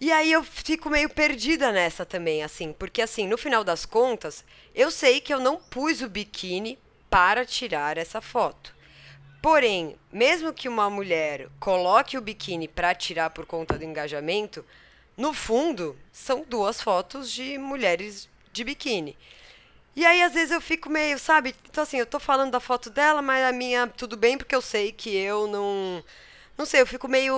E 0.00 0.12
aí 0.12 0.32
eu 0.32 0.42
fico 0.42 0.90
meio 0.90 1.08
perdida 1.08 1.72
nessa 1.72 2.04
também, 2.04 2.42
assim, 2.42 2.72
porque 2.72 3.00
assim, 3.00 3.26
no 3.26 3.38
final 3.38 3.64
das 3.64 3.86
contas, 3.86 4.44
eu 4.74 4.90
sei 4.90 5.20
que 5.20 5.32
eu 5.32 5.38
não 5.38 5.56
pus 5.56 6.02
o 6.02 6.08
biquíni 6.08 6.78
para 7.08 7.46
tirar 7.46 7.96
essa 7.96 8.20
foto. 8.20 8.74
Porém, 9.40 9.96
mesmo 10.12 10.52
que 10.52 10.68
uma 10.68 10.90
mulher 10.90 11.48
coloque 11.60 12.18
o 12.18 12.20
biquíni 12.20 12.66
para 12.66 12.94
tirar 12.94 13.30
por 13.30 13.46
conta 13.46 13.78
do 13.78 13.84
engajamento, 13.84 14.64
no 15.16 15.32
fundo, 15.32 15.96
são 16.10 16.44
duas 16.48 16.82
fotos 16.82 17.30
de 17.30 17.56
mulheres 17.56 18.28
de 18.52 18.64
biquíni. 18.64 19.16
E 19.96 20.04
aí, 20.04 20.22
às 20.22 20.32
vezes, 20.34 20.50
eu 20.50 20.60
fico 20.60 20.90
meio, 20.90 21.18
sabe? 21.18 21.54
Então, 21.70 21.82
assim, 21.82 21.98
eu 21.98 22.06
tô 22.06 22.18
falando 22.18 22.50
da 22.50 22.60
foto 22.60 22.90
dela, 22.90 23.22
mas 23.22 23.44
a 23.44 23.52
minha, 23.52 23.86
tudo 23.86 24.16
bem, 24.16 24.36
porque 24.36 24.54
eu 24.54 24.62
sei 24.62 24.92
que 24.92 25.14
eu 25.14 25.46
não. 25.46 26.02
Não 26.56 26.66
sei, 26.66 26.80
eu 26.80 26.86
fico 26.86 27.08
meio. 27.08 27.34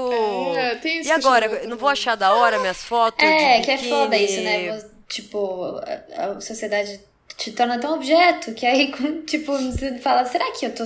É, 0.54 0.76
tem 0.76 1.02
e 1.02 1.10
agora? 1.10 1.66
Não 1.66 1.76
vou 1.76 1.88
achar 1.88 2.16
da 2.16 2.34
hora 2.34 2.58
minhas 2.58 2.82
fotos? 2.84 3.26
É, 3.26 3.60
que 3.60 3.70
é 3.70 3.78
foda 3.78 4.16
isso, 4.16 4.40
né? 4.42 4.82
Tipo, 5.08 5.80
a 6.16 6.40
sociedade 6.40 7.00
te 7.36 7.52
torna 7.52 7.78
tão 7.78 7.94
objeto 7.94 8.54
que 8.54 8.66
aí, 8.66 8.92
tipo, 9.26 9.52
você 9.52 9.98
fala, 9.98 10.24
será 10.24 10.50
que 10.52 10.66
eu 10.66 10.74
tô 10.74 10.84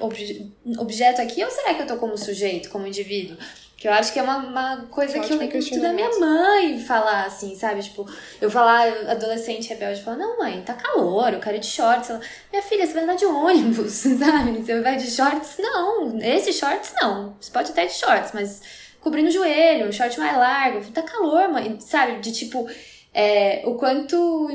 obje 0.00 0.52
objeto 0.78 1.20
aqui 1.20 1.44
ou 1.44 1.50
será 1.50 1.74
que 1.74 1.82
eu 1.82 1.86
tô 1.86 1.96
como 1.96 2.18
sujeito, 2.18 2.68
como 2.68 2.86
indivíduo? 2.86 3.36
Que 3.84 3.88
eu 3.88 3.92
acho 3.92 4.14
que 4.14 4.18
é 4.18 4.22
uma, 4.22 4.38
uma 4.38 4.86
coisa 4.86 5.20
que, 5.20 5.26
que 5.26 5.32
eu 5.34 5.36
lembro 5.36 5.58
muito 5.58 5.80
da 5.82 5.92
minha 5.92 6.18
mãe 6.18 6.80
falar, 6.80 7.26
assim, 7.26 7.54
sabe? 7.54 7.82
Tipo, 7.82 8.10
eu 8.40 8.50
falar, 8.50 8.88
adolescente 9.10 9.68
rebelde, 9.68 10.00
falar, 10.00 10.16
não, 10.16 10.38
mãe, 10.38 10.62
tá 10.62 10.72
calor, 10.72 11.34
eu 11.34 11.38
quero 11.38 11.56
ir 11.56 11.60
de 11.60 11.66
shorts. 11.66 12.08
Ela, 12.08 12.18
minha 12.50 12.62
filha, 12.62 12.86
você 12.86 12.94
vai 12.94 13.02
andar 13.02 13.16
de 13.16 13.26
ônibus, 13.26 13.92
sabe? 14.18 14.56
Você 14.56 14.80
vai 14.80 14.96
de 14.96 15.10
shorts? 15.10 15.56
Não, 15.58 16.18
esses 16.18 16.56
shorts 16.56 16.94
não. 16.98 17.36
Você 17.38 17.50
pode 17.50 17.72
até 17.72 17.84
de 17.84 17.92
shorts, 17.92 18.30
mas 18.32 18.62
cobrindo 19.02 19.28
o 19.28 19.30
joelho, 19.30 19.86
um 19.86 19.92
short 19.92 20.18
mais 20.18 20.34
largo. 20.34 20.90
Tá 20.90 21.02
calor, 21.02 21.50
mãe, 21.50 21.78
sabe? 21.78 22.20
De 22.20 22.32
tipo, 22.32 22.66
é, 23.12 23.64
o 23.66 23.74
quanto 23.74 24.48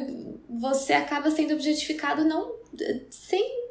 você 0.50 0.94
acaba 0.94 1.30
sendo 1.30 1.54
objetificado 1.54 2.26
não 2.26 2.52
sem 3.12 3.69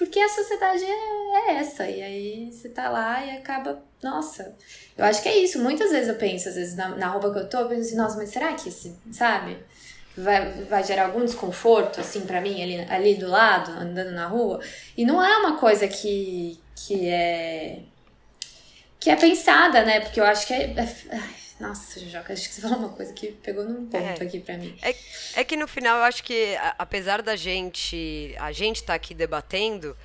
porque 0.00 0.18
a 0.18 0.30
sociedade 0.30 0.82
é, 0.82 1.50
é, 1.50 1.56
essa. 1.56 1.86
E 1.86 2.02
aí 2.02 2.50
você 2.50 2.70
tá 2.70 2.88
lá 2.88 3.22
e 3.22 3.36
acaba. 3.36 3.84
Nossa, 4.02 4.56
eu 4.96 5.04
acho 5.04 5.22
que 5.22 5.28
é 5.28 5.36
isso. 5.36 5.58
Muitas 5.62 5.90
vezes 5.90 6.08
eu 6.08 6.14
penso, 6.14 6.48
às 6.48 6.54
vezes, 6.54 6.74
na, 6.74 6.88
na 6.96 7.08
roupa 7.08 7.30
que 7.30 7.38
eu 7.40 7.50
tô, 7.50 7.58
eu 7.58 7.68
penso 7.68 7.82
assim, 7.82 7.96
nossa, 7.96 8.16
mas 8.16 8.30
será 8.30 8.54
que 8.54 8.70
esse, 8.70 8.96
sabe? 9.12 9.58
Vai, 10.16 10.52
vai 10.64 10.82
gerar 10.82 11.04
algum 11.04 11.22
desconforto, 11.22 12.00
assim, 12.00 12.22
para 12.22 12.40
mim, 12.40 12.62
ali, 12.62 12.80
ali 12.88 13.14
do 13.16 13.28
lado, 13.28 13.72
andando 13.72 14.12
na 14.12 14.26
rua. 14.26 14.60
E 14.96 15.04
não 15.04 15.22
é 15.22 15.36
uma 15.36 15.58
coisa 15.58 15.86
que, 15.86 16.58
que 16.74 17.06
é. 17.06 17.80
que 18.98 19.10
é 19.10 19.16
pensada, 19.16 19.84
né? 19.84 20.00
Porque 20.00 20.18
eu 20.18 20.24
acho 20.24 20.46
que 20.46 20.54
é. 20.54 20.62
é 20.78 21.49
nossa, 21.60 22.00
Joca, 22.00 22.32
acho 22.32 22.48
que 22.48 22.54
você 22.54 22.60
falou 22.62 22.78
uma 22.78 22.88
coisa 22.88 23.12
que 23.12 23.32
pegou 23.32 23.64
num 23.64 23.86
ponto 23.86 24.22
é. 24.22 24.26
aqui 24.26 24.40
para 24.40 24.56
mim. 24.56 24.76
É, 24.82 24.94
é 25.36 25.44
que 25.44 25.56
no 25.56 25.68
final 25.68 25.98
eu 25.98 26.04
acho 26.04 26.24
que, 26.24 26.56
apesar 26.78 27.22
da 27.22 27.36
gente, 27.36 28.34
a 28.38 28.50
gente 28.50 28.76
estar 28.76 28.94
tá 28.94 28.94
aqui 28.94 29.14
debatendo, 29.14 29.96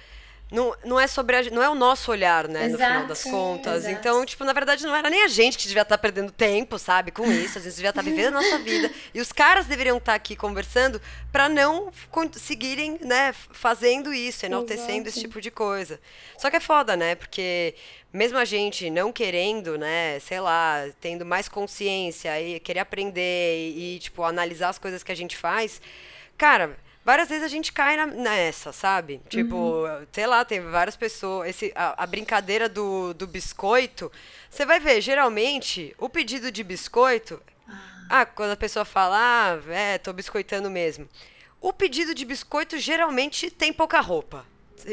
não, 0.55 0.73
não 0.85 0.99
é 0.99 1.05
sobre 1.05 1.35
a, 1.35 1.43
não 1.51 1.61
é 1.61 1.69
o 1.69 1.75
nosso 1.75 2.09
olhar, 2.09 2.47
né, 2.47 2.65
exato, 2.65 2.71
no 2.71 2.87
final 2.87 3.07
das 3.07 3.23
contas. 3.23 3.83
Exato. 3.83 3.99
Então, 3.99 4.25
tipo, 4.25 4.43
na 4.45 4.53
verdade 4.53 4.83
não 4.85 4.95
era 4.95 5.09
nem 5.09 5.23
a 5.23 5.27
gente 5.27 5.57
que 5.57 5.67
devia 5.67 5.81
estar 5.81 5.97
tá 5.97 6.01
perdendo 6.01 6.31
tempo, 6.31 6.79
sabe, 6.79 7.11
com 7.11 7.29
isso, 7.29 7.57
a 7.57 7.61
gente 7.61 7.75
devia 7.75 7.89
estar 7.89 8.01
tá 8.01 8.09
vivendo 8.09 8.37
a 8.37 8.41
nossa 8.41 8.57
vida. 8.59 8.89
E 9.13 9.19
os 9.19 9.31
caras 9.31 9.65
deveriam 9.65 9.97
estar 9.97 10.15
aqui 10.15 10.35
conversando 10.35 11.01
para 11.31 11.49
não 11.49 11.91
conseguirem, 12.09 12.97
né, 13.01 13.33
fazendo 13.51 14.13
isso, 14.13 14.45
enaltecendo 14.45 14.91
exato. 14.91 15.09
esse 15.09 15.19
tipo 15.19 15.41
de 15.41 15.51
coisa. 15.51 15.99
Só 16.37 16.49
que 16.49 16.55
é 16.55 16.61
foda, 16.61 16.95
né? 16.95 17.15
Porque 17.15 17.75
mesmo 18.13 18.37
a 18.37 18.45
gente 18.45 18.89
não 18.89 19.11
querendo, 19.11 19.77
né, 19.77 20.19
sei 20.21 20.39
lá, 20.39 20.85
tendo 21.01 21.25
mais 21.25 21.49
consciência 21.49 22.41
e 22.41 22.61
querer 22.61 22.79
aprender 22.79 23.71
e, 23.75 23.99
tipo, 23.99 24.23
analisar 24.23 24.69
as 24.69 24.77
coisas 24.77 25.03
que 25.03 25.11
a 25.11 25.15
gente 25.15 25.35
faz, 25.35 25.81
cara, 26.37 26.77
várias 27.05 27.29
vezes 27.29 27.43
a 27.43 27.47
gente 27.47 27.71
cai 27.71 27.95
na, 27.95 28.07
nessa, 28.07 28.73
sabe? 28.73 29.21
Tipo, 29.29 29.85
uhum. 29.85 30.07
sei 30.11 30.25
lá, 30.25 30.43
tem 30.43 30.59
várias 30.59 30.97
pessoas. 30.97 31.49
Esse, 31.49 31.71
a, 31.75 32.03
a, 32.03 32.07
brincadeira 32.07 32.67
do, 32.67 33.13
do 33.13 33.27
biscoito. 33.27 34.11
Você 34.49 34.65
vai 34.65 34.79
ver, 34.79 34.99
geralmente, 34.99 35.95
o 35.99 36.09
pedido 36.09 36.51
de 36.51 36.63
biscoito. 36.63 37.39
Ah, 37.69 38.21
ah 38.21 38.25
quando 38.25 38.51
a 38.51 38.57
pessoa 38.57 38.83
fala, 38.83 39.17
ah, 39.17 39.71
é, 39.71 39.99
tô 39.99 40.11
biscoitando 40.11 40.69
mesmo. 40.69 41.07
O 41.61 41.71
pedido 41.71 42.15
de 42.15 42.25
biscoito 42.25 42.77
geralmente 42.79 43.51
tem 43.51 43.71
pouca 43.71 44.01
roupa 44.01 44.45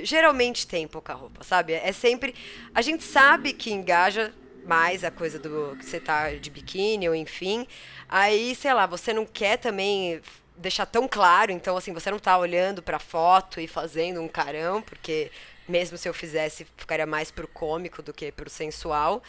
geralmente 0.04 0.66
tem 0.66 0.88
pouca 0.88 1.12
roupa, 1.12 1.44
sabe? 1.44 1.74
É 1.74 1.92
sempre. 1.92 2.34
A 2.74 2.80
gente 2.80 3.04
sabe 3.04 3.52
que 3.52 3.70
engaja 3.70 4.32
mais 4.64 5.02
a 5.04 5.10
coisa 5.10 5.38
do 5.38 5.76
que 5.76 5.84
você 5.84 6.00
tá 6.00 6.30
de 6.30 6.50
biquíni 6.50 7.08
ou 7.08 7.14
enfim. 7.14 7.66
Aí, 8.08 8.54
sei 8.54 8.72
lá, 8.72 8.86
você 8.86 9.12
não 9.12 9.26
quer 9.26 9.58
também 9.58 10.20
deixar 10.62 10.86
tão 10.86 11.08
claro, 11.08 11.50
então 11.52 11.76
assim, 11.76 11.92
você 11.92 12.10
não 12.10 12.18
tá 12.18 12.38
olhando 12.38 12.82
pra 12.82 12.98
foto 12.98 13.60
e 13.60 13.66
fazendo 13.66 14.22
um 14.22 14.28
carão, 14.28 14.80
porque 14.80 15.30
mesmo 15.68 15.98
se 15.98 16.08
eu 16.08 16.14
fizesse, 16.14 16.66
ficaria 16.76 17.06
mais 17.06 17.30
pro 17.30 17.48
cômico 17.48 18.02
do 18.02 18.12
que 18.12 18.32
pro 18.32 18.48
sensual. 18.48 19.22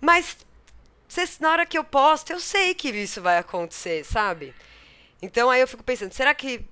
Mas 0.00 0.38
na 1.40 1.50
hora 1.50 1.66
que 1.66 1.76
eu 1.76 1.84
posto, 1.84 2.32
eu 2.32 2.40
sei 2.40 2.74
que 2.74 2.88
isso 2.88 3.20
vai 3.20 3.38
acontecer, 3.38 4.04
sabe? 4.04 4.54
Então 5.20 5.50
aí 5.50 5.60
eu 5.60 5.68
fico 5.68 5.82
pensando, 5.82 6.12
será 6.12 6.34
que 6.34 6.64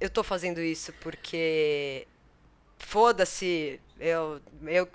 eu 0.00 0.08
tô 0.08 0.22
fazendo 0.22 0.60
isso 0.60 0.92
porque 1.00 2.06
foda-se, 2.78 3.80
eu, 3.98 4.40
eu, 4.64 4.88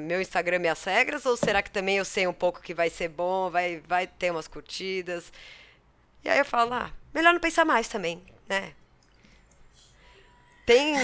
meu 0.00 0.20
Instagram 0.20 0.58
minhas 0.58 0.82
regras, 0.82 1.24
ou 1.24 1.36
será 1.36 1.62
que 1.62 1.70
também 1.70 1.98
eu 1.98 2.04
sei 2.04 2.26
um 2.26 2.32
pouco 2.32 2.60
que 2.60 2.74
vai 2.74 2.90
ser 2.90 3.08
bom, 3.08 3.50
vai, 3.50 3.80
vai 3.86 4.06
ter 4.06 4.30
umas 4.30 4.48
curtidas? 4.48 5.32
E 6.24 6.28
aí 6.28 6.38
eu 6.38 6.44
falo, 6.44 6.72
ah, 6.74 6.90
melhor 7.12 7.32
não 7.32 7.40
pensar 7.40 7.64
mais 7.64 7.88
também, 7.88 8.22
né? 8.48 8.72
Tem, 10.64 10.94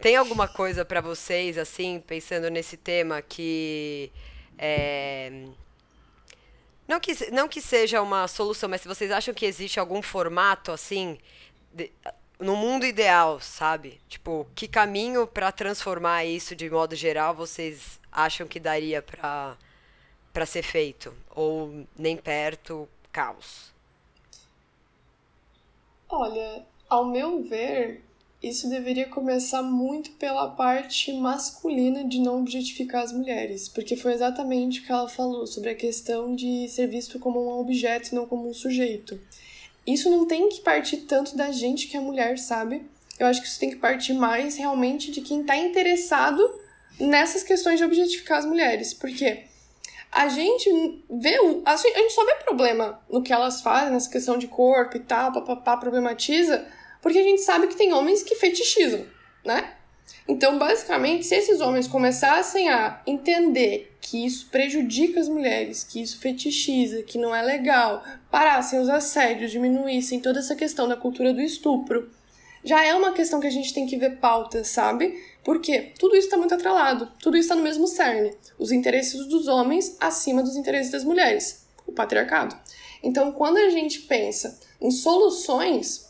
tem 0.00 0.16
alguma 0.16 0.46
coisa 0.46 0.84
para 0.84 1.00
vocês, 1.00 1.58
assim, 1.58 2.02
pensando 2.06 2.50
nesse 2.50 2.76
tema 2.76 3.20
que. 3.20 4.12
É, 4.56 5.44
não 6.86 6.98
que, 6.98 7.30
não 7.30 7.48
que 7.48 7.60
seja 7.60 8.00
uma 8.00 8.26
solução, 8.26 8.68
mas 8.68 8.80
se 8.80 8.88
vocês 8.88 9.10
acham 9.10 9.34
que 9.34 9.44
existe 9.44 9.78
algum 9.78 10.00
formato, 10.00 10.72
assim, 10.72 11.18
de, 11.72 11.92
no 12.38 12.56
mundo 12.56 12.86
ideal, 12.86 13.40
sabe? 13.40 14.00
Tipo, 14.08 14.46
que 14.54 14.68
caminho 14.68 15.26
para 15.26 15.52
transformar 15.52 16.24
isso 16.24 16.54
de 16.54 16.70
modo 16.70 16.94
geral 16.94 17.34
vocês 17.34 18.00
acham 18.10 18.46
que 18.46 18.60
daria 18.60 19.02
para 19.02 19.56
para 20.32 20.46
ser 20.46 20.62
feito 20.62 21.12
ou 21.30 21.84
nem 21.96 22.16
perto, 22.16 22.88
caos? 23.10 23.72
Olha, 26.10 26.64
ao 26.88 27.04
meu 27.04 27.42
ver, 27.42 28.02
isso 28.42 28.68
deveria 28.70 29.06
começar 29.06 29.62
muito 29.62 30.12
pela 30.12 30.48
parte 30.48 31.12
masculina 31.12 32.02
de 32.02 32.18
não 32.18 32.40
objetificar 32.40 33.02
as 33.02 33.12
mulheres, 33.12 33.68
porque 33.68 33.94
foi 33.94 34.14
exatamente 34.14 34.80
o 34.80 34.84
que 34.86 34.92
ela 34.92 35.08
falou 35.08 35.46
sobre 35.46 35.70
a 35.70 35.74
questão 35.74 36.34
de 36.34 36.66
ser 36.68 36.86
visto 36.86 37.18
como 37.18 37.44
um 37.44 37.60
objeto 37.60 38.10
e 38.10 38.14
não 38.14 38.26
como 38.26 38.48
um 38.48 38.54
sujeito. 38.54 39.20
Isso 39.86 40.08
não 40.08 40.26
tem 40.26 40.48
que 40.48 40.62
partir 40.62 40.98
tanto 40.98 41.36
da 41.36 41.50
gente 41.50 41.88
que 41.88 41.96
é 41.96 42.00
mulher, 42.00 42.38
sabe? 42.38 42.86
Eu 43.18 43.26
acho 43.26 43.42
que 43.42 43.48
isso 43.48 43.60
tem 43.60 43.70
que 43.70 43.76
partir 43.76 44.14
mais 44.14 44.56
realmente 44.56 45.10
de 45.10 45.20
quem 45.20 45.40
está 45.42 45.56
interessado 45.56 46.42
nessas 46.98 47.42
questões 47.42 47.78
de 47.78 47.84
objetificar 47.84 48.38
as 48.38 48.46
mulheres, 48.46 48.94
porque 48.94 49.44
a 50.10 50.28
gente 50.28 50.70
vê 51.10 51.36
a 51.64 51.76
gente 51.76 52.12
só 52.12 52.24
vê 52.24 52.34
problema 52.36 53.00
no 53.10 53.22
que 53.22 53.32
elas 53.32 53.60
fazem 53.60 53.92
nessa 53.92 54.10
questão 54.10 54.38
de 54.38 54.46
corpo 54.46 54.96
e 54.96 55.00
tal, 55.00 55.32
papapá, 55.32 55.76
problematiza 55.76 56.66
porque 57.00 57.18
a 57.18 57.22
gente 57.22 57.42
sabe 57.42 57.68
que 57.68 57.76
tem 57.76 57.92
homens 57.92 58.22
que 58.22 58.34
fetichizam, 58.34 59.06
né? 59.44 59.74
Então, 60.26 60.58
basicamente, 60.58 61.24
se 61.24 61.34
esses 61.34 61.60
homens 61.60 61.86
começassem 61.86 62.68
a 62.68 63.00
entender 63.06 63.96
que 64.00 64.26
isso 64.26 64.48
prejudica 64.50 65.20
as 65.20 65.28
mulheres, 65.28 65.84
que 65.84 66.02
isso 66.02 66.18
fetichiza, 66.18 67.02
que 67.02 67.18
não 67.18 67.34
é 67.34 67.42
legal, 67.42 68.02
parassem 68.30 68.78
os 68.78 68.88
assédios, 68.88 69.50
diminuíssem 69.50 70.20
toda 70.20 70.38
essa 70.38 70.54
questão 70.54 70.86
da 70.86 70.96
cultura 70.96 71.32
do 71.32 71.40
estupro, 71.40 72.10
já 72.68 72.84
é 72.84 72.94
uma 72.94 73.12
questão 73.12 73.40
que 73.40 73.46
a 73.46 73.50
gente 73.50 73.72
tem 73.72 73.86
que 73.86 73.96
ver 73.96 74.18
pauta, 74.18 74.62
sabe? 74.62 75.18
Porque 75.42 75.94
tudo 75.98 76.14
isso 76.14 76.26
está 76.26 76.36
muito 76.36 76.54
atrelado, 76.54 77.10
tudo 77.18 77.38
isso 77.38 77.46
está 77.46 77.56
no 77.56 77.62
mesmo 77.62 77.86
cerne. 77.86 78.34
Os 78.58 78.70
interesses 78.70 79.26
dos 79.26 79.48
homens 79.48 79.96
acima 79.98 80.42
dos 80.42 80.54
interesses 80.54 80.92
das 80.92 81.02
mulheres, 81.02 81.66
o 81.86 81.92
patriarcado. 81.92 82.54
Então, 83.02 83.32
quando 83.32 83.56
a 83.56 83.70
gente 83.70 84.00
pensa 84.00 84.60
em 84.78 84.90
soluções 84.90 86.08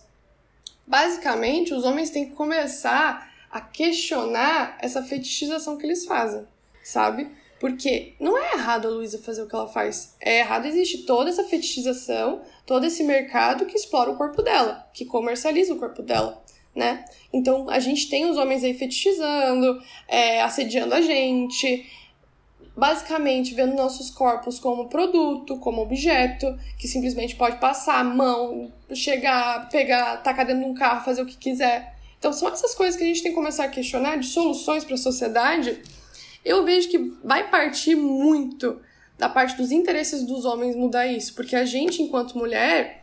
basicamente, 0.84 1.72
os 1.72 1.84
homens 1.84 2.10
têm 2.10 2.28
que 2.28 2.34
começar 2.34 3.30
a 3.50 3.60
questionar 3.60 4.76
essa 4.80 5.02
fetichização 5.02 5.76
que 5.76 5.86
eles 5.86 6.06
fazem, 6.06 6.44
sabe? 6.82 7.30
Porque 7.60 8.14
não 8.18 8.36
é 8.36 8.54
errado 8.54 8.88
a 8.88 8.90
Luísa 8.90 9.18
fazer 9.18 9.42
o 9.42 9.46
que 9.46 9.54
ela 9.54 9.68
faz. 9.68 10.14
É 10.20 10.40
errado 10.40 10.66
existe 10.66 10.98
toda 11.04 11.30
essa 11.30 11.44
fetichização, 11.44 12.42
todo 12.68 12.84
esse 12.84 13.02
mercado 13.02 13.64
que 13.64 13.74
explora 13.74 14.10
o 14.10 14.16
corpo 14.16 14.42
dela, 14.42 14.86
que 14.92 15.06
comercializa 15.06 15.72
o 15.72 15.78
corpo 15.78 16.02
dela, 16.02 16.44
né? 16.76 17.02
Então 17.32 17.70
a 17.70 17.80
gente 17.80 18.10
tem 18.10 18.30
os 18.30 18.36
homens 18.36 18.62
aí 18.62 18.74
fetichizando, 18.74 19.82
é, 20.06 20.42
assediando 20.42 20.94
a 20.94 21.00
gente, 21.00 21.90
basicamente 22.76 23.54
vendo 23.54 23.74
nossos 23.74 24.10
corpos 24.10 24.58
como 24.58 24.86
produto, 24.90 25.56
como 25.56 25.80
objeto, 25.80 26.58
que 26.78 26.86
simplesmente 26.86 27.34
pode 27.36 27.56
passar 27.56 28.00
a 28.00 28.04
mão, 28.04 28.70
chegar, 28.92 29.66
pegar, 29.70 30.18
tacar 30.18 30.44
dentro 30.44 30.62
de 30.62 30.70
um 30.70 30.74
carro, 30.74 31.02
fazer 31.02 31.22
o 31.22 31.26
que 31.26 31.38
quiser. 31.38 31.96
Então 32.18 32.34
são 32.34 32.50
essas 32.50 32.74
coisas 32.74 32.96
que 32.96 33.02
a 33.02 33.06
gente 33.06 33.22
tem 33.22 33.32
que 33.32 33.36
começar 33.36 33.64
a 33.64 33.68
questionar 33.68 34.16
de 34.16 34.26
soluções 34.26 34.84
para 34.84 34.94
a 34.94 34.98
sociedade. 34.98 35.82
Eu 36.44 36.66
vejo 36.66 36.90
que 36.90 36.98
vai 37.24 37.48
partir 37.48 37.94
muito 37.94 38.78
da 39.18 39.28
parte 39.28 39.56
dos 39.56 39.72
interesses 39.72 40.22
dos 40.22 40.44
homens 40.44 40.76
mudar 40.76 41.06
isso, 41.06 41.34
porque 41.34 41.56
a 41.56 41.64
gente, 41.64 42.00
enquanto 42.00 42.38
mulher, 42.38 43.02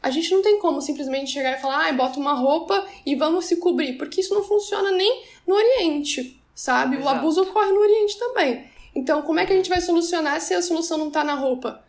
a 0.00 0.08
gente 0.10 0.32
não 0.32 0.40
tem 0.40 0.60
como 0.60 0.80
simplesmente 0.80 1.32
chegar 1.32 1.58
e 1.58 1.60
falar, 1.60 1.88
ah, 1.88 1.92
bota 1.92 2.20
uma 2.20 2.32
roupa 2.32 2.86
e 3.04 3.16
vamos 3.16 3.46
se 3.46 3.56
cobrir, 3.56 3.94
porque 3.94 4.20
isso 4.20 4.32
não 4.32 4.44
funciona 4.44 4.92
nem 4.92 5.24
no 5.46 5.56
Oriente, 5.56 6.40
sabe? 6.54 6.96
Exato. 6.96 7.06
O 7.06 7.18
abuso 7.18 7.42
ocorre 7.42 7.72
no 7.72 7.80
Oriente 7.80 8.18
também. 8.18 8.70
Então, 8.94 9.22
como 9.22 9.40
é 9.40 9.46
que 9.46 9.52
a 9.52 9.56
gente 9.56 9.68
vai 9.68 9.80
solucionar 9.80 10.40
se 10.40 10.54
a 10.54 10.62
solução 10.62 10.96
não 10.96 11.10
tá 11.10 11.24
na 11.24 11.34
roupa? 11.34 11.82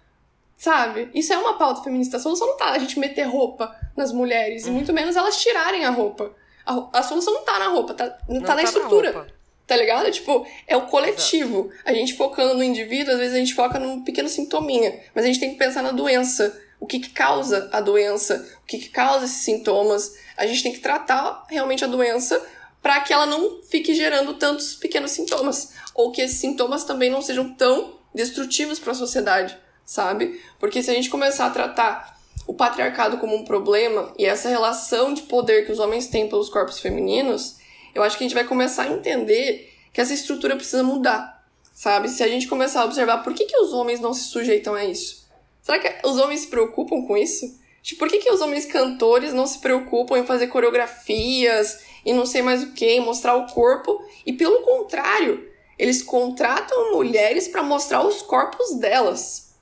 Sabe? 0.57 1.09
Isso 1.13 1.31
é 1.31 1.37
uma 1.37 1.53
pauta 1.53 1.83
feminista. 1.83 2.17
A 2.17 2.19
solução 2.19 2.47
não 2.47 2.57
tá 2.57 2.71
a 2.71 2.79
gente 2.79 2.99
meter 2.99 3.23
roupa 3.23 3.73
nas 3.95 4.11
mulheres, 4.11 4.65
e 4.65 4.71
muito 4.71 4.91
menos 4.91 5.15
elas 5.15 5.37
tirarem 5.37 5.85
a 5.85 5.91
roupa. 5.91 6.33
A, 6.65 6.99
a 6.99 7.03
solução 7.03 7.33
não 7.33 7.43
tá 7.43 7.59
na 7.59 7.67
roupa, 7.67 7.93
tá, 7.93 8.17
não, 8.27 8.41
tá 8.41 8.55
na 8.55 8.55
tá 8.55 8.63
estrutura. 8.63 9.13
Na 9.13 9.38
tá 9.69 9.77
ligado? 9.77 10.09
Tipo, 10.09 10.47
é 10.67 10.75
o 10.75 10.87
coletivo. 10.87 11.71
A 11.85 11.93
gente 11.93 12.15
focando 12.15 12.55
no 12.55 12.63
indivíduo, 12.63 13.13
às 13.13 13.19
vezes 13.19 13.35
a 13.35 13.37
gente 13.37 13.53
foca 13.53 13.77
num 13.77 14.03
pequeno 14.03 14.27
sintominha. 14.27 14.99
Mas 15.13 15.23
a 15.23 15.27
gente 15.27 15.39
tem 15.39 15.51
que 15.51 15.59
pensar 15.59 15.83
na 15.83 15.91
doença. 15.91 16.59
O 16.79 16.87
que, 16.87 16.99
que 16.99 17.11
causa 17.11 17.69
a 17.71 17.79
doença? 17.79 18.47
O 18.63 18.65
que, 18.65 18.79
que 18.79 18.89
causa 18.89 19.25
esses 19.25 19.43
sintomas? 19.43 20.15
A 20.35 20.47
gente 20.47 20.63
tem 20.63 20.73
que 20.73 20.79
tratar 20.79 21.45
realmente 21.47 21.85
a 21.85 21.87
doença 21.87 22.43
para 22.81 22.99
que 23.01 23.13
ela 23.13 23.27
não 23.27 23.61
fique 23.61 23.93
gerando 23.93 24.33
tantos 24.33 24.73
pequenos 24.73 25.11
sintomas 25.11 25.73
ou 25.93 26.11
que 26.11 26.21
esses 26.21 26.39
sintomas 26.39 26.83
também 26.83 27.11
não 27.11 27.21
sejam 27.21 27.53
tão 27.53 27.99
destrutivos 28.15 28.79
para 28.79 28.93
a 28.93 28.95
sociedade, 28.95 29.55
sabe? 29.85 30.41
Porque 30.59 30.81
se 30.81 30.89
a 30.89 30.93
gente 30.95 31.11
começar 31.11 31.45
a 31.45 31.51
tratar 31.51 32.17
o 32.47 32.55
patriarcado 32.55 33.17
como 33.17 33.35
um 33.35 33.45
problema 33.45 34.11
e 34.17 34.25
essa 34.25 34.49
relação 34.49 35.13
de 35.13 35.23
poder 35.23 35.65
que 35.65 35.71
os 35.71 35.77
homens 35.77 36.07
têm 36.07 36.27
pelos 36.27 36.49
corpos 36.49 36.79
femininos, 36.79 37.58
eu 37.93 38.03
acho 38.03 38.17
que 38.17 38.23
a 38.23 38.27
gente 38.27 38.35
vai 38.35 38.45
começar 38.45 38.83
a 38.83 38.91
entender 38.91 39.73
que 39.91 40.01
essa 40.01 40.13
estrutura 40.13 40.55
precisa 40.55 40.83
mudar, 40.83 41.43
sabe? 41.73 42.09
Se 42.09 42.23
a 42.23 42.27
gente 42.27 42.47
começar 42.47 42.81
a 42.81 42.85
observar 42.85 43.23
por 43.23 43.33
que, 43.33 43.45
que 43.45 43.57
os 43.57 43.73
homens 43.73 43.99
não 43.99 44.13
se 44.13 44.25
sujeitam 44.25 44.75
a 44.75 44.85
isso. 44.85 45.27
Será 45.61 45.79
que 45.79 46.07
os 46.07 46.17
homens 46.17 46.41
se 46.41 46.47
preocupam 46.47 47.05
com 47.05 47.17
isso? 47.17 47.59
Tipo, 47.81 47.99
por 47.99 48.09
que, 48.09 48.19
que 48.19 48.31
os 48.31 48.41
homens 48.41 48.65
cantores 48.65 49.33
não 49.33 49.47
se 49.47 49.59
preocupam 49.59 50.17
em 50.17 50.25
fazer 50.25 50.47
coreografias 50.47 51.83
e 52.05 52.13
não 52.13 52.25
sei 52.25 52.41
mais 52.41 52.63
o 52.63 52.73
que, 52.73 52.99
mostrar 52.99 53.35
o 53.35 53.47
corpo? 53.47 54.03
E 54.25 54.33
pelo 54.33 54.61
contrário, 54.61 55.49
eles 55.77 56.01
contratam 56.01 56.93
mulheres 56.93 57.47
para 57.47 57.63
mostrar 57.63 58.05
os 58.05 58.21
corpos 58.21 58.75
delas. 58.75 59.55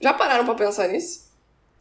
Já 0.00 0.12
pararam 0.12 0.44
para 0.44 0.54
pensar 0.54 0.88
nisso? 0.88 1.30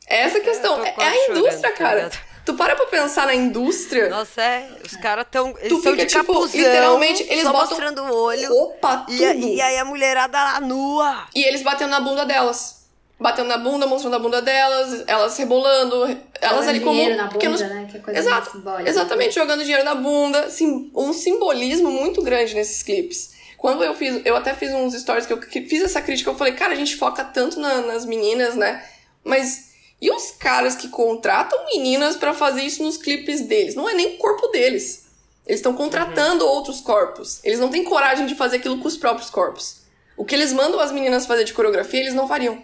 É 0.07 0.21
essa 0.21 0.37
a 0.37 0.41
questão. 0.41 0.83
É, 0.83 0.93
é 0.97 1.03
a 1.03 1.29
indústria, 1.29 1.71
cara. 1.73 2.11
Tu 2.45 2.53
para 2.55 2.75
pra 2.75 2.85
pensar 2.87 3.27
na 3.27 3.35
indústria. 3.35 4.09
Nossa, 4.09 4.41
é. 4.41 4.69
Os 4.83 4.95
caras 4.95 5.25
tão. 5.29 5.55
Eles 5.59 5.77
estão 5.77 5.95
de 5.95 6.05
tipo, 6.05 6.25
capuzão, 6.25 6.59
literalmente, 6.59 7.23
eles 7.29 7.43
só 7.43 7.51
botam 7.51 7.67
mostrando 7.69 8.03
o 8.03 8.15
olho. 8.15 8.53
Opa, 8.53 8.97
tudo. 8.97 9.13
E, 9.13 9.55
e 9.55 9.61
aí 9.61 9.77
a 9.77 9.85
mulherada 9.85 10.37
lá 10.37 10.59
nua. 10.59 11.27
E 11.35 11.43
eles 11.43 11.61
batendo 11.61 11.91
na 11.91 11.99
bunda 11.99 12.25
delas. 12.25 12.81
Batendo 13.19 13.49
na 13.49 13.57
bunda, 13.59 13.85
mostrando 13.85 14.15
a 14.15 14.19
bunda 14.19 14.41
delas, 14.41 15.03
elas 15.05 15.37
rebolando, 15.37 16.17
elas 16.41 16.67
ali 16.67 16.79
como. 16.79 17.07
Na 17.09 17.25
bunda, 17.25 17.29
pequenos... 17.29 17.61
né? 17.61 17.87
Que 17.91 17.97
é 17.97 17.99
coisa 17.99 18.19
Exato. 18.19 18.63
Exatamente, 18.83 19.35
jogando 19.35 19.61
dinheiro 19.61 19.83
na 19.83 19.93
bunda. 19.93 20.49
Sim, 20.49 20.91
um 20.95 21.13
simbolismo 21.13 21.91
muito 21.91 22.23
grande 22.23 22.55
nesses 22.55 22.81
clipes. 22.81 23.39
Quando 23.61 23.83
eu 23.83 23.93
fiz, 23.93 24.25
eu 24.25 24.35
até 24.35 24.55
fiz 24.55 24.73
uns 24.73 24.99
stories 24.99 25.27
que 25.27 25.33
eu 25.33 25.39
fiz 25.39 25.83
essa 25.83 26.01
crítica, 26.01 26.31
eu 26.31 26.35
falei, 26.35 26.53
cara, 26.53 26.73
a 26.73 26.75
gente 26.75 26.95
foca 26.95 27.23
tanto 27.23 27.59
na, 27.59 27.81
nas 27.81 28.07
meninas, 28.07 28.55
né? 28.55 28.83
Mas 29.23 29.70
e 30.01 30.09
os 30.09 30.31
caras 30.31 30.75
que 30.75 30.89
contratam 30.89 31.63
meninas 31.65 32.15
para 32.15 32.33
fazer 32.33 32.63
isso 32.63 32.81
nos 32.81 32.97
clipes 32.97 33.41
deles? 33.41 33.75
Não 33.75 33.87
é 33.87 33.93
nem 33.93 34.15
o 34.15 34.17
corpo 34.17 34.47
deles. 34.47 35.05
Eles 35.45 35.59
estão 35.59 35.73
contratando 35.73 36.43
uhum. 36.43 36.51
outros 36.51 36.81
corpos. 36.81 37.39
Eles 37.43 37.59
não 37.59 37.69
têm 37.69 37.83
coragem 37.83 38.25
de 38.25 38.33
fazer 38.33 38.57
aquilo 38.57 38.79
com 38.79 38.87
os 38.87 38.97
próprios 38.97 39.29
corpos. 39.29 39.81
O 40.17 40.25
que 40.25 40.33
eles 40.33 40.53
mandam 40.53 40.79
as 40.79 40.91
meninas 40.91 41.25
fazer 41.25 41.43
de 41.43 41.53
coreografia, 41.53 41.99
eles 41.99 42.13
não 42.13 42.27
fariam. 42.27 42.61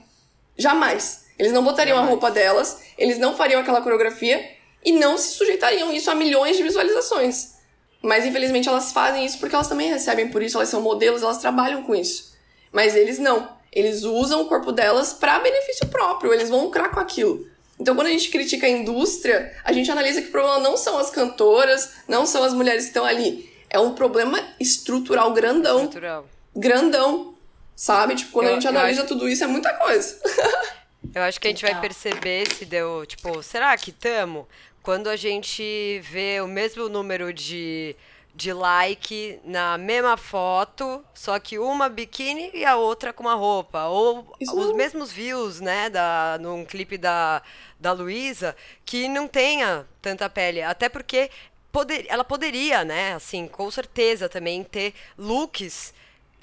Jamais. 0.57 1.25
Eles 1.37 1.51
não 1.51 1.63
botariam 1.63 1.97
Jamais. 1.97 2.07
a 2.07 2.11
roupa 2.11 2.31
delas, 2.31 2.81
eles 2.97 3.19
não 3.19 3.35
fariam 3.35 3.61
aquela 3.61 3.81
coreografia 3.81 4.57
e 4.83 4.91
não 4.91 5.17
se 5.17 5.35
sujeitariam 5.35 5.93
isso 5.93 6.09
a 6.09 6.15
milhões 6.15 6.57
de 6.57 6.63
visualizações. 6.63 7.55
Mas 8.01 8.25
infelizmente 8.25 8.69
elas 8.69 8.91
fazem 8.91 9.25
isso 9.25 9.37
porque 9.37 9.53
elas 9.53 9.67
também 9.67 9.89
recebem 9.89 10.29
por 10.29 10.41
isso, 10.41 10.57
elas 10.57 10.69
são 10.69 10.81
modelos, 10.81 11.21
elas 11.21 11.37
trabalham 11.37 11.83
com 11.83 11.93
isso. 11.93 12.35
Mas 12.71 12.95
eles 12.95 13.19
não. 13.19 13.56
Eles 13.71 14.03
usam 14.03 14.41
o 14.41 14.45
corpo 14.45 14.71
delas 14.71 15.13
para 15.13 15.39
benefício 15.39 15.87
próprio, 15.87 16.33
eles 16.33 16.49
vão 16.49 16.65
lucrar 16.65 16.91
com 16.91 16.99
aquilo. 16.99 17.47
Então, 17.79 17.95
quando 17.95 18.07
a 18.07 18.11
gente 18.11 18.29
critica 18.29 18.65
a 18.65 18.69
indústria, 18.69 19.55
a 19.63 19.71
gente 19.71 19.89
analisa 19.91 20.21
que 20.21 20.29
o 20.29 20.31
problema 20.31 20.59
não 20.59 20.75
são 20.75 20.97
as 20.97 21.11
cantoras, 21.11 21.91
não 22.07 22.25
são 22.25 22.43
as 22.43 22.53
mulheres 22.53 22.83
que 22.83 22.89
estão 22.89 23.05
ali. 23.05 23.53
É 23.69 23.79
um 23.79 23.93
problema 23.93 24.41
estrutural 24.59 25.31
grandão. 25.33 25.83
Estrutural. 25.83 26.27
Grandão. 26.55 27.35
Sabe? 27.75 28.15
Tipo, 28.15 28.31
quando 28.31 28.47
eu, 28.47 28.51
a 28.53 28.55
gente 28.55 28.67
analisa 28.67 29.01
acho... 29.01 29.07
tudo 29.07 29.29
isso, 29.29 29.43
é 29.43 29.47
muita 29.47 29.71
coisa. 29.75 30.19
eu 31.13 31.21
acho 31.21 31.39
que 31.39 31.47
a 31.47 31.51
gente 31.51 31.61
vai 31.61 31.79
perceber 31.79 32.51
se 32.51 32.65
deu, 32.65 33.05
tipo, 33.05 33.43
será 33.43 33.77
que 33.77 33.91
tamo? 33.91 34.47
quando 34.87 35.09
a 35.09 35.17
gente 35.17 35.99
vê 35.99 36.39
o 36.39 36.47
mesmo 36.47 36.87
número 36.87 37.33
de, 37.33 37.93
de 38.37 38.53
like 38.53 39.39
na 39.43 39.79
mesma 39.79 40.15
foto, 40.15 41.03
só 41.11 41.39
que 41.39 41.57
uma 41.57 41.89
biquíni 41.89 42.51
e 42.53 42.63
a 42.63 42.75
outra 42.75 43.11
com 43.11 43.23
uma 43.23 43.33
roupa. 43.33 43.85
Ou 43.85 44.31
Isso 44.39 44.55
os 44.55 44.67
não... 44.67 44.75
mesmos 44.75 45.11
views, 45.11 45.59
né, 45.59 45.89
da, 45.89 46.37
num 46.39 46.63
clipe 46.63 46.99
da, 46.99 47.41
da 47.79 47.91
Luísa, 47.93 48.55
que 48.85 49.07
não 49.07 49.27
tenha 49.27 49.87
tanta 50.03 50.29
pele. 50.29 50.61
Até 50.61 50.87
porque 50.87 51.31
poder, 51.71 52.05
ela 52.07 52.23
poderia, 52.23 52.85
né, 52.85 53.15
assim, 53.15 53.47
com 53.47 53.71
certeza 53.71 54.29
também 54.29 54.63
ter 54.63 54.93
looks 55.17 55.91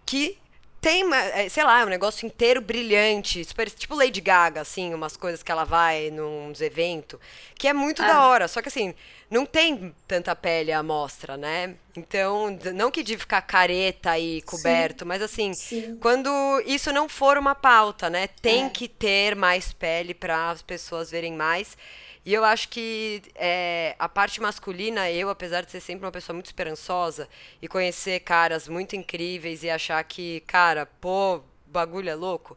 que 0.05 0.37
tem, 0.81 1.03
é, 1.15 1.49
sei 1.49 1.65
lá, 1.65 1.83
um 1.83 1.89
negócio 1.89 2.27
inteiro 2.27 2.61
brilhante, 2.61 3.43
super, 3.43 3.71
tipo 3.71 3.95
Lady 3.95 4.21
Gaga, 4.21 4.61
assim, 4.61 4.93
umas 4.93 5.17
coisas 5.17 5.43
que 5.43 5.51
ela 5.51 5.65
vai 5.65 6.11
nos 6.11 6.61
eventos, 6.61 7.19
que 7.55 7.67
é 7.67 7.73
muito 7.73 8.03
ah. 8.03 8.07
da 8.07 8.27
hora. 8.27 8.49
Só 8.49 8.61
que 8.61 8.69
assim, 8.69 8.95
não 9.31 9.47
tem 9.47 9.95
tanta 10.07 10.35
pele 10.37 10.73
à 10.73 10.83
mostra, 10.83 11.37
né? 11.37 11.75
Então, 11.97 12.59
não 12.75 12.91
que 12.91 13.03
de 13.03 13.17
ficar 13.17 13.43
careta 13.43 14.19
e 14.19 14.43
coberto, 14.43 15.05
sim, 15.05 15.09
mas 15.09 15.23
assim, 15.23 15.55
sim. 15.55 15.97
quando 16.01 16.31
isso 16.67 16.93
não 16.93 17.09
for 17.09 17.39
uma 17.39 17.55
pauta, 17.55 18.11
né? 18.11 18.27
Tem 18.27 18.67
é. 18.67 18.71
que 18.71 18.89
ter 18.89 19.35
mais 19.35 19.73
pele 19.73 20.15
para 20.15 20.51
as 20.51 20.63
pessoas 20.63 21.11
verem 21.11 21.33
mais. 21.33 21.77
E 22.25 22.33
eu 22.33 22.43
acho 22.43 22.71
que 22.71 23.23
é, 23.35 23.95
a 23.99 24.09
parte 24.09 24.41
masculina, 24.41 25.11
eu, 25.11 25.29
apesar 25.29 25.63
de 25.63 25.71
ser 25.71 25.81
sempre 25.81 26.07
uma 26.07 26.13
pessoa 26.13 26.33
muito 26.33 26.47
esperançosa 26.47 27.29
e 27.61 27.69
conhecer 27.69 28.21
caras 28.21 28.67
muito 28.67 28.97
incríveis 28.97 29.63
e 29.63 29.69
achar 29.69 30.03
que, 30.05 30.41
cara, 30.47 30.87
pô, 31.01 31.43
bagulho 31.75 32.09
é 32.09 32.15
louco, 32.15 32.57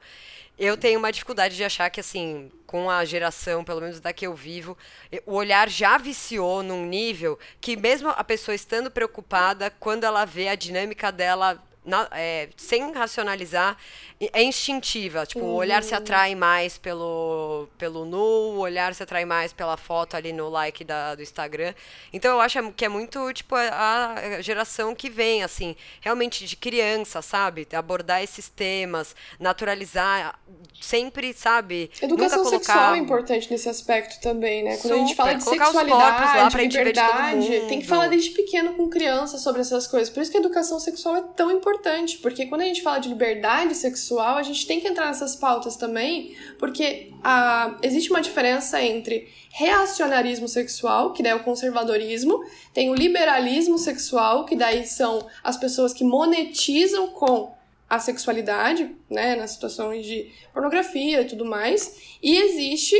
eu 0.57 0.77
tenho 0.77 0.97
uma 0.97 1.11
dificuldade 1.11 1.55
de 1.55 1.63
achar 1.63 1.89
que, 1.89 1.99
assim, 1.99 2.51
com 2.65 2.89
a 2.89 3.05
geração, 3.05 3.63
pelo 3.63 3.81
menos 3.81 3.99
da 3.99 4.11
que 4.11 4.25
eu 4.25 4.33
vivo, 4.33 4.77
o 5.25 5.33
olhar 5.33 5.69
já 5.69 5.97
viciou 5.97 6.63
num 6.63 6.85
nível 6.85 7.37
que, 7.61 7.75
mesmo 7.75 8.09
a 8.09 8.23
pessoa 8.23 8.55
estando 8.55 8.89
preocupada, 8.89 9.69
quando 9.79 10.03
ela 10.03 10.25
vê 10.25 10.47
a 10.47 10.55
dinâmica 10.55 11.11
dela 11.11 11.63
na, 11.87 12.07
é, 12.11 12.49
sem 12.57 12.91
racionalizar, 12.91 13.77
é 14.19 14.43
instintiva. 14.43 15.25
Tipo, 15.25 15.45
uhum. 15.45 15.51
o 15.51 15.55
olhar 15.55 15.81
se 15.81 15.95
atrai 15.95 16.35
mais 16.35 16.77
pelo, 16.77 17.67
pelo 17.77 18.03
nu, 18.03 18.17
o 18.17 18.57
olhar 18.57 18.93
se 18.93 19.01
atrai 19.01 19.25
mais 19.25 19.53
pela 19.53 19.77
foto 19.77 20.15
ali 20.15 20.33
no 20.33 20.49
like 20.49 20.83
da, 20.83 21.15
do 21.15 21.21
Instagram. 21.21 21.73
Então 22.11 22.31
eu 22.31 22.41
acho 22.41 22.71
que 22.73 22.83
é 22.83 22.89
muito, 22.89 23.31
tipo, 23.33 23.55
a, 23.55 24.41
geração 24.41 24.93
que 24.93 25.09
vem, 25.09 25.43
assim, 25.43 25.75
realmente 26.01 26.45
de 26.45 26.55
criança, 26.55 27.21
sabe? 27.21 27.67
Abordar 27.73 28.21
esses 28.21 28.49
temas, 28.49 29.15
naturalizar, 29.39 30.37
sempre, 30.81 31.33
sabe? 31.33 31.89
Educação 32.01 32.43
colocar... 32.43 32.59
sexual 32.59 32.95
é 32.95 32.97
importante 32.97 33.49
nesse 33.49 33.69
aspecto 33.69 34.19
também, 34.19 34.63
né? 34.63 34.77
Quando 34.77 34.81
Super, 34.81 34.93
a 34.93 34.97
gente 34.97 35.15
fala 35.15 35.33
de 35.35 35.43
sexualidade, 35.43 36.57
liberdade, 36.57 37.67
tem 37.67 37.79
que 37.79 37.87
falar 37.87 38.07
desde 38.07 38.31
pequeno 38.31 38.73
com 38.73 38.89
criança 38.89 39.37
sobre 39.37 39.61
essas 39.61 39.87
coisas. 39.87 40.09
Por 40.09 40.21
isso 40.21 40.31
que 40.31 40.37
a 40.37 40.39
educação 40.39 40.79
sexual 40.79 41.15
é 41.15 41.21
tão 41.35 41.51
importante, 41.51 41.76
porque 42.17 42.45
quando 42.45 42.61
a 42.61 42.65
gente 42.65 42.81
fala 42.81 42.99
de 42.99 43.09
liberdade 43.09 43.75
sexual, 43.75 44.37
a 44.37 44.43
gente 44.43 44.65
tem 44.65 44.79
que 44.79 44.87
entrar 44.87 45.07
nessas 45.07 45.35
pautas 45.35 45.75
também, 45.75 46.35
porque 46.59 47.11
a, 47.23 47.77
existe 47.81 48.09
uma 48.09 48.21
diferença 48.21 48.81
entre 48.81 49.27
reacionarismo 49.51 50.47
sexual, 50.47 51.13
que 51.13 51.23
daí 51.23 51.31
é 51.31 51.35
o 51.35 51.43
conservadorismo, 51.43 52.43
tem 52.73 52.89
o 52.89 52.95
liberalismo 52.95 53.77
sexual, 53.77 54.45
que 54.45 54.55
daí 54.55 54.85
são 54.85 55.25
as 55.43 55.57
pessoas 55.57 55.93
que 55.93 56.03
monetizam 56.03 57.07
com 57.07 57.55
a 57.89 57.99
sexualidade, 57.99 58.95
né, 59.09 59.35
nas 59.35 59.51
situações 59.51 60.05
de 60.05 60.31
pornografia 60.53 61.21
e 61.21 61.25
tudo 61.25 61.45
mais, 61.45 62.17
e 62.21 62.37
existe 62.37 62.95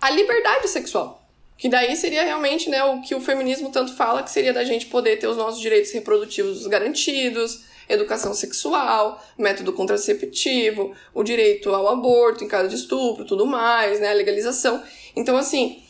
a 0.00 0.10
liberdade 0.10 0.68
sexual, 0.68 1.22
que 1.56 1.68
daí 1.68 1.96
seria 1.96 2.22
realmente 2.22 2.70
né, 2.70 2.82
o 2.84 3.00
que 3.02 3.14
o 3.14 3.20
feminismo 3.20 3.70
tanto 3.70 3.94
fala, 3.94 4.22
que 4.22 4.30
seria 4.30 4.52
da 4.52 4.64
gente 4.64 4.86
poder 4.86 5.18
ter 5.18 5.26
os 5.26 5.36
nossos 5.36 5.60
direitos 5.60 5.90
reprodutivos 5.92 6.66
garantidos, 6.68 7.64
educação 7.88 8.34
sexual, 8.34 9.24
método 9.36 9.72
contraceptivo, 9.72 10.94
o 11.14 11.22
direito 11.22 11.74
ao 11.74 11.88
aborto 11.88 12.44
em 12.44 12.48
caso 12.48 12.68
de 12.68 12.76
estupro, 12.76 13.24
tudo 13.24 13.46
mais, 13.46 14.00
né, 14.00 14.10
a 14.10 14.14
legalização. 14.14 14.82
Então, 15.16 15.36
assim, 15.36 15.82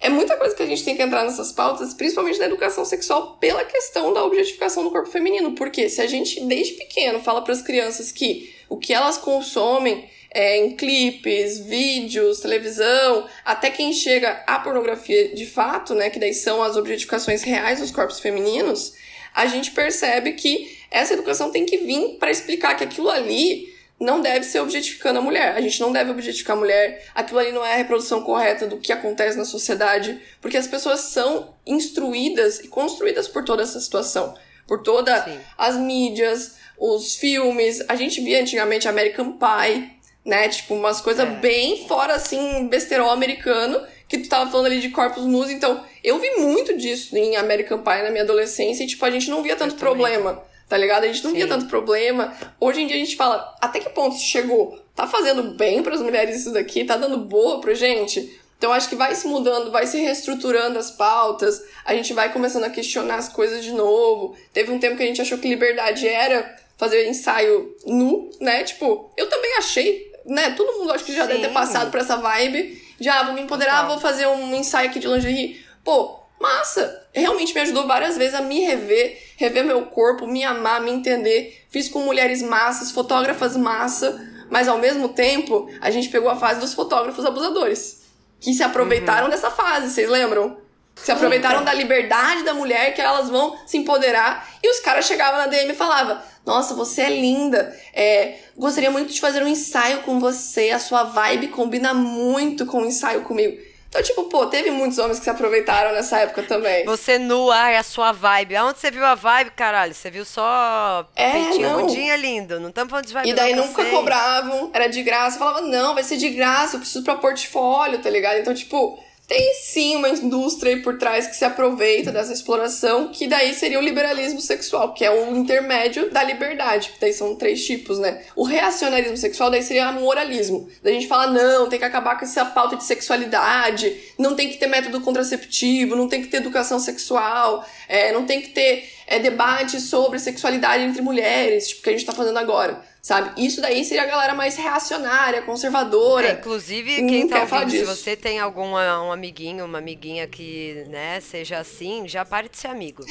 é 0.00 0.08
muita 0.08 0.36
coisa 0.36 0.54
que 0.54 0.62
a 0.62 0.66
gente 0.66 0.82
tem 0.82 0.96
que 0.96 1.02
entrar 1.02 1.24
nessas 1.24 1.52
pautas, 1.52 1.92
principalmente 1.92 2.38
na 2.38 2.46
educação 2.46 2.84
sexual, 2.86 3.36
pela 3.38 3.64
questão 3.64 4.14
da 4.14 4.24
objetificação 4.24 4.82
do 4.82 4.90
corpo 4.90 5.10
feminino. 5.10 5.54
Porque 5.54 5.90
se 5.90 6.00
a 6.00 6.06
gente, 6.06 6.42
desde 6.46 6.72
pequeno, 6.74 7.20
fala 7.20 7.42
para 7.42 7.52
as 7.52 7.60
crianças 7.60 8.10
que 8.10 8.54
o 8.68 8.78
que 8.78 8.94
elas 8.94 9.18
consomem 9.18 10.08
é, 10.32 10.56
em 10.56 10.74
clipes, 10.74 11.58
vídeos, 11.58 12.40
televisão, 12.40 13.26
até 13.44 13.68
quem 13.68 13.92
chega 13.92 14.42
à 14.46 14.58
pornografia 14.60 15.34
de 15.34 15.44
fato, 15.44 15.94
né, 15.94 16.08
que 16.08 16.18
daí 16.18 16.32
são 16.32 16.62
as 16.62 16.76
objetificações 16.76 17.42
reais 17.42 17.80
dos 17.80 17.90
corpos 17.90 18.20
femininos, 18.20 18.94
a 19.34 19.46
gente 19.46 19.70
percebe 19.70 20.32
que 20.32 20.78
essa 20.90 21.14
educação 21.14 21.50
tem 21.50 21.64
que 21.64 21.78
vir 21.78 22.16
para 22.18 22.30
explicar 22.30 22.76
que 22.76 22.84
aquilo 22.84 23.08
ali 23.08 23.70
não 24.00 24.22
deve 24.22 24.46
ser 24.46 24.60
objetificando 24.60 25.18
a 25.18 25.22
mulher. 25.22 25.54
A 25.54 25.60
gente 25.60 25.78
não 25.78 25.92
deve 25.92 26.10
objetificar 26.10 26.56
a 26.56 26.58
mulher. 26.58 27.06
Aquilo 27.14 27.38
ali 27.38 27.52
não 27.52 27.64
é 27.64 27.74
a 27.74 27.76
reprodução 27.76 28.22
correta 28.22 28.66
do 28.66 28.78
que 28.78 28.92
acontece 28.92 29.36
na 29.36 29.44
sociedade, 29.44 30.18
porque 30.40 30.56
as 30.56 30.66
pessoas 30.66 31.00
são 31.00 31.54
instruídas 31.66 32.60
e 32.60 32.68
construídas 32.68 33.28
por 33.28 33.44
toda 33.44 33.62
essa 33.62 33.78
situação, 33.78 34.34
por 34.66 34.82
todas 34.82 35.22
as 35.58 35.76
mídias, 35.76 36.56
os 36.78 37.16
filmes. 37.16 37.84
A 37.88 37.94
gente 37.94 38.22
via 38.22 38.40
antigamente 38.40 38.88
American 38.88 39.32
Pie, 39.32 39.90
né? 40.24 40.48
Tipo, 40.48 40.74
umas 40.74 41.02
coisas 41.02 41.28
é. 41.28 41.34
bem 41.36 41.86
fora, 41.86 42.14
assim, 42.14 42.66
besterol 42.68 43.10
americano, 43.10 43.86
que 44.10 44.18
tu 44.18 44.28
tava 44.28 44.50
falando 44.50 44.66
ali 44.66 44.80
de 44.80 44.90
corpos 44.90 45.24
nus. 45.24 45.48
Então, 45.48 45.82
eu 46.04 46.18
vi 46.18 46.30
muito 46.38 46.76
disso 46.76 47.16
em 47.16 47.36
American 47.36 47.78
Pie 47.78 48.02
na 48.02 48.10
minha 48.10 48.24
adolescência 48.24 48.84
e, 48.84 48.86
tipo, 48.86 49.04
a 49.04 49.10
gente 49.10 49.30
não 49.30 49.42
via 49.42 49.56
tanto 49.56 49.76
problema 49.76 50.42
tá 50.70 50.76
ligado? 50.76 51.02
A 51.02 51.08
gente 51.08 51.24
não 51.24 51.32
Sim. 51.32 51.36
via 51.38 51.48
tanto 51.48 51.66
problema. 51.66 52.32
Hoje 52.60 52.80
em 52.80 52.86
dia 52.86 52.94
a 52.94 52.98
gente 53.00 53.16
fala, 53.16 53.56
até 53.60 53.80
que 53.80 53.90
ponto 53.90 54.16
chegou? 54.16 54.78
Tá 54.94 55.04
fazendo 55.04 55.42
bem 55.54 55.82
para 55.82 55.96
as 55.96 56.00
mulheres 56.00 56.36
isso 56.36 56.52
daqui? 56.52 56.84
Tá 56.84 56.96
dando 56.96 57.18
boa 57.18 57.60
pra 57.60 57.74
gente? 57.74 58.38
Então 58.56 58.72
acho 58.72 58.88
que 58.88 58.94
vai 58.94 59.12
se 59.16 59.26
mudando, 59.26 59.72
vai 59.72 59.86
se 59.86 59.98
reestruturando 59.98 60.78
as 60.78 60.92
pautas, 60.92 61.60
a 61.84 61.92
gente 61.92 62.12
vai 62.12 62.32
começando 62.32 62.64
a 62.64 62.70
questionar 62.70 63.16
as 63.16 63.28
coisas 63.28 63.64
de 63.64 63.72
novo. 63.72 64.36
Teve 64.52 64.70
um 64.70 64.78
tempo 64.78 64.96
que 64.96 65.02
a 65.02 65.06
gente 65.06 65.20
achou 65.20 65.38
que 65.38 65.48
liberdade 65.48 66.06
era 66.06 66.56
fazer 66.76 67.08
ensaio 67.08 67.74
nu, 67.84 68.30
né? 68.40 68.62
Tipo, 68.62 69.10
eu 69.16 69.28
também 69.28 69.56
achei, 69.56 70.12
né? 70.24 70.52
Todo 70.52 70.78
mundo 70.78 70.92
acho 70.92 71.04
que 71.04 71.16
já 71.16 71.22
Sim. 71.22 71.28
deve 71.28 71.48
ter 71.48 71.52
passado 71.52 71.90
por 71.90 71.98
essa 71.98 72.16
vibe. 72.16 72.79
Já, 73.00 73.22
vou 73.22 73.32
me 73.32 73.40
empoderar, 73.40 73.86
vou 73.86 73.98
fazer 73.98 74.26
um 74.26 74.54
ensaio 74.54 74.90
aqui 74.90 74.98
de 74.98 75.08
lingerie. 75.08 75.64
Pô, 75.82 76.20
massa! 76.38 77.08
Realmente 77.14 77.54
me 77.54 77.60
ajudou 77.62 77.86
várias 77.86 78.16
vezes 78.16 78.34
a 78.34 78.42
me 78.42 78.60
rever, 78.60 79.18
rever 79.36 79.64
meu 79.64 79.86
corpo, 79.86 80.26
me 80.26 80.44
amar, 80.44 80.82
me 80.82 80.90
entender. 80.90 81.64
Fiz 81.70 81.88
com 81.88 82.00
mulheres 82.00 82.42
massas, 82.42 82.92
fotógrafas 82.92 83.56
massa, 83.56 84.20
mas 84.50 84.68
ao 84.68 84.78
mesmo 84.78 85.08
tempo 85.08 85.70
a 85.80 85.90
gente 85.90 86.10
pegou 86.10 86.30
a 86.30 86.36
fase 86.36 86.60
dos 86.60 86.74
fotógrafos 86.74 87.24
abusadores, 87.24 88.02
que 88.38 88.52
se 88.52 88.62
aproveitaram 88.62 89.24
uhum. 89.24 89.30
dessa 89.30 89.50
fase, 89.50 89.90
vocês 89.90 90.08
lembram? 90.08 90.59
Se 91.02 91.10
aproveitaram 91.10 91.64
da 91.64 91.72
liberdade 91.72 92.42
da 92.42 92.54
mulher, 92.54 92.94
que 92.94 93.00
elas 93.00 93.28
vão 93.28 93.56
se 93.66 93.76
empoderar. 93.78 94.48
E 94.62 94.70
os 94.70 94.80
caras 94.80 95.06
chegavam 95.06 95.38
na 95.38 95.46
DM 95.46 95.72
e 95.72 95.76
falavam: 95.76 96.20
Nossa, 96.44 96.74
você 96.74 97.02
é 97.02 97.10
linda. 97.10 97.74
É, 97.94 98.34
gostaria 98.56 98.90
muito 98.90 99.12
de 99.12 99.20
fazer 99.20 99.42
um 99.42 99.48
ensaio 99.48 100.02
com 100.02 100.20
você. 100.20 100.70
A 100.70 100.78
sua 100.78 101.04
vibe 101.04 101.48
combina 101.48 101.94
muito 101.94 102.66
com 102.66 102.82
o 102.82 102.86
ensaio 102.86 103.22
comigo. 103.22 103.70
Então, 103.88 104.00
tipo, 104.04 104.22
pô, 104.24 104.46
teve 104.46 104.70
muitos 104.70 104.98
homens 104.98 105.18
que 105.18 105.24
se 105.24 105.30
aproveitaram 105.30 105.90
nessa 105.92 106.18
época 106.20 106.44
também. 106.44 106.84
Você 106.84 107.18
nua, 107.18 107.70
é 107.70 107.76
a 107.76 107.82
sua 107.82 108.12
vibe. 108.12 108.54
Aonde 108.54 108.78
você 108.78 108.88
viu 108.88 109.04
a 109.04 109.16
vibe, 109.16 109.50
caralho? 109.50 109.92
Você 109.92 110.08
viu 110.08 110.24
só 110.24 111.04
é, 111.16 111.32
peitinho, 111.32 111.68
não. 111.68 111.80
bundinha 111.80 112.14
lindo. 112.16 112.60
Não 112.60 112.68
estamos 112.68 112.88
falando 112.88 113.06
de 113.06 113.12
vibe 113.12 113.28
E 113.30 113.32
daí 113.32 113.56
nunca 113.56 113.82
sei. 113.82 113.90
cobravam, 113.90 114.70
era 114.72 114.86
de 114.86 115.02
graça. 115.02 115.40
Falava, 115.40 115.62
não, 115.62 115.92
vai 115.94 116.04
ser 116.04 116.18
de 116.18 116.28
graça, 116.30 116.76
eu 116.76 116.80
preciso 116.80 117.02
pra 117.02 117.16
portfólio, 117.16 117.98
tá 117.98 118.08
ligado? 118.08 118.38
Então, 118.38 118.54
tipo, 118.54 118.96
tem 119.30 119.54
sim 119.54 119.94
uma 119.94 120.08
indústria 120.08 120.74
aí 120.74 120.82
por 120.82 120.98
trás 120.98 121.28
que 121.28 121.36
se 121.36 121.44
aproveita 121.44 122.10
dessa 122.10 122.32
exploração, 122.32 123.12
que 123.12 123.28
daí 123.28 123.54
seria 123.54 123.78
o 123.78 123.82
liberalismo 123.82 124.40
sexual, 124.40 124.92
que 124.92 125.04
é 125.04 125.10
o 125.12 125.36
intermédio 125.36 126.10
da 126.10 126.20
liberdade, 126.24 126.90
daí 127.00 127.12
são 127.12 127.36
três 127.36 127.64
tipos, 127.64 128.00
né? 128.00 128.22
O 128.34 128.42
reacionarismo 128.42 129.16
sexual 129.16 129.48
daí 129.48 129.62
seria 129.62 129.88
o 129.90 130.00
moralismo. 130.00 130.68
Daí 130.82 130.96
a 130.96 130.98
gente 130.98 131.06
fala, 131.06 131.28
não, 131.28 131.68
tem 131.68 131.78
que 131.78 131.84
acabar 131.84 132.18
com 132.18 132.24
essa 132.24 132.44
pauta 132.44 132.74
de 132.74 132.82
sexualidade, 132.82 133.96
não 134.18 134.34
tem 134.34 134.48
que 134.48 134.56
ter 134.56 134.66
método 134.66 135.00
contraceptivo, 135.00 135.94
não 135.94 136.08
tem 136.08 136.22
que 136.22 136.26
ter 136.26 136.38
educação 136.38 136.80
sexual, 136.80 137.64
é, 137.88 138.10
não 138.10 138.26
tem 138.26 138.40
que 138.40 138.48
ter 138.48 138.90
é, 139.06 139.20
debate 139.20 139.80
sobre 139.80 140.18
sexualidade 140.18 140.82
entre 140.82 141.02
mulheres, 141.02 141.68
tipo, 141.68 141.82
que 141.82 141.90
a 141.90 141.92
gente 141.92 142.04
tá 142.04 142.12
fazendo 142.12 142.38
agora 142.40 142.89
sabe? 143.02 143.44
Isso 143.44 143.60
daí 143.60 143.84
seria 143.84 144.02
a 144.02 144.06
galera 144.06 144.34
mais 144.34 144.56
reacionária, 144.56 145.42
conservadora. 145.42 146.28
É, 146.28 146.32
inclusive, 146.32 146.96
quem 147.06 147.28
tá 147.28 147.40
ouvindo, 147.40 147.70
se 147.70 147.84
você 147.84 148.16
tem 148.16 148.38
algum 148.38 148.70
um 148.70 149.12
amiguinho, 149.12 149.64
uma 149.64 149.78
amiguinha 149.78 150.26
que, 150.26 150.84
né, 150.88 151.20
seja 151.20 151.58
assim, 151.58 152.06
já 152.06 152.24
pare 152.24 152.48
de 152.48 152.58
ser 152.58 152.68
amigo. 152.68 153.04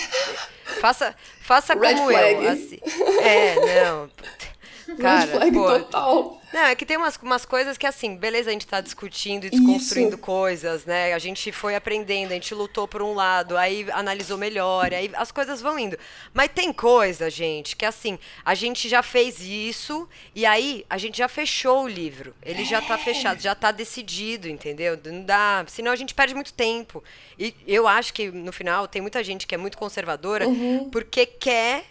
faça, 0.80 1.16
faça 1.42 1.76
como 1.76 2.08
flag. 2.08 2.44
eu. 2.44 2.50
Assim. 2.50 2.80
É, 3.22 3.84
não. 3.86 4.10
Cara, 4.98 5.20
Red 5.20 5.28
flag 5.28 5.52
pô, 5.52 5.80
total. 5.80 6.42
Não, 6.52 6.62
é 6.62 6.76
que 6.76 6.86
tem 6.86 6.98
umas, 6.98 7.16
umas 7.18 7.46
coisas 7.46 7.78
que, 7.78 7.86
assim, 7.86 8.16
beleza, 8.16 8.50
a 8.50 8.54
gente 8.54 8.66
tá 8.66 8.82
discutindo 8.82 9.46
e 9.46 9.50
desconstruindo 9.52 10.16
Isso. 10.16 10.18
coisas, 10.18 10.84
né? 10.84 11.14
A 11.14 11.20
gente 11.20 11.52
foi 11.52 11.76
aprendendo, 11.76 12.32
a 12.32 12.34
gente 12.34 12.56
lutou 12.56 12.88
por 12.88 13.04
um 13.04 13.14
lado, 13.14 13.56
aí 13.56 13.86
analisou 13.92 14.38
melhor, 14.38 14.92
aí 14.92 15.12
as 15.14 15.32
coisas 15.32 15.62
vão 15.62 15.78
indo. 15.78 15.98
Mas 16.34 16.50
tem 16.54 16.74
coisa, 16.74 17.30
gente, 17.30 17.76
que 17.76 17.86
assim, 17.86 18.18
a 18.44 18.56
gente 18.56 18.90
já 18.90 19.04
fez 19.04 19.40
isso 19.40 20.10
e 20.34 20.46
aí 20.46 20.86
a 20.90 20.98
gente 20.98 21.20
já 21.20 21.28
fechou 21.28 21.84
o 21.84 21.88
livro. 21.88 22.34
Ele 22.42 22.64
é. 22.64 22.66
já 22.66 22.82
tá 22.82 22.98
fechado, 22.98 23.40
já 23.40 23.54
tá 23.54 23.72
decidido, 23.72 24.50
entendeu? 24.50 25.00
Não 25.06 25.24
dá. 25.24 25.64
Senão 25.68 25.92
a 25.92 25.96
gente 25.96 26.16
perde 26.16 26.34
muito 26.34 26.54
tempo. 26.54 27.04
E 27.38 27.54
eu 27.68 27.88
acho 27.88 28.12
que, 28.12 28.32
no 28.32 28.52
final, 28.52 28.88
tem 28.88 29.02
muita 29.02 29.24
gente 29.24 29.46
que 29.46 29.54
é 29.54 29.58
muito 29.58 29.78
conservadora 29.78 30.48
uhum. 30.48 30.90
porque 30.90 31.28
quer 31.28 31.86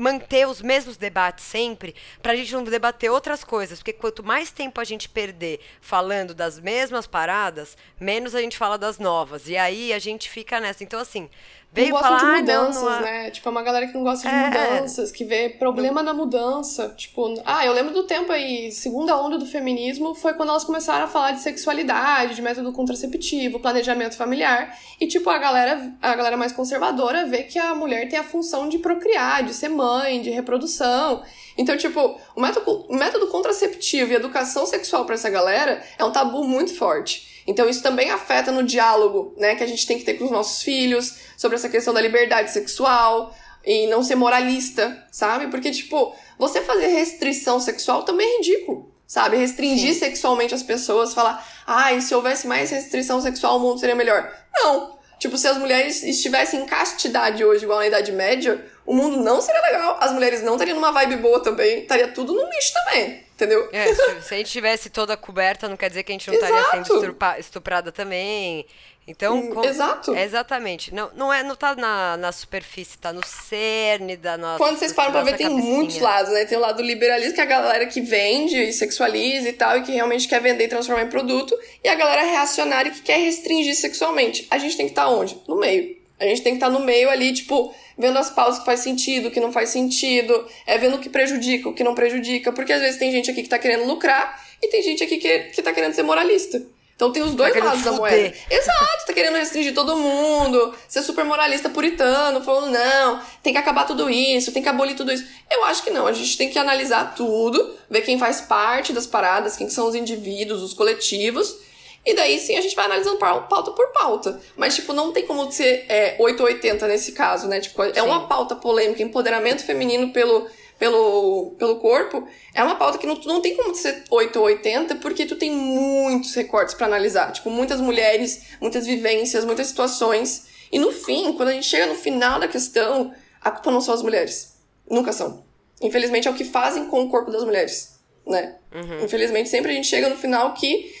manter 0.00 0.48
os 0.48 0.62
mesmos 0.62 0.96
debates 0.96 1.44
sempre, 1.44 1.94
pra 2.22 2.34
gente 2.34 2.54
não 2.54 2.64
debater 2.64 3.10
outras 3.10 3.44
coisas. 3.44 3.80
Porque 3.80 3.92
quanto 3.92 4.24
mais 4.24 4.50
tempo 4.50 4.80
a 4.80 4.84
gente 4.84 5.10
perder 5.10 5.60
falando 5.78 6.34
das 6.34 6.58
mesmas 6.58 7.06
paradas, 7.06 7.76
menos 8.00 8.34
a 8.34 8.40
gente 8.40 8.56
fala 8.56 8.78
das 8.78 8.98
novas. 8.98 9.46
E 9.46 9.58
aí 9.58 9.92
a 9.92 9.98
gente 9.98 10.30
fica 10.30 10.58
nessa. 10.58 10.82
Então, 10.82 10.98
assim, 10.98 11.28
veio 11.72 11.94
não 11.94 12.00
falar, 12.00 12.18
de 12.18 12.24
ah, 12.24 12.36
mudanças, 12.38 12.82
não, 12.82 12.90
não 12.90 13.00
né? 13.00 13.30
Tipo, 13.30 13.48
é 13.48 13.52
uma 13.52 13.62
galera 13.62 13.86
que 13.86 13.94
não 13.94 14.02
gosta 14.02 14.28
de 14.28 14.34
É. 14.34 14.48
mudanças, 14.48 15.12
que 15.12 15.24
vê 15.24 15.48
problema 15.48 16.02
na 16.02 16.12
mudança. 16.12 16.88
Tipo, 16.96 17.40
ah, 17.44 17.64
eu 17.64 17.72
lembro 17.72 17.94
do 17.94 18.02
tempo 18.04 18.32
aí, 18.32 18.72
segunda 18.72 19.16
onda 19.16 19.38
do 19.38 19.46
feminismo 19.46 20.14
foi 20.14 20.34
quando 20.34 20.48
elas 20.48 20.64
começaram 20.64 21.04
a 21.04 21.08
falar 21.08 21.32
de 21.32 21.40
sexualidade, 21.40 22.34
de 22.34 22.42
método 22.42 22.72
contraceptivo, 22.72 23.60
planejamento 23.60 24.16
familiar. 24.16 24.76
E, 25.00 25.06
tipo, 25.06 25.30
a 25.30 25.38
galera, 25.38 25.92
a 26.02 26.14
galera 26.14 26.36
mais 26.36 26.52
conservadora 26.52 27.26
vê 27.26 27.44
que 27.44 27.58
a 27.58 27.74
mulher 27.74 28.08
tem 28.08 28.18
a 28.18 28.24
função 28.24 28.68
de 28.68 28.78
procriar, 28.78 29.44
de 29.44 29.54
ser 29.54 29.68
mãe, 29.68 30.20
de 30.20 30.30
reprodução. 30.30 31.22
Então, 31.56 31.76
tipo, 31.76 32.18
o 32.34 32.40
método, 32.40 32.86
o 32.88 32.96
método 32.96 33.28
contraceptivo 33.28 34.12
e 34.12 34.14
educação 34.16 34.66
sexual 34.66 35.04
pra 35.04 35.14
essa 35.14 35.30
galera 35.30 35.82
é 35.98 36.04
um 36.04 36.10
tabu 36.10 36.42
muito 36.44 36.74
forte. 36.74 37.29
Então 37.50 37.68
isso 37.68 37.82
também 37.82 38.10
afeta 38.10 38.52
no 38.52 38.62
diálogo, 38.62 39.34
né, 39.36 39.56
que 39.56 39.64
a 39.64 39.66
gente 39.66 39.84
tem 39.84 39.98
que 39.98 40.04
ter 40.04 40.14
com 40.14 40.24
os 40.24 40.30
nossos 40.30 40.62
filhos 40.62 41.16
sobre 41.36 41.56
essa 41.56 41.68
questão 41.68 41.92
da 41.92 42.00
liberdade 42.00 42.52
sexual 42.52 43.34
e 43.66 43.88
não 43.88 44.04
ser 44.04 44.14
moralista, 44.14 45.04
sabe? 45.10 45.48
Porque 45.48 45.72
tipo, 45.72 46.14
você 46.38 46.60
fazer 46.60 46.86
restrição 46.86 47.58
sexual 47.58 48.04
também 48.04 48.24
é 48.24 48.36
ridículo, 48.36 48.94
sabe? 49.04 49.36
Restringir 49.36 49.96
sexualmente 49.98 50.54
as 50.54 50.62
pessoas, 50.62 51.12
falar, 51.12 51.44
ai, 51.66 52.00
se 52.00 52.14
houvesse 52.14 52.46
mais 52.46 52.70
restrição 52.70 53.20
sexual 53.20 53.56
o 53.56 53.60
mundo 53.60 53.80
seria 53.80 53.96
melhor. 53.96 54.32
Não. 54.54 55.00
Tipo, 55.18 55.36
se 55.36 55.48
as 55.48 55.58
mulheres 55.58 56.04
estivessem 56.04 56.60
em 56.60 56.66
castidade 56.66 57.44
hoje, 57.44 57.64
igual 57.64 57.80
na 57.80 57.88
Idade 57.88 58.12
Média, 58.12 58.64
o 58.86 58.94
mundo 58.94 59.16
não 59.18 59.42
seria 59.42 59.60
legal. 59.60 59.98
As 60.00 60.12
mulheres 60.12 60.40
não 60.40 60.52
estariam 60.52 60.76
numa 60.76 60.92
vibe 60.92 61.16
boa 61.16 61.42
também. 61.42 61.80
Estaria 61.80 62.08
tudo 62.08 62.32
no 62.32 62.42
lixo 62.48 62.72
também. 62.72 63.22
Entendeu? 63.44 63.68
É, 63.72 63.94
se, 63.94 64.34
a 64.34 64.36
gente 64.36 64.50
tivesse 64.50 64.90
toda 64.90 65.16
coberta, 65.16 65.68
não 65.68 65.76
quer 65.76 65.88
dizer 65.88 66.02
que 66.02 66.12
a 66.12 66.14
gente 66.14 66.28
não 66.28 66.34
estaria 66.34 66.62
sendo 66.70 67.16
estuprada 67.38 67.90
também. 67.90 68.66
Então, 69.08 69.36
Hum, 69.38 69.50
com- 69.54 69.64
exato. 69.64 70.14
exatamente. 70.14 70.94
Não, 70.94 71.10
não, 71.14 71.32
é, 71.32 71.42
não 71.42 71.56
tá 71.56 71.74
na, 71.74 72.16
na 72.16 72.30
superfície, 72.30 72.96
tá 72.98 73.12
no 73.12 73.24
cerne 73.26 74.16
da 74.16 74.36
nossa. 74.36 74.58
Quando 74.58 74.78
vocês 74.78 74.92
param 74.92 75.10
pra 75.10 75.22
ver, 75.24 75.36
tem 75.36 75.48
cabecinha. 75.48 75.74
muitos 75.74 75.98
lados, 75.98 76.32
né? 76.32 76.44
Tem 76.44 76.56
o 76.56 76.60
lado 76.60 76.76
do 76.76 76.82
liberalismo, 76.82 77.34
que 77.34 77.40
é 77.40 77.44
a 77.44 77.46
galera 77.46 77.86
que 77.86 78.00
vende 78.00 78.56
e 78.62 78.72
sexualiza 78.72 79.48
e 79.48 79.52
tal, 79.52 79.78
e 79.78 79.82
que 79.82 79.90
realmente 79.92 80.28
quer 80.28 80.40
vender 80.40 80.64
e 80.64 80.68
transformar 80.68 81.02
em 81.02 81.08
produto, 81.08 81.58
e 81.82 81.88
a 81.88 81.94
galera 81.96 82.22
reacionária 82.22 82.90
que 82.92 83.00
quer 83.00 83.16
restringir 83.18 83.74
sexualmente. 83.74 84.46
A 84.50 84.58
gente 84.58 84.76
tem 84.76 84.86
que 84.86 84.92
estar 84.92 85.08
onde? 85.08 85.36
No 85.48 85.56
meio. 85.58 85.98
A 86.20 86.24
gente 86.24 86.42
tem 86.42 86.52
que 86.52 86.56
estar 86.58 86.68
no 86.68 86.80
meio 86.80 87.08
ali, 87.08 87.32
tipo, 87.32 87.74
vendo 87.96 88.18
as 88.18 88.30
pausas 88.30 88.60
que 88.60 88.66
faz 88.66 88.80
sentido, 88.80 89.28
o 89.28 89.30
que 89.30 89.40
não 89.40 89.50
faz 89.50 89.70
sentido, 89.70 90.46
é 90.66 90.76
vendo 90.76 90.96
o 90.96 90.98
que 90.98 91.08
prejudica, 91.08 91.68
o 91.68 91.74
que 91.74 91.82
não 91.82 91.94
prejudica, 91.94 92.52
porque 92.52 92.72
às 92.72 92.80
vezes 92.80 92.98
tem 92.98 93.10
gente 93.10 93.30
aqui 93.30 93.42
que 93.42 93.48
tá 93.48 93.58
querendo 93.58 93.84
lucrar 93.84 94.40
e 94.62 94.68
tem 94.68 94.82
gente 94.82 95.02
aqui 95.02 95.16
que, 95.16 95.38
que 95.38 95.62
tá 95.62 95.72
querendo 95.72 95.94
ser 95.94 96.02
moralista. 96.02 96.62
Então 97.00 97.10
tem 97.10 97.22
os 97.22 97.34
dois 97.34 97.50
querendo 97.50 97.68
lados 97.68 97.82
da 97.82 97.92
moeda. 97.92 98.36
Exato, 98.50 99.06
tá 99.06 99.14
querendo 99.14 99.36
restringir 99.36 99.72
todo 99.72 99.96
mundo, 99.96 100.74
ser 100.86 101.00
super 101.00 101.24
moralista 101.24 101.70
puritano, 101.70 102.44
falando, 102.44 102.70
não, 102.70 103.22
tem 103.42 103.54
que 103.54 103.58
acabar 103.58 103.86
tudo 103.86 104.10
isso, 104.10 104.52
tem 104.52 104.62
que 104.62 104.68
abolir 104.68 104.94
tudo 104.94 105.10
isso. 105.10 105.24
Eu 105.50 105.64
acho 105.64 105.82
que 105.82 105.88
não, 105.88 106.06
a 106.06 106.12
gente 106.12 106.36
tem 106.36 106.50
que 106.50 106.58
analisar 106.58 107.14
tudo, 107.14 107.74
ver 107.88 108.02
quem 108.02 108.18
faz 108.18 108.42
parte 108.42 108.92
das 108.92 109.06
paradas, 109.06 109.56
quem 109.56 109.70
são 109.70 109.88
os 109.88 109.94
indivíduos, 109.94 110.62
os 110.62 110.74
coletivos, 110.74 111.56
e 112.04 112.14
daí 112.14 112.38
sim 112.38 112.56
a 112.56 112.60
gente 112.60 112.74
vai 112.74 112.86
analisando 112.86 113.18
pau- 113.18 113.46
pauta 113.48 113.70
por 113.72 113.88
pauta. 113.92 114.40
Mas, 114.56 114.74
tipo, 114.74 114.92
não 114.92 115.12
tem 115.12 115.26
como 115.26 115.50
ser 115.52 115.84
é, 115.88 116.16
8 116.18 116.40
ou 116.40 116.46
80 116.46 116.88
nesse 116.88 117.12
caso, 117.12 117.46
né? 117.46 117.60
Tipo, 117.60 117.82
é 117.82 117.94
Sim. 117.94 118.00
uma 118.00 118.26
pauta 118.26 118.56
polêmica, 118.56 119.02
empoderamento 119.02 119.62
feminino 119.64 120.10
pelo, 120.12 120.46
pelo, 120.78 121.54
pelo 121.58 121.76
corpo, 121.76 122.26
é 122.54 122.62
uma 122.64 122.76
pauta 122.76 122.96
que 122.98 123.06
não, 123.06 123.14
não 123.26 123.40
tem 123.42 123.54
como 123.54 123.74
ser 123.74 124.02
8 124.10 124.36
ou 124.38 124.46
80, 124.46 124.94
porque 124.96 125.26
tu 125.26 125.36
tem 125.36 125.50
muitos 125.50 126.34
recortes 126.34 126.74
pra 126.74 126.86
analisar. 126.86 127.32
Tipo, 127.32 127.50
muitas 127.50 127.80
mulheres, 127.80 128.44
muitas 128.60 128.86
vivências, 128.86 129.44
muitas 129.44 129.66
situações. 129.66 130.46
E 130.72 130.78
no 130.78 130.90
fim, 130.92 131.32
quando 131.34 131.50
a 131.50 131.52
gente 131.52 131.66
chega 131.66 131.86
no 131.86 131.94
final 131.94 132.40
da 132.40 132.48
questão, 132.48 133.12
a 133.42 133.50
culpa 133.50 133.70
não 133.70 133.80
são 133.80 133.92
as 133.92 134.02
mulheres. 134.02 134.54
Nunca 134.88 135.12
são. 135.12 135.44
Infelizmente 135.82 136.28
é 136.28 136.30
o 136.30 136.34
que 136.34 136.44
fazem 136.44 136.86
com 136.86 137.02
o 137.02 137.10
corpo 137.10 137.30
das 137.30 137.44
mulheres, 137.44 137.98
né? 138.26 138.56
Infelizmente 139.02 139.48
sempre 139.48 139.70
a 139.72 139.74
gente 139.74 139.86
chega 139.88 140.08
no 140.08 140.16
final 140.16 140.52
que 140.54 140.92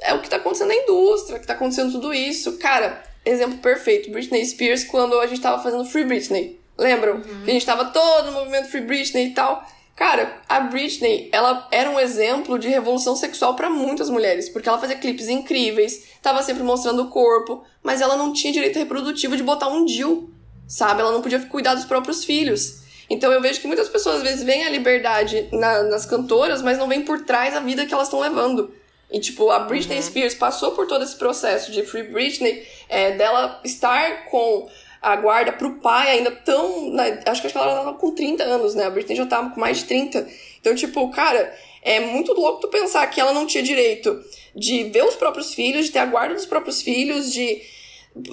é 0.00 0.14
o 0.14 0.20
que 0.20 0.28
tá 0.30 0.36
acontecendo 0.36 0.68
na 0.68 0.74
indústria, 0.76 1.38
que 1.38 1.46
tá 1.46 1.54
acontecendo 1.54 1.92
tudo 1.92 2.12
isso. 2.14 2.58
Cara, 2.58 3.02
exemplo 3.24 3.58
perfeito, 3.58 4.10
Britney 4.10 4.44
Spears 4.46 4.84
quando 4.84 5.18
a 5.20 5.26
gente 5.26 5.40
tava 5.40 5.62
fazendo 5.62 5.84
Free 5.84 6.04
Britney. 6.04 6.58
Lembram? 6.76 7.20
Que 7.20 7.50
a 7.50 7.54
gente 7.54 7.66
tava 7.66 7.86
todo 7.86 8.26
no 8.26 8.32
movimento 8.32 8.68
Free 8.70 8.82
Britney 8.82 9.26
e 9.28 9.34
tal. 9.34 9.66
Cara, 9.96 10.40
a 10.48 10.60
Britney, 10.60 11.28
ela 11.32 11.66
era 11.72 11.90
um 11.90 11.98
exemplo 11.98 12.56
de 12.56 12.68
revolução 12.68 13.16
sexual 13.16 13.56
pra 13.56 13.68
muitas 13.68 14.08
mulheres, 14.08 14.48
porque 14.48 14.68
ela 14.68 14.78
fazia 14.78 14.96
clipes 14.96 15.28
incríveis, 15.28 16.04
tava 16.22 16.40
sempre 16.44 16.62
mostrando 16.62 17.02
o 17.02 17.08
corpo, 17.08 17.64
mas 17.82 18.00
ela 18.00 18.16
não 18.16 18.32
tinha 18.32 18.52
direito 18.52 18.78
reprodutivo 18.78 19.36
de 19.36 19.42
botar 19.42 19.66
um 19.66 19.84
DIU, 19.84 20.30
sabe? 20.68 21.00
Ela 21.00 21.10
não 21.10 21.20
podia 21.20 21.40
cuidar 21.40 21.74
dos 21.74 21.84
próprios 21.84 22.24
filhos. 22.24 22.82
Então 23.10 23.32
eu 23.32 23.40
vejo 23.40 23.60
que 23.60 23.66
muitas 23.66 23.88
pessoas 23.88 24.18
às 24.18 24.22
vezes 24.22 24.44
veem 24.44 24.64
a 24.66 24.70
liberdade 24.70 25.48
na- 25.50 25.82
nas 25.82 26.06
cantoras, 26.06 26.62
mas 26.62 26.78
não 26.78 26.86
veem 26.86 27.02
por 27.02 27.24
trás 27.24 27.56
a 27.56 27.60
vida 27.60 27.84
que 27.84 27.92
elas 27.92 28.06
estão 28.06 28.20
levando. 28.20 28.72
E, 29.10 29.18
tipo, 29.18 29.50
a 29.50 29.60
Britney 29.60 30.02
Spears 30.02 30.34
passou 30.34 30.72
por 30.72 30.86
todo 30.86 31.02
esse 31.02 31.16
processo 31.16 31.72
de 31.72 31.82
Free 31.82 32.04
Britney, 32.04 32.66
é, 32.88 33.12
dela 33.12 33.60
estar 33.64 34.26
com 34.26 34.68
a 35.00 35.16
guarda 35.16 35.52
pro 35.52 35.76
pai 35.76 36.10
ainda 36.10 36.30
tão. 36.30 36.90
né, 36.90 37.20
acho 37.26 37.40
que 37.40 37.56
ela 37.56 37.74
tava 37.76 37.94
com 37.94 38.10
30 38.10 38.42
anos, 38.42 38.74
né? 38.74 38.84
A 38.84 38.90
Britney 38.90 39.16
já 39.16 39.26
tava 39.26 39.50
com 39.50 39.60
mais 39.60 39.78
de 39.78 39.84
30. 39.84 40.28
Então, 40.60 40.74
tipo, 40.74 41.08
cara, 41.10 41.54
é 41.82 42.00
muito 42.00 42.32
louco 42.34 42.60
tu 42.60 42.68
pensar 42.68 43.06
que 43.06 43.20
ela 43.20 43.32
não 43.32 43.46
tinha 43.46 43.62
direito 43.62 44.22
de 44.54 44.84
ver 44.84 45.04
os 45.04 45.14
próprios 45.14 45.54
filhos, 45.54 45.86
de 45.86 45.92
ter 45.92 46.00
a 46.00 46.06
guarda 46.06 46.34
dos 46.34 46.46
próprios 46.46 46.82
filhos, 46.82 47.32
de 47.32 47.62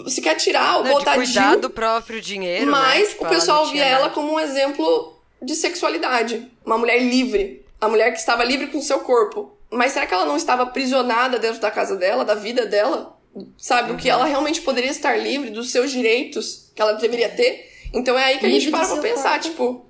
se 0.08 0.22
quer 0.22 0.36
tirar 0.36 0.78
ou 0.78 0.84
Não, 0.84 0.92
de 0.92 0.98
botar 0.98 1.16
cuidar 1.16 1.52
DIU, 1.52 1.62
do 1.62 1.70
próprio 1.70 2.20
dinheiro. 2.20 2.70
mas 2.70 3.00
né? 3.00 3.06
Tipo, 3.10 3.26
o 3.26 3.30
pessoal 3.30 3.66
via 3.68 3.86
ela 3.86 4.10
como 4.10 4.34
um 4.34 4.40
exemplo 4.40 5.18
de 5.42 5.56
sexualidade. 5.56 6.52
Uma 6.66 6.78
mulher 6.78 7.00
livre. 7.00 7.64
A 7.80 7.88
mulher 7.88 8.12
que 8.12 8.20
estava 8.20 8.44
livre 8.44 8.68
com 8.68 8.80
o 8.80 8.82
seu 8.82 9.00
corpo. 9.02 9.55
Mas 9.76 9.92
será 9.92 10.06
que 10.06 10.14
ela 10.14 10.26
não 10.26 10.38
estava 10.38 10.64
aprisionada 10.64 11.38
dentro 11.40 11.60
da 11.60 11.70
casa 11.72 11.96
dela, 11.96 12.24
da 12.26 12.36
vida 12.36 12.66
dela? 12.66 13.18
Sabe? 13.58 13.92
O 13.92 13.98
que 13.98 14.08
Uhum. 14.08 14.14
ela 14.14 14.26
realmente 14.26 14.62
poderia 14.62 14.90
estar 14.90 15.18
livre 15.18 15.50
dos 15.50 15.70
seus 15.72 15.92
direitos 15.92 16.72
que 16.74 16.82
ela 16.82 16.94
deveria 16.94 17.30
ter? 17.30 17.70
Então 17.94 18.18
é 18.18 18.24
aí 18.26 18.40
que 18.40 18.46
a 18.46 18.50
Livre 18.50 18.62
gente 18.62 18.72
do 18.72 18.78
para 18.78 18.88
pra 18.88 19.02
pensar, 19.02 19.32
corpo. 19.42 19.44
tipo. 19.50 19.86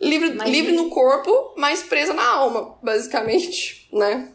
Livre, 0.00 0.32
Mas 0.34 0.48
livre 0.48 0.72
no 0.72 0.88
corpo, 0.88 1.54
mas 1.58 1.82
presa 1.82 2.14
na 2.14 2.26
alma, 2.26 2.78
basicamente, 2.82 3.86
né? 3.92 4.30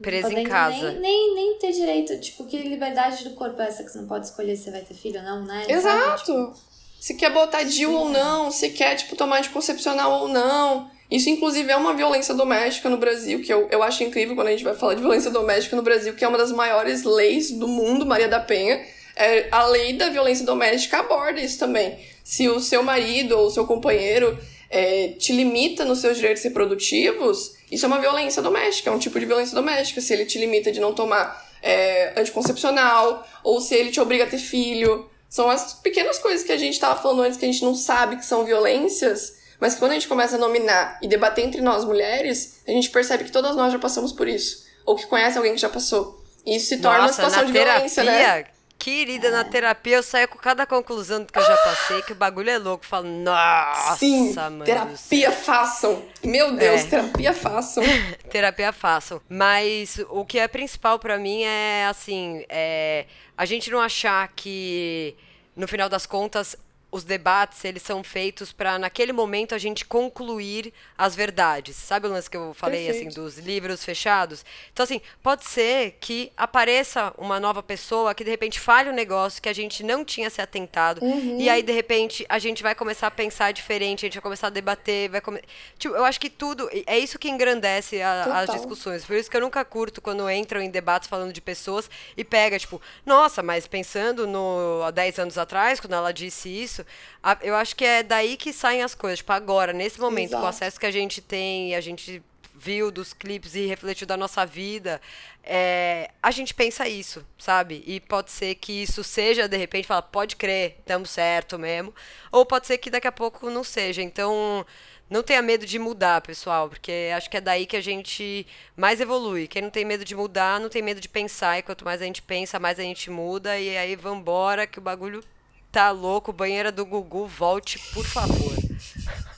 Presa 0.00 0.32
em 0.32 0.44
casa. 0.44 0.92
Nem, 0.92 1.00
nem, 1.00 1.34
nem 1.34 1.58
ter 1.58 1.72
direito, 1.72 2.18
tipo, 2.20 2.44
que 2.46 2.56
liberdade 2.56 3.22
do 3.24 3.34
corpo 3.34 3.60
é 3.60 3.66
essa 3.68 3.84
que 3.84 3.90
você 3.90 3.98
não 3.98 4.06
pode 4.08 4.26
escolher 4.26 4.56
se 4.56 4.64
você 4.64 4.70
vai 4.70 4.80
ter 4.80 4.94
filho 4.94 5.18
ou 5.20 5.26
não, 5.26 5.44
né? 5.44 5.60
Sabe? 5.64 5.72
Exato. 5.74 6.54
Se 6.98 7.14
quer 7.14 7.30
botar 7.32 7.64
DIU 7.64 7.92
ou 7.92 8.08
não, 8.08 8.50
se 8.50 8.70
quer, 8.70 8.94
tipo, 8.96 9.14
tomar 9.14 9.38
anticoncepcional 9.38 10.22
ou 10.22 10.28
não. 10.28 10.90
Isso, 11.10 11.28
inclusive, 11.28 11.70
é 11.72 11.76
uma 11.76 11.94
violência 11.94 12.34
doméstica 12.34 12.88
no 12.88 12.96
Brasil, 12.96 13.42
que 13.42 13.52
eu, 13.52 13.68
eu 13.70 13.82
acho 13.82 14.04
incrível 14.04 14.34
quando 14.34 14.48
a 14.48 14.52
gente 14.52 14.62
vai 14.62 14.74
falar 14.74 14.94
de 14.94 15.00
violência 15.00 15.30
doméstica 15.30 15.74
no 15.74 15.82
Brasil, 15.82 16.14
que 16.14 16.24
é 16.24 16.28
uma 16.28 16.38
das 16.38 16.52
maiores 16.52 17.02
leis 17.02 17.50
do 17.50 17.66
mundo, 17.66 18.06
Maria 18.06 18.28
da 18.28 18.38
Penha. 18.38 18.80
É, 19.16 19.48
a 19.50 19.66
lei 19.66 19.92
da 19.94 20.08
violência 20.08 20.46
doméstica 20.46 20.98
aborda 20.98 21.40
isso 21.40 21.58
também. 21.58 21.98
Se 22.22 22.48
o 22.48 22.60
seu 22.60 22.82
marido 22.82 23.36
ou 23.36 23.46
o 23.46 23.50
seu 23.50 23.66
companheiro 23.66 24.38
é, 24.70 25.08
te 25.18 25.32
limita 25.32 25.84
nos 25.84 25.98
seus 25.98 26.16
direitos 26.16 26.44
reprodutivos, 26.44 27.56
isso 27.70 27.84
é 27.84 27.88
uma 27.88 27.98
violência 27.98 28.40
doméstica, 28.40 28.88
é 28.88 28.92
um 28.92 28.98
tipo 28.98 29.18
de 29.18 29.26
violência 29.26 29.54
doméstica. 29.54 30.00
Se 30.00 30.12
ele 30.12 30.24
te 30.24 30.38
limita 30.38 30.70
de 30.70 30.78
não 30.78 30.94
tomar 30.94 31.50
é, 31.62 32.12
anticoncepcional, 32.18 33.26
ou 33.42 33.60
se 33.60 33.74
ele 33.74 33.90
te 33.90 34.00
obriga 34.00 34.24
a 34.24 34.26
ter 34.26 34.38
filho. 34.38 35.08
São 35.28 35.48
as 35.48 35.74
pequenas 35.74 36.18
coisas 36.18 36.44
que 36.44 36.52
a 36.52 36.56
gente 36.56 36.74
estava 36.74 37.00
falando 37.00 37.22
antes 37.22 37.38
que 37.38 37.44
a 37.44 37.48
gente 37.48 37.64
não 37.64 37.74
sabe 37.74 38.16
que 38.16 38.24
são 38.24 38.44
violências, 38.44 39.34
mas 39.60 39.74
quando 39.76 39.92
a 39.92 39.94
gente 39.94 40.08
começa 40.08 40.36
a 40.36 40.38
nominar 40.38 40.98
e 41.02 41.06
debater 41.08 41.44
entre 41.44 41.60
nós 41.60 41.84
mulheres, 41.84 42.62
a 42.66 42.70
gente 42.70 42.90
percebe 42.90 43.24
que 43.24 43.30
todas 43.32 43.54
nós 43.54 43.72
já 43.72 43.78
passamos 43.78 44.12
por 44.12 44.26
isso. 44.26 44.64
Ou 44.86 44.96
que 44.96 45.06
conhece 45.06 45.36
alguém 45.36 45.52
que 45.54 45.60
já 45.60 45.68
passou. 45.68 46.24
E 46.46 46.56
isso 46.56 46.68
se 46.68 46.78
torna 46.78 47.00
uma 47.00 47.06
Nossa, 47.06 47.14
situação 47.14 47.40
na 47.42 47.46
de 47.46 47.52
terapia, 47.52 47.74
violência, 47.74 48.04
né? 48.04 48.44
querida, 48.78 49.30
na 49.30 49.44
terapia 49.44 49.96
eu 49.96 50.02
saio 50.02 50.26
com 50.26 50.38
cada 50.38 50.64
conclusão 50.64 51.22
do 51.22 51.30
que 51.30 51.38
eu 51.38 51.42
já 51.42 51.56
passei, 51.58 52.00
que 52.00 52.12
o 52.12 52.14
bagulho 52.16 52.48
é 52.48 52.56
louco. 52.56 52.82
Eu 52.82 52.88
falo, 52.88 53.06
nossa, 53.06 53.96
Sim, 53.98 54.32
mano. 54.32 54.64
terapia 54.64 55.30
façam. 55.30 56.02
Meu 56.24 56.56
Deus, 56.56 56.80
É. 56.80 56.84
terapia 56.86 57.34
façam. 57.34 57.84
terapia 58.30 58.72
façam. 58.72 59.20
Mas 59.28 60.00
o 60.08 60.24
que 60.24 60.38
é 60.38 60.48
principal 60.48 60.98
pra 60.98 61.18
mim 61.18 61.42
é 61.42 61.84
assim, 61.90 62.42
é 62.48 63.04
a 63.36 63.44
gente 63.44 63.70
não 63.70 63.80
achar 63.80 64.26
que 64.34 65.14
no 65.54 65.68
final 65.68 65.90
das 65.90 66.06
contas 66.06 66.56
os 66.92 67.04
debates, 67.04 67.64
eles 67.64 67.82
são 67.82 68.02
feitos 68.02 68.52
para 68.52 68.78
naquele 68.78 69.12
momento 69.12 69.54
a 69.54 69.58
gente 69.58 69.84
concluir 69.84 70.72
as 70.98 71.14
verdades. 71.14 71.76
Sabe 71.76 72.06
o 72.06 72.10
lance 72.10 72.28
que 72.28 72.36
eu 72.36 72.52
falei 72.52 72.88
assim, 72.88 73.04
Perfeito. 73.04 73.20
assim 73.20 73.20
dos 73.20 73.38
livros 73.38 73.84
fechados? 73.84 74.44
Então 74.72 74.84
assim, 74.84 75.00
pode 75.22 75.44
ser 75.46 75.96
que 76.00 76.32
apareça 76.36 77.12
uma 77.16 77.38
nova 77.38 77.62
pessoa 77.62 78.14
que 78.14 78.24
de 78.24 78.30
repente 78.30 78.58
fale 78.58 78.90
um 78.90 78.92
negócio 78.92 79.40
que 79.40 79.48
a 79.48 79.52
gente 79.52 79.82
não 79.82 80.04
tinha 80.04 80.28
se 80.30 80.42
atentado 80.42 81.02
uhum. 81.02 81.38
e 81.40 81.48
aí 81.48 81.62
de 81.62 81.72
repente 81.72 82.26
a 82.28 82.38
gente 82.38 82.62
vai 82.62 82.74
começar 82.74 83.06
a 83.06 83.10
pensar 83.10 83.52
diferente, 83.52 84.04
a 84.04 84.06
gente 84.06 84.14
vai 84.14 84.22
começar 84.22 84.48
a 84.48 84.50
debater, 84.50 85.08
vai 85.08 85.20
come... 85.20 85.40
tipo, 85.78 85.94
eu 85.94 86.04
acho 86.04 86.20
que 86.20 86.28
tudo 86.28 86.68
é 86.86 86.98
isso 86.98 87.18
que 87.18 87.28
engrandece 87.28 88.02
a, 88.02 88.40
as 88.40 88.50
discussões. 88.50 89.04
Por 89.04 89.16
isso 89.16 89.30
que 89.30 89.36
eu 89.36 89.40
nunca 89.40 89.64
curto 89.64 90.00
quando 90.00 90.28
entram 90.30 90.60
em 90.60 90.70
debates 90.70 91.08
falando 91.08 91.32
de 91.32 91.40
pessoas 91.40 91.88
e 92.16 92.24
pega 92.24 92.58
tipo, 92.58 92.80
nossa, 93.04 93.42
mas 93.42 93.66
pensando 93.66 94.26
no 94.26 94.82
há 94.84 94.90
10 94.90 95.18
anos 95.18 95.38
atrás, 95.38 95.80
quando 95.80 95.94
ela 95.94 96.12
disse 96.12 96.48
isso, 96.48 96.79
a, 97.22 97.38
eu 97.42 97.54
acho 97.54 97.74
que 97.76 97.84
é 97.84 98.02
daí 98.02 98.36
que 98.36 98.52
saem 98.52 98.82
as 98.82 98.94
coisas. 98.94 99.18
Tipo, 99.18 99.32
agora, 99.32 99.72
nesse 99.72 100.00
momento, 100.00 100.30
Exato. 100.30 100.40
com 100.40 100.46
o 100.46 100.50
acesso 100.50 100.80
que 100.80 100.86
a 100.86 100.90
gente 100.90 101.20
tem, 101.20 101.74
a 101.74 101.80
gente 101.80 102.22
viu 102.60 102.90
dos 102.90 103.14
clipes 103.14 103.54
e 103.54 103.64
refletiu 103.66 104.06
da 104.06 104.18
nossa 104.18 104.44
vida, 104.44 105.00
é, 105.42 106.10
a 106.22 106.30
gente 106.30 106.52
pensa 106.52 106.86
isso, 106.86 107.26
sabe? 107.38 107.82
E 107.86 108.00
pode 108.00 108.30
ser 108.30 108.54
que 108.56 108.82
isso 108.82 109.02
seja, 109.02 109.48
de 109.48 109.56
repente, 109.56 109.86
fala, 109.86 110.02
pode 110.02 110.36
crer, 110.36 110.76
estamos 110.78 111.08
certo 111.08 111.58
mesmo. 111.58 111.94
Ou 112.30 112.44
pode 112.44 112.66
ser 112.66 112.76
que 112.76 112.90
daqui 112.90 113.08
a 113.08 113.12
pouco 113.12 113.48
não 113.48 113.64
seja. 113.64 114.02
Então, 114.02 114.66
não 115.08 115.22
tenha 115.22 115.40
medo 115.40 115.64
de 115.64 115.78
mudar, 115.78 116.20
pessoal, 116.20 116.68
porque 116.68 117.10
acho 117.16 117.30
que 117.30 117.38
é 117.38 117.40
daí 117.40 117.66
que 117.66 117.76
a 117.76 117.80
gente 117.80 118.46
mais 118.76 119.00
evolui. 119.00 119.48
Quem 119.48 119.62
não 119.62 119.70
tem 119.70 119.84
medo 119.84 120.04
de 120.04 120.14
mudar, 120.14 120.60
não 120.60 120.68
tem 120.68 120.82
medo 120.82 121.00
de 121.00 121.08
pensar, 121.08 121.58
e 121.58 121.62
quanto 121.62 121.84
mais 121.84 122.02
a 122.02 122.04
gente 122.04 122.22
pensa, 122.22 122.60
mais 122.60 122.78
a 122.78 122.82
gente 122.82 123.10
muda, 123.10 123.58
e 123.58 123.76
aí 123.76 123.96
vambora 123.96 124.66
que 124.66 124.78
o 124.78 124.82
bagulho 124.82 125.24
Tá 125.72 125.90
louco, 125.92 126.32
banheira 126.32 126.72
do 126.72 126.84
Gugu, 126.84 127.26
volte, 127.26 127.78
por 127.94 128.04
favor. 128.04 128.52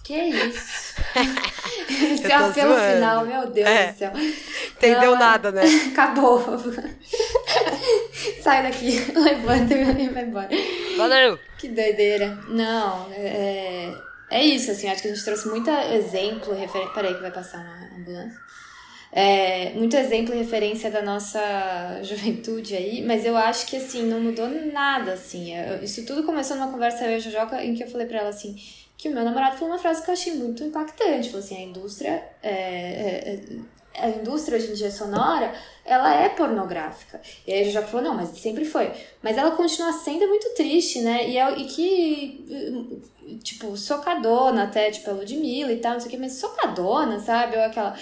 Que 0.02 0.14
isso? 0.14 0.94
Esse 1.88 2.32
apelo 2.32 2.74
zoando. 2.74 2.94
final, 2.94 3.26
meu 3.26 3.46
Deus 3.50 3.68
é. 3.68 3.92
do 3.92 3.98
céu. 3.98 4.12
Entendeu 4.76 5.12
Não, 5.12 5.18
nada, 5.18 5.52
né? 5.52 5.62
Acabou. 5.92 6.42
Sai 8.42 8.62
daqui, 8.62 8.98
levanta 9.14 9.74
e 9.74 10.08
vai 10.08 10.24
embora. 10.24 10.48
Valeu. 10.96 11.38
Que 11.58 11.68
doideira. 11.68 12.38
Não, 12.48 13.12
é, 13.12 13.94
é 14.30 14.42
isso, 14.42 14.70
assim, 14.70 14.88
acho 14.88 15.02
que 15.02 15.08
a 15.08 15.14
gente 15.14 15.24
trouxe 15.24 15.48
muito 15.48 15.70
exemplo, 15.70 16.54
referente. 16.54 16.94
Peraí 16.94 17.14
que 17.14 17.20
vai 17.20 17.30
passar 17.30 17.58
uma 17.58 17.98
ambulância 18.00 18.40
é, 19.14 19.74
muito 19.74 19.94
exemplo 19.94 20.34
e 20.34 20.38
referência 20.38 20.90
da 20.90 21.02
nossa 21.02 21.38
juventude 22.02 22.74
aí, 22.74 23.04
mas 23.04 23.26
eu 23.26 23.36
acho 23.36 23.66
que 23.66 23.76
assim, 23.76 24.04
não 24.04 24.20
mudou 24.20 24.48
nada, 24.72 25.12
assim. 25.12 25.54
É, 25.54 25.80
isso 25.84 26.06
tudo 26.06 26.22
começou 26.24 26.56
numa 26.56 26.72
conversa 26.72 27.04
eu 27.04 27.12
e 27.12 27.14
a 27.16 27.18
Jojoca 27.18 27.62
em 27.62 27.74
que 27.74 27.84
eu 27.84 27.90
falei 27.90 28.06
pra 28.06 28.20
ela 28.20 28.30
assim, 28.30 28.56
que 28.96 29.10
o 29.10 29.12
meu 29.12 29.22
namorado 29.22 29.56
falou 29.58 29.74
uma 29.74 29.78
frase 29.78 30.02
que 30.02 30.08
eu 30.08 30.14
achei 30.14 30.34
muito 30.34 30.64
impactante. 30.64 31.28
Falou 31.28 31.44
assim, 31.44 31.56
a 31.56 31.62
indústria 31.62 32.24
é, 32.42 32.50
é, 32.50 33.34
é 33.34 33.40
a 33.94 34.08
indústria 34.08 34.58
hoje 34.58 34.70
em 34.70 34.74
dia 34.74 34.90
sonora, 34.90 35.52
ela 35.84 36.14
é 36.14 36.28
pornográfica. 36.28 37.20
E 37.46 37.52
aí 37.52 37.68
a 37.68 37.70
já 37.70 37.82
falou, 37.82 38.06
não, 38.06 38.14
mas 38.14 38.28
sempre 38.30 38.64
foi. 38.64 38.92
Mas 39.22 39.36
ela 39.36 39.50
continua 39.52 39.92
sendo 39.92 40.26
muito 40.28 40.54
triste, 40.54 41.00
né? 41.00 41.28
E, 41.28 41.36
é, 41.36 41.58
e 41.58 41.64
que, 41.64 43.02
tipo, 43.42 43.76
socadona 43.76 44.64
até, 44.64 44.90
tipo, 44.90 45.10
a 45.10 45.12
Ludmilla 45.12 45.72
e 45.72 45.78
tal, 45.78 45.94
não 45.94 46.00
sei 46.00 46.08
o 46.08 46.10
que, 46.10 46.18
mas 46.18 46.34
socadona, 46.34 47.18
sabe? 47.18 47.56
Ou 47.56 47.62
aquela, 47.62 47.96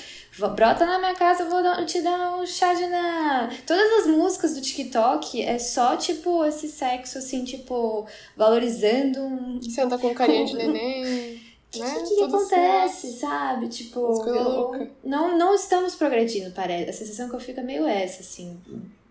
brota 0.54 0.84
na 0.84 0.98
minha 0.98 1.14
casa, 1.14 1.44
eu 1.44 1.50
vou 1.50 1.62
dar, 1.62 1.84
te 1.86 2.00
dar 2.02 2.36
um 2.36 2.46
chá 2.46 2.74
de 2.74 2.86
na... 2.86 3.48
Todas 3.66 4.00
as 4.00 4.06
músicas 4.06 4.54
do 4.54 4.60
TikTok 4.60 5.42
é 5.42 5.58
só, 5.58 5.96
tipo, 5.96 6.44
esse 6.44 6.68
sexo, 6.68 7.18
assim, 7.18 7.44
tipo, 7.44 8.06
valorizando... 8.36 9.60
Senta 9.70 9.96
com 9.98 10.14
carinha 10.14 10.44
de 10.44 10.54
neném... 10.56 11.49
O 11.70 11.72
que, 11.72 11.78
né? 11.78 12.02
que, 12.02 12.16
que 12.16 12.22
acontece, 12.24 13.06
assim, 13.06 13.18
sabe? 13.18 13.68
Tipo, 13.68 14.28
eu, 14.28 14.90
não, 15.04 15.38
não 15.38 15.54
estamos 15.54 15.94
progredindo, 15.94 16.50
parece. 16.50 16.90
A 16.90 16.92
sensação 16.92 17.28
que 17.28 17.36
eu 17.36 17.40
fico 17.40 17.60
é 17.60 17.62
meio 17.62 17.86
essa, 17.86 18.22
assim. 18.22 18.60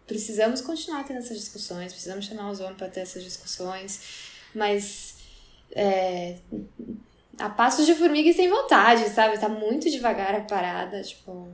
Precisamos 0.05 0.59
continuar 0.59 1.05
tendo 1.05 1.19
essas 1.19 1.37
discussões, 1.37 1.93
precisamos 1.93 2.25
chamar 2.25 2.51
os 2.51 2.59
homens 2.59 2.77
para 2.77 2.89
ter 2.89 2.99
essas 2.99 3.23
discussões, 3.23 4.01
mas 4.53 5.15
é, 5.71 6.35
a 7.37 7.49
passos 7.49 7.85
de 7.85 7.95
formiga 7.95 8.29
e 8.29 8.33
sem 8.33 8.49
vontade, 8.49 9.07
sabe? 9.09 9.39
Tá 9.39 9.47
muito 9.47 9.89
devagar 9.89 10.35
a 10.35 10.41
parada, 10.41 11.01
tipo. 11.01 11.47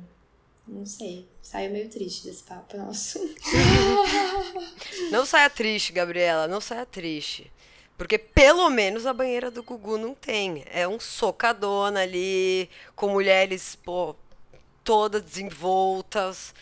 Não 0.67 0.85
sei. 0.87 1.27
Saiu 1.39 1.71
meio 1.71 1.87
triste 1.87 2.23
desse 2.23 2.41
papo 2.41 2.75
nosso. 2.75 3.19
não 5.11 5.23
saia 5.23 5.47
triste, 5.47 5.93
Gabriela. 5.93 6.47
Não 6.47 6.59
saia 6.59 6.87
triste. 6.87 7.51
Porque 7.97 8.17
pelo 8.17 8.69
menos 8.69 9.05
a 9.05 9.13
banheira 9.13 9.49
do 9.49 9.63
Gugu 9.63 9.97
não 9.97 10.13
tem. 10.13 10.63
É 10.71 10.87
um 10.87 10.99
socadona 10.99 12.01
ali, 12.01 12.69
com 12.95 13.09
mulheres, 13.09 13.75
pô, 13.75 14.15
todas 14.83 15.21
desenvoltas. 15.21 16.53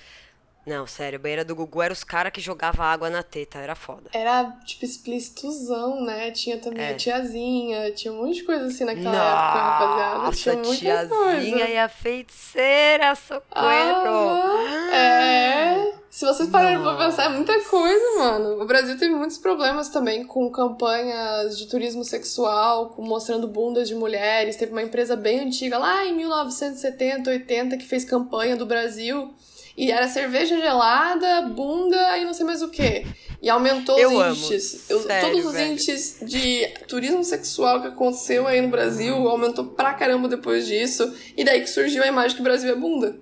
Não, 0.66 0.88
sério, 0.88 1.20
a 1.20 1.22
banheira 1.22 1.44
do 1.44 1.56
Gugu 1.56 1.82
era 1.82 1.92
os 1.92 2.06
caras 2.06 2.32
que 2.32 2.40
jogavam 2.40 2.86
água 2.86 3.10
na 3.10 3.22
teta, 3.22 3.60
era 3.60 3.76
foda. 3.76 4.10
Era, 4.14 4.46
tipo, 4.66 4.86
explícitozão, 4.86 6.02
né? 6.06 6.32
Tinha 6.32 6.58
também 6.58 6.86
é. 6.86 6.92
a 6.92 6.96
tiazinha, 6.96 7.92
tinha 7.92 8.14
um 8.14 8.24
monte 8.24 8.36
de 8.36 8.44
coisa 8.44 8.66
assim 8.66 8.86
naquela 8.86 9.12
Nossa, 9.12 9.20
época, 9.20 10.04
rapaziada. 10.04 10.36
Tinha 10.36 10.56
muita 10.56 10.80
tiazinha 10.80 11.58
coisa. 11.58 11.70
e 11.70 11.78
a 11.78 11.90
feiticeira, 11.90 13.16
socorro! 13.16 13.44
Ah, 13.52 14.96
é. 14.96 15.94
Se 16.10 16.26
vocês 16.26 16.48
pararem 16.48 16.80
pra 16.80 16.96
pensar, 16.96 17.26
é 17.26 17.30
muita 17.30 17.60
coisa, 17.62 18.20
mano. 18.20 18.62
O 18.62 18.66
Brasil 18.66 18.98
teve 18.98 19.16
muitos 19.16 19.40
problemas 19.40 19.90
também 19.90 20.24
com 20.24 20.50
campanhas 20.52 21.58
de 21.58 21.66
turismo 21.68 22.06
sexual, 22.06 22.90
com 22.90 23.02
mostrando 23.02 23.48
bundas 23.48 23.88
de 23.88 23.96
mulheres. 23.96 24.56
Teve 24.56 24.72
uma 24.72 24.84
empresa 24.84 25.16
bem 25.16 25.40
antiga, 25.40 25.78
lá 25.78 26.06
em 26.06 26.16
1970, 26.16 27.30
80, 27.30 27.78
que 27.78 27.86
fez 27.86 28.06
campanha 28.06 28.56
do 28.56 28.66
Brasil 28.66 29.34
e 29.78 29.92
era 29.92 30.08
cerveja 30.08 30.58
gelada, 30.58 31.42
bunda 31.44 32.18
e 32.18 32.26
não 32.26 32.34
sei 32.34 32.46
mais 32.46 32.62
o 32.62 32.70
que. 32.70 33.06
E 33.42 33.50
aumentou 33.50 33.98
eu 34.00 34.16
os 34.16 34.38
índices. 34.38 34.90
Eu, 34.90 35.02
Sério, 35.02 35.30
todos 35.30 35.46
os 35.46 35.54
velho. 35.54 35.72
índices 35.74 36.18
de 36.22 36.68
turismo 36.88 37.24
sexual 37.24 37.82
que 37.82 37.88
aconteceu 37.88 38.48
aí 38.48 38.62
no 38.62 38.70
Brasil 38.70 39.16
aumentou 39.28 39.66
pra 39.66 39.94
caramba 39.94 40.30
depois 40.30 40.66
disso. 40.66 41.14
E 41.36 41.44
daí 41.44 41.60
que 41.62 41.70
surgiu 41.70 42.04
a 42.04 42.08
imagem 42.08 42.36
que 42.36 42.42
o 42.42 42.44
Brasil 42.44 42.72
é 42.72 42.76
bunda. 42.76 43.18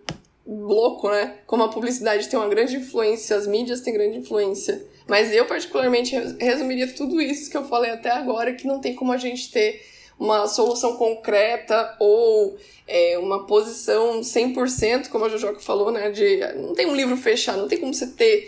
Louco, 0.45 1.09
né? 1.09 1.37
Como 1.47 1.63
a 1.63 1.69
publicidade 1.69 2.27
tem 2.27 2.37
uma 2.37 2.49
grande 2.49 2.75
influência, 2.75 3.35
as 3.35 3.47
mídias 3.47 3.81
têm 3.81 3.93
grande 3.93 4.19
influência. 4.19 4.85
Mas 5.07 5.33
eu, 5.33 5.45
particularmente, 5.45 6.15
resumiria 6.39 6.87
tudo 6.93 7.19
isso 7.19 7.49
que 7.49 7.57
eu 7.57 7.65
falei 7.65 7.91
até 7.91 8.11
agora, 8.11 8.53
que 8.53 8.67
não 8.67 8.79
tem 8.79 8.93
como 8.93 9.11
a 9.11 9.17
gente 9.17 9.51
ter 9.51 9.81
uma 10.21 10.47
solução 10.47 10.97
concreta 10.97 11.95
ou 11.99 12.55
é, 12.87 13.17
uma 13.17 13.47
posição 13.47 14.21
100%, 14.21 15.07
como 15.09 15.25
a 15.25 15.29
Jojoca 15.29 15.59
falou, 15.59 15.91
né? 15.91 16.11
De, 16.11 16.37
não 16.57 16.75
tem 16.75 16.85
um 16.85 16.95
livro 16.95 17.17
fechado, 17.17 17.57
não 17.57 17.67
tem 17.67 17.79
como 17.79 17.91
você 17.91 18.05
ter 18.05 18.47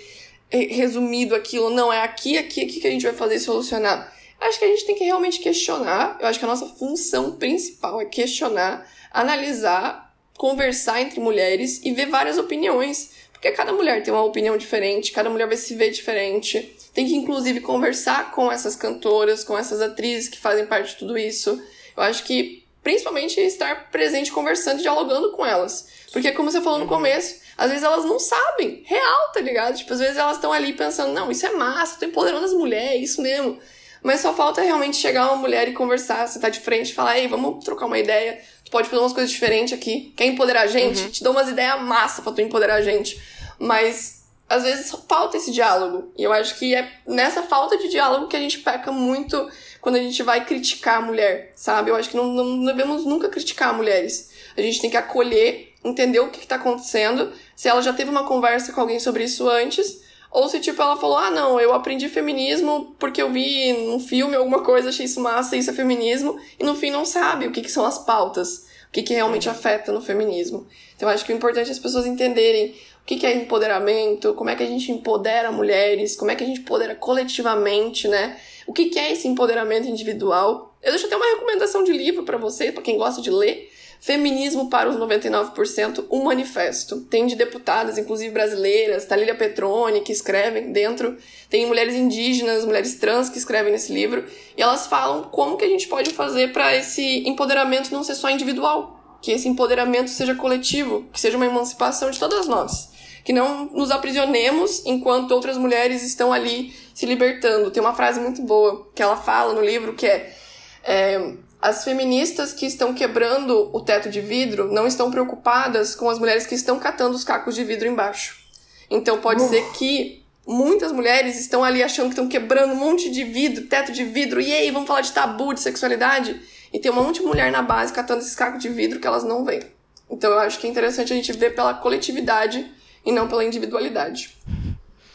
é, 0.52 0.58
resumido 0.66 1.34
aquilo, 1.34 1.72
não, 1.72 1.92
é 1.92 2.02
aqui, 2.02 2.38
aqui, 2.38 2.62
aqui 2.62 2.80
que 2.80 2.88
a 2.88 2.92
gente 2.92 3.02
vai 3.02 3.14
fazer 3.14 3.36
e 3.36 3.40
solucionar. 3.40 4.16
Acho 4.40 4.60
que 4.60 4.66
a 4.66 4.68
gente 4.68 4.86
tem 4.86 4.94
que 4.94 5.04
realmente 5.04 5.40
questionar, 5.40 6.20
eu 6.22 6.28
acho 6.28 6.38
que 6.38 6.46
a 6.46 6.48
nossa 6.48 6.68
função 6.68 7.38
principal 7.38 8.00
é 8.00 8.06
questionar, 8.06 8.88
analisar, 9.10 10.16
conversar 10.38 11.02
entre 11.02 11.20
mulheres 11.20 11.82
e 11.84 11.92
ver 11.92 12.06
várias 12.06 12.38
opiniões, 12.38 13.14
porque 13.32 13.50
cada 13.50 13.74
mulher 13.74 14.04
tem 14.04 14.14
uma 14.14 14.24
opinião 14.24 14.56
diferente, 14.58 15.12
cada 15.12 15.28
mulher 15.28 15.48
vai 15.48 15.58
se 15.58 15.74
ver 15.74 15.90
diferente. 15.90 16.72
Tem 16.94 17.08
que, 17.08 17.16
inclusive, 17.16 17.60
conversar 17.60 18.32
com 18.32 18.52
essas 18.52 18.76
cantoras, 18.76 19.44
com 19.44 19.58
essas 19.58 19.82
atrizes 19.82 20.30
que 20.30 20.40
fazem 20.40 20.66
parte 20.66 20.92
de 20.92 20.98
tudo 20.98 21.18
isso. 21.18 21.62
Eu 21.98 22.04
acho 22.04 22.24
que, 22.24 22.64
principalmente, 22.84 23.40
estar 23.40 23.90
presente, 23.90 24.32
conversando 24.32 24.80
e 24.80 24.84
dialogando 24.84 25.32
com 25.32 25.46
elas. 25.46 25.88
Porque, 26.12 26.32
como 26.32 26.52
você 26.52 26.62
falou 26.62 26.78
no 26.78 26.86
uhum. 26.86 26.90
começo, 26.90 27.42
às 27.58 27.70
vezes 27.70 27.84
elas 27.84 28.06
não 28.06 28.20
sabem, 28.20 28.84
real, 28.86 29.32
tá 29.34 29.40
ligado? 29.40 29.76
Tipo, 29.76 29.94
às 29.94 30.00
vezes 30.00 30.18
elas 30.18 30.36
estão 30.36 30.52
ali 30.52 30.74
pensando, 30.74 31.14
não, 31.14 31.32
isso 31.32 31.46
é 31.46 31.52
massa, 31.52 32.00
tô 32.00 32.06
empoderando 32.06 32.46
as 32.46 32.54
mulheres, 32.54 32.92
é 32.92 32.98
isso 32.98 33.22
mesmo. 33.22 33.60
Mas 34.02 34.20
só 34.20 34.34
falta 34.34 34.62
realmente 34.62 34.98
chegar 34.98 35.28
uma 35.28 35.38
mulher 35.38 35.68
e 35.68 35.74
conversar, 35.74 36.28
tá 36.40 36.50
de 36.50 36.60
frente 36.60 36.90
e 36.90 36.94
falar, 36.94 37.18
ei, 37.18 37.28
vamos 37.28 37.64
trocar 37.64 37.86
uma 37.86 37.98
ideia, 37.98 38.40
tu 38.66 38.70
pode 38.70 38.90
fazer 38.90 39.02
umas 39.02 39.14
coisas 39.14 39.32
diferentes 39.32 39.74
aqui, 39.74 40.14
quer 40.16 40.26
empoderar 40.26 40.64
a 40.64 40.68
gente? 40.68 41.04
Uhum. 41.04 41.10
Te 41.10 41.24
dou 41.24 41.32
umas 41.32 41.48
ideias 41.48 41.82
massa 41.82 42.22
pra 42.22 42.34
tu 42.34 42.42
empoderar 42.42 42.76
a 42.76 42.82
gente. 42.82 43.20
Mas 43.58 44.23
às 44.54 44.64
vezes 44.64 44.92
falta 45.08 45.38
esse 45.38 45.52
diálogo. 45.52 46.12
E 46.16 46.24
eu 46.24 46.32
acho 46.32 46.58
que 46.58 46.76
é 46.76 46.92
nessa 47.08 47.42
falta 47.44 47.78
de 47.78 47.90
diálogo 47.90 48.28
que 48.28 48.36
a 48.36 48.40
gente 48.40 48.60
peca 48.60 48.92
muito 48.92 49.50
quando 49.82 49.96
a 49.96 50.00
gente 50.00 50.22
vai 50.22 50.46
criticar 50.46 51.00
a 51.00 51.02
mulher, 51.02 51.52
sabe? 51.56 51.90
Eu 51.90 51.96
acho 51.96 52.10
que 52.10 52.16
não, 52.16 52.28
não 52.34 52.66
devemos 52.66 53.04
nunca 53.04 53.30
criticar 53.30 53.74
mulheres. 53.74 54.32
A 54.56 54.62
gente 54.62 54.80
tem 54.80 54.90
que 54.90 54.98
acolher, 54.98 55.74
entender 55.84 56.20
o 56.20 56.30
que 56.30 56.40
está 56.40 56.56
acontecendo, 56.56 57.34
se 57.56 57.68
ela 57.68 57.82
já 57.82 57.92
teve 57.92 58.12
uma 58.12 58.26
conversa 58.26 58.72
com 58.72 58.82
alguém 58.82 59.00
sobre 59.00 59.24
isso 59.24 59.50
antes, 59.50 60.02
ou 60.32 60.48
se, 60.48 60.60
tipo, 60.60 60.82
ela 60.82 60.98
falou, 60.98 61.18
ah, 61.18 61.30
não, 61.30 61.60
eu 61.60 61.74
aprendi 61.74 62.08
feminismo 62.08 62.96
porque 62.98 63.22
eu 63.22 63.32
vi 63.32 63.74
num 63.74 64.00
filme 64.00 64.36
alguma 64.36 64.64
coisa, 64.64 64.90
achei 64.90 65.06
isso 65.06 65.20
massa, 65.20 65.56
isso 65.56 65.70
é 65.70 65.74
feminismo, 65.74 66.40
e 66.60 66.64
no 66.64 66.76
fim 66.76 66.90
não 66.90 67.06
sabe 67.06 67.48
o 67.48 67.52
que, 67.52 67.62
que 67.62 67.72
são 67.72 67.86
as 67.86 68.00
pautas, 68.00 68.66
o 68.88 68.92
que, 68.92 69.04
que 69.04 69.14
realmente 69.14 69.50
afeta 69.50 69.92
no 69.92 70.02
feminismo. 70.02 70.66
Então, 70.96 71.10
eu 71.10 71.14
acho 71.14 71.26
que 71.26 71.34
o 71.34 71.36
importante 71.36 71.70
é 71.70 71.72
as 71.72 71.80
pessoas 71.80 72.06
entenderem 72.06 72.76
o 73.04 73.06
que, 73.06 73.26
é 73.26 73.36
empoderamento, 73.36 74.34
como 74.34 74.50
é 74.50 74.56
que 74.56 74.64
a 74.64 74.66
gente 74.66 74.90
empodera 74.90 75.52
mulheres, 75.52 76.16
como 76.16 76.32
é 76.32 76.36
que 76.36 76.44
a 76.44 76.48
gente 76.48 76.62
empodera 76.62 76.96
coletivamente, 76.96 78.08
né? 78.08 78.40
O 78.66 78.72
que, 78.72 78.86
que 78.86 78.98
é 78.98 79.12
esse 79.12 79.28
empoderamento 79.28 79.90
individual. 79.90 80.74
Eu 80.82 80.92
deixo 80.92 81.08
até 81.08 81.16
uma 81.18 81.26
recomendação 81.26 81.84
de 81.84 81.92
livro 81.92 82.24
para 82.24 82.38
você, 82.38 82.72
para 82.72 82.82
quem 82.82 82.98
gosta 82.98 83.22
de 83.22 83.30
ler. 83.30 83.70
Feminismo 84.00 84.70
para 84.70 84.90
os 84.90 84.96
99%, 84.96 86.06
um 86.10 86.24
manifesto. 86.24 87.02
Tem 87.02 87.26
de 87.26 87.36
deputadas, 87.36 87.98
inclusive 87.98 88.34
brasileiras, 88.34 89.06
Talília 89.06 89.36
Petroni, 89.36 90.00
que 90.00 90.14
escrevem 90.14 90.72
dentro. 90.72 91.18
Tem 91.50 91.66
mulheres 91.66 91.96
indígenas, 91.96 92.66
mulheres 92.66 92.96
trans 92.96 93.30
que 93.30 93.38
escrevem 93.38 93.72
nesse 93.72 93.94
livro. 93.94 94.26
E 94.58 94.62
elas 94.62 94.88
falam 94.88 95.24
como 95.24 95.58
que 95.58 95.66
a 95.66 95.70
gente 95.70 95.88
pode 95.90 96.12
fazer 96.12 96.54
para 96.54 96.74
esse 96.74 97.28
empoderamento 97.28 97.92
não 97.92 98.04
ser 98.04 98.16
só 98.16 98.30
individual. 98.30 99.20
Que 99.22 99.32
esse 99.32 99.48
empoderamento 99.48 100.10
seja 100.10 100.36
coletivo, 100.36 101.06
que 101.12 101.20
seja 101.20 101.36
uma 101.36 101.46
emancipação 101.46 102.10
de 102.10 102.20
todas 102.20 102.48
nós. 102.48 102.93
Que 103.24 103.32
não 103.32 103.66
nos 103.66 103.92
aprisionemos 103.92 104.86
enquanto 104.86 105.32
outras 105.32 105.58
mulheres 105.58 106.04
estão 106.04 106.34
ali 106.34 106.76
se 106.94 107.06
libertando. 107.06 107.72
Tem 107.72 107.82
uma 107.82 107.94
frase 107.94 108.20
muito 108.20 108.42
boa 108.42 108.88
que 108.94 109.02
ela 109.02 109.16
fala 109.16 109.54
no 109.54 109.62
livro 109.62 109.94
que 109.94 110.06
é, 110.06 110.36
é 110.84 111.34
as 111.62 111.86
feministas 111.86 112.52
que 112.52 112.66
estão 112.66 112.94
quebrando 112.94 113.70
o 113.72 113.80
teto 113.80 114.10
de 114.10 114.20
vidro 114.20 114.70
não 114.70 114.86
estão 114.86 115.10
preocupadas 115.10 115.96
com 115.96 116.10
as 116.10 116.20
mulheres 116.20 116.46
que 116.46 116.56
estão 116.56 116.78
catando 116.78 117.16
os 117.16 117.24
cacos 117.24 117.56
de 117.56 117.64
vidro 117.64 117.88
embaixo. 117.88 118.44
Então 118.90 119.20
pode 119.20 119.42
uh. 119.42 119.48
ser 119.48 119.64
que 119.72 120.24
muitas 120.46 120.92
mulheres 120.92 121.40
estão 121.40 121.64
ali 121.64 121.82
achando 121.82 122.08
que 122.08 122.14
estão 122.14 122.28
quebrando 122.28 122.74
um 122.74 122.76
monte 122.76 123.10
de 123.10 123.24
vidro, 123.24 123.66
teto 123.66 123.94
de 123.94 124.04
vidro, 124.04 124.42
e 124.42 124.54
aí, 124.54 124.72
vamos 124.72 124.88
falar 124.88 125.02
de 125.02 125.14
tabu, 125.14 125.54
de 125.54 125.62
sexualidade, 125.62 126.40
e 126.72 126.80
tem 126.80 126.92
um 126.92 126.96
monte 126.96 127.22
de 127.22 127.26
mulher 127.26 127.52
na 127.52 127.62
base 127.62 127.94
catando 127.94 128.22
esses 128.22 128.36
cacos 128.36 128.62
de 128.62 128.68
vidro 128.68 129.00
que 129.00 129.08
elas 129.08 129.24
não 129.24 129.46
veem. 129.46 129.64
Então 130.10 130.32
eu 130.32 130.40
acho 130.40 130.60
que 130.60 130.68
é 130.68 130.70
interessante 130.70 131.14
a 131.14 131.16
gente 131.16 131.32
ver 131.32 131.56
pela 131.56 131.74
coletividade 131.74 132.70
e 133.06 133.12
não 133.12 133.28
pela 133.28 133.44
individualidade. 133.44 134.36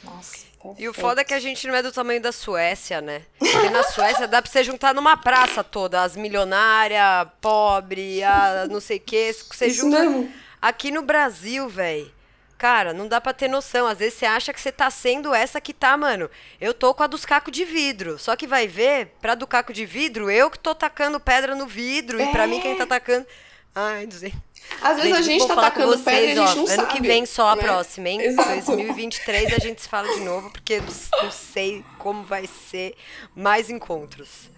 Perfeito. 0.03 0.49
E 0.77 0.89
o 0.89 0.93
foda 0.93 1.21
é 1.21 1.25
que 1.25 1.35
a 1.35 1.41
gente 1.41 1.67
não 1.67 1.75
é 1.75 1.83
do 1.83 1.93
tamanho 1.93 2.21
da 2.21 2.33
Suécia, 2.33 3.01
né? 3.01 3.23
Porque 3.39 3.71
na 3.71 3.85
Suécia 3.85 4.27
dá 4.27 4.43
pra 4.43 4.51
você 4.51 4.65
juntar 4.65 4.95
numa 4.95 5.17
praça 5.17 5.63
toda, 5.63 6.03
as 6.03 6.17
milionárias, 6.17 7.29
pobre, 7.41 8.23
a 8.25 8.67
não 8.69 8.81
sei 8.81 8.97
o 8.97 9.01
que. 9.01 9.33
Você 9.33 9.67
Isso 9.67 9.83
junta. 9.83 10.01
Mesmo. 10.01 10.33
Aqui 10.61 10.91
no 10.91 11.03
Brasil, 11.03 11.69
velho. 11.69 12.13
Cara, 12.59 12.93
não 12.93 13.07
dá 13.07 13.21
pra 13.21 13.33
ter 13.33 13.47
noção. 13.47 13.87
Às 13.87 13.99
vezes 13.99 14.15
você 14.19 14.27
acha 14.27 14.53
que 14.53 14.61
você 14.61 14.73
tá 14.73 14.91
sendo 14.91 15.33
essa 15.33 15.61
que 15.61 15.73
tá, 15.73 15.97
mano. 15.97 16.29
Eu 16.61 16.75
tô 16.75 16.93
com 16.93 17.05
a 17.05 17.07
dos 17.07 17.25
cacos 17.25 17.53
de 17.53 17.65
vidro. 17.65 18.19
Só 18.19 18.35
que 18.35 18.49
vai 18.49 18.67
ver, 18.67 19.15
pra 19.21 19.37
do 19.37 19.47
caco 19.47 19.73
de 19.73 19.87
vidro, 19.87 20.29
eu 20.29 20.51
que 20.51 20.59
tô 20.59 20.75
tacando 20.75 21.21
pedra 21.21 21.55
no 21.55 21.69
vidro. 21.69 22.21
É. 22.21 22.25
E 22.25 22.33
pra 22.33 22.49
mim, 22.49 22.61
quem 22.61 22.77
tá 22.77 22.85
tacando. 22.85 23.25
Ai, 23.73 24.07
não 24.07 24.13
sei. 24.13 24.35
Às 24.81 24.97
vezes 24.97 25.11
gente, 25.11 25.19
a 25.19 25.23
gente 25.23 25.49
tá 25.49 25.57
tacando 25.57 25.89
vocês, 25.89 26.05
pedra 26.05 26.27
e 26.27 26.31
a 26.31 26.35
gente 26.35 26.39
ó, 26.39 26.55
não 26.55 26.61
ano 26.61 26.67
sabe. 26.69 26.81
Ano 26.81 26.89
que 26.89 27.03
vem 27.03 27.27
só 27.27 27.49
a 27.49 27.57
né? 27.57 27.63
próxima, 27.63 28.09
hein? 28.09 28.21
Exato. 28.21 28.49
2023 28.49 29.53
a 29.53 29.59
gente 29.59 29.83
se 29.83 29.89
fala 29.89 30.09
de 30.15 30.21
novo, 30.21 30.51
porque 30.51 30.81
não 31.23 31.31
sei 31.31 31.85
como 31.99 32.25
vai 32.25 32.47
ser 32.47 32.95
mais 33.35 33.71
encontros. 33.71 34.51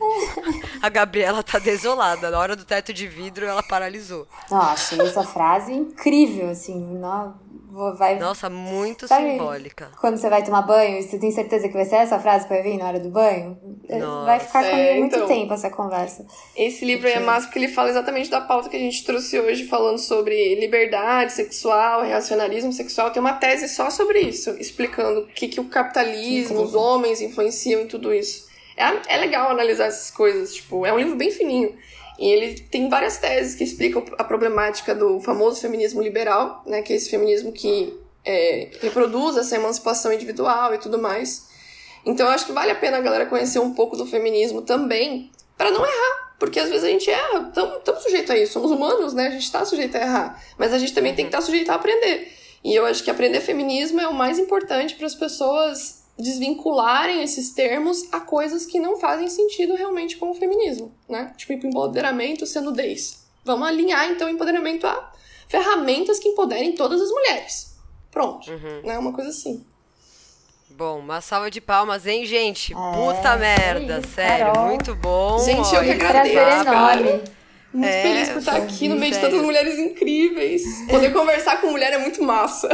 A 0.83 0.89
Gabriela 0.89 1.43
tá 1.43 1.59
desolada. 1.59 2.31
Na 2.31 2.39
hora 2.39 2.55
do 2.55 2.65
teto 2.65 2.93
de 2.93 3.07
vidro, 3.07 3.47
ela 3.47 3.63
paralisou. 3.63 4.27
Nossa, 4.51 5.03
essa 5.03 5.25
frase 5.25 5.73
incrível, 5.73 6.51
assim. 6.51 6.79
Não 6.79 7.35
vai. 7.71 8.19
Nossa, 8.19 8.51
muito 8.51 9.07
Sabe, 9.07 9.31
simbólica. 9.31 9.91
Quando 10.01 10.17
você 10.17 10.29
vai 10.29 10.45
tomar 10.45 10.63
banho, 10.63 11.03
você 11.03 11.19
tem 11.19 11.31
certeza 11.31 11.69
que 11.69 11.75
vai 11.75 11.85
ser 11.85 11.97
essa 11.97 12.19
frase 12.19 12.47
que 12.47 12.53
vai 12.53 12.63
vir 12.63 12.77
na 12.77 12.87
hora 12.87 13.01
do 13.01 13.11
banho? 13.11 13.59
Nossa. 13.89 14.27
Vai 14.27 14.41
ficar 14.41 14.65
comigo 14.65 14.79
é, 14.79 14.99
muito 14.99 15.17
então, 15.17 15.29
tempo 15.29 15.53
essa 15.53 15.71
conversa. 15.71 16.27
Esse 16.57 16.85
livro 16.85 17.03
porque... 17.03 17.17
é 17.17 17.21
massa 17.21 17.47
porque 17.47 17.59
ele 17.59 17.69
fala 17.69 17.91
exatamente 17.91 18.31
da 18.31 18.41
pauta 18.41 18.69
que 18.69 18.77
a 18.77 18.81
gente 18.81 19.05
trouxe 19.05 19.39
hoje, 19.39 19.67
falando 19.67 19.99
sobre 19.99 20.55
liberdade 20.57 21.33
sexual, 21.33 22.03
reacionarismo 22.03 22.73
sexual. 22.73 23.11
Tem 23.11 23.21
uma 23.21 23.35
tese 23.35 23.69
só 23.69 23.91
sobre 23.91 24.21
isso, 24.21 24.51
explicando 24.59 25.21
o 25.21 25.27
que, 25.27 25.49
que 25.49 25.61
o 25.61 25.65
capitalismo, 25.65 26.57
que 26.57 26.63
os 26.63 26.75
homens 26.75 27.21
influenciam 27.21 27.83
em 27.83 27.87
tudo 27.87 28.13
isso. 28.13 28.49
É, 28.77 29.15
é 29.15 29.17
legal 29.19 29.51
analisar 29.51 29.87
essas 29.87 30.11
coisas, 30.11 30.55
tipo, 30.55 30.87
é 30.87 30.93
um 30.93 30.99
livro 30.99 31.17
bem 31.17 31.31
fininho. 31.31 31.75
E 32.21 32.29
ele 32.29 32.61
tem 32.61 32.91
várias 32.91 33.17
teses 33.17 33.55
que 33.55 33.65
explicam 33.65 34.05
a 34.19 34.23
problemática 34.23 34.95
do 34.95 35.19
famoso 35.21 35.59
feminismo 35.59 36.03
liberal, 36.03 36.63
né, 36.67 36.83
que 36.83 36.93
é 36.93 36.97
esse 36.97 37.09
feminismo 37.09 37.51
que 37.51 37.99
é, 38.23 38.69
reproduz 38.83 39.39
essa 39.39 39.57
emancipação 39.57 40.13
individual 40.13 40.75
e 40.75 40.79
tudo 40.79 40.99
mais. 40.99 41.49
Então 42.05 42.27
eu 42.27 42.33
acho 42.33 42.45
que 42.45 42.53
vale 42.53 42.71
a 42.71 42.75
pena 42.75 42.99
a 42.99 43.01
galera 43.01 43.25
conhecer 43.25 43.59
um 43.59 43.73
pouco 43.73 43.97
do 43.97 44.05
feminismo 44.05 44.61
também, 44.61 45.31
para 45.57 45.71
não 45.71 45.83
errar, 45.83 46.35
porque 46.39 46.61
às 46.61 46.69
vezes 46.69 46.85
a 46.85 46.89
gente 46.89 47.11
erra, 47.11 47.49
estamos 47.49 48.03
sujeitos 48.03 48.31
a 48.31 48.37
isso, 48.37 48.53
somos 48.53 48.71
humanos, 48.71 49.15
né? 49.15 49.29
A 49.29 49.31
gente 49.31 49.45
está 49.45 49.65
sujeito 49.65 49.97
a 49.97 50.01
errar, 50.01 50.45
mas 50.59 50.75
a 50.75 50.79
gente 50.79 50.93
também 50.93 51.15
tem 51.15 51.25
que 51.25 51.29
estar 51.31 51.39
tá 51.39 51.45
sujeito 51.45 51.71
a 51.71 51.75
aprender. 51.75 52.33
E 52.63 52.75
eu 52.75 52.85
acho 52.85 53.03
que 53.03 53.11
aprender 53.11 53.41
feminismo 53.41 53.99
é 53.99 54.07
o 54.07 54.15
mais 54.15 54.39
importante 54.39 54.95
para 54.95 55.07
as 55.07 55.15
pessoas 55.15 56.00
desvincularem 56.21 57.23
esses 57.23 57.53
termos 57.53 58.13
a 58.13 58.21
coisas 58.21 58.67
que 58.67 58.79
não 58.79 58.99
fazem 58.99 59.29
sentido 59.29 59.75
realmente 59.75 60.17
com 60.17 60.31
o 60.31 60.35
feminismo, 60.35 60.95
né? 61.09 61.33
Tipo, 61.37 61.53
empoderamento 61.67 62.47
sendo 62.47 62.67
nudez. 62.67 63.25
Vamos 63.45 63.67
alinhar, 63.67 64.11
então, 64.11 64.29
o 64.29 64.31
empoderamento 64.31 64.87
a 64.87 65.13
ferramentas 65.49 66.19
que 66.19 66.29
empoderem 66.29 66.75
todas 66.75 67.01
as 67.01 67.11
mulheres. 67.11 67.77
Pronto. 68.11 68.51
Uhum. 68.51 68.83
Né? 68.85 68.99
Uma 68.99 69.13
coisa 69.13 69.31
assim. 69.31 69.65
Bom, 70.71 71.01
uma 71.01 71.21
salva 71.21 71.51
de 71.51 71.61
palmas, 71.61 72.07
hein, 72.07 72.25
gente? 72.25 72.73
É, 72.73 72.77
Puta 72.77 73.37
merda, 73.37 73.99
é 73.99 74.03
sério, 74.03 74.53
Carol. 74.53 74.67
muito 74.69 74.95
bom. 74.95 75.39
Gente, 75.41 75.75
eu 75.75 75.83
que 75.83 75.91
agradeço. 75.91 76.35
Prazer 76.35 76.67
enorme. 76.67 77.40
Muito 77.73 77.89
é, 77.89 78.03
feliz 78.03 78.29
por 78.31 78.39
estar 78.39 78.57
aqui 78.57 78.89
no 78.89 78.97
meio 78.97 79.15
sério. 79.15 79.29
de 79.29 79.35
tantas 79.35 79.47
mulheres 79.47 79.79
incríveis. 79.79 80.63
Poder 80.89 81.13
conversar 81.13 81.61
com 81.61 81.71
mulher 81.71 81.93
é 81.93 81.99
muito 81.99 82.23
massa. 82.23 82.69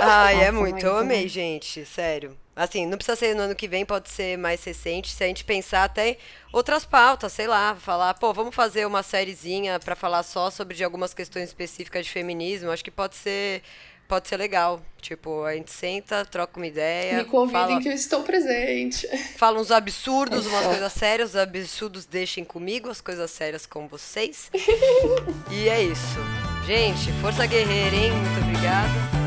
Ai, 0.00 0.34
Nossa, 0.34 0.46
é 0.46 0.50
muito. 0.50 0.86
Eu 0.86 0.96
amei, 0.96 1.28
gente. 1.28 1.84
Sério. 1.84 2.36
Assim, 2.56 2.86
não 2.86 2.96
precisa 2.96 3.14
ser 3.14 3.36
no 3.36 3.42
ano 3.42 3.54
que 3.54 3.68
vem, 3.68 3.84
pode 3.84 4.10
ser 4.10 4.36
mais 4.36 4.64
recente. 4.64 5.12
Se 5.12 5.22
a 5.22 5.26
gente 5.28 5.44
pensar 5.44 5.84
até 5.84 6.16
outras 6.52 6.84
pautas, 6.84 7.32
sei 7.32 7.46
lá, 7.46 7.76
falar, 7.76 8.14
pô, 8.14 8.32
vamos 8.32 8.54
fazer 8.54 8.84
uma 8.84 9.02
sériezinha 9.02 9.78
para 9.78 9.94
falar 9.94 10.24
só 10.24 10.50
sobre 10.50 10.82
algumas 10.82 11.14
questões 11.14 11.50
específicas 11.50 12.06
de 12.06 12.10
feminismo. 12.10 12.70
Acho 12.70 12.82
que 12.82 12.90
pode 12.90 13.14
ser 13.14 13.62
pode 14.08 14.26
ser 14.26 14.38
legal. 14.38 14.80
Tipo, 15.00 15.44
a 15.44 15.54
gente 15.54 15.70
senta, 15.70 16.24
troca 16.24 16.58
uma 16.58 16.66
ideia. 16.66 17.18
Me 17.18 17.24
convidem 17.24 17.68
fala, 17.68 17.80
que 17.80 17.88
eu 17.88 17.92
estou 17.92 18.22
presente. 18.24 19.06
Fala 19.36 19.60
uns 19.60 19.70
absurdos, 19.70 20.46
umas 20.46 20.66
coisas 20.66 20.92
sérias. 20.92 21.30
Os 21.30 21.36
absurdos 21.36 22.04
deixem 22.04 22.44
comigo, 22.44 22.88
as 22.88 23.00
coisas 23.00 23.30
sérias 23.30 23.66
com 23.66 23.86
vocês. 23.86 24.50
e 25.52 25.68
é 25.68 25.82
isso. 25.82 26.18
Gente, 26.66 27.12
força 27.20 27.46
guerreira, 27.46 27.94
hein? 27.94 28.12
Muito 28.12 28.40
obrigada. 28.40 29.17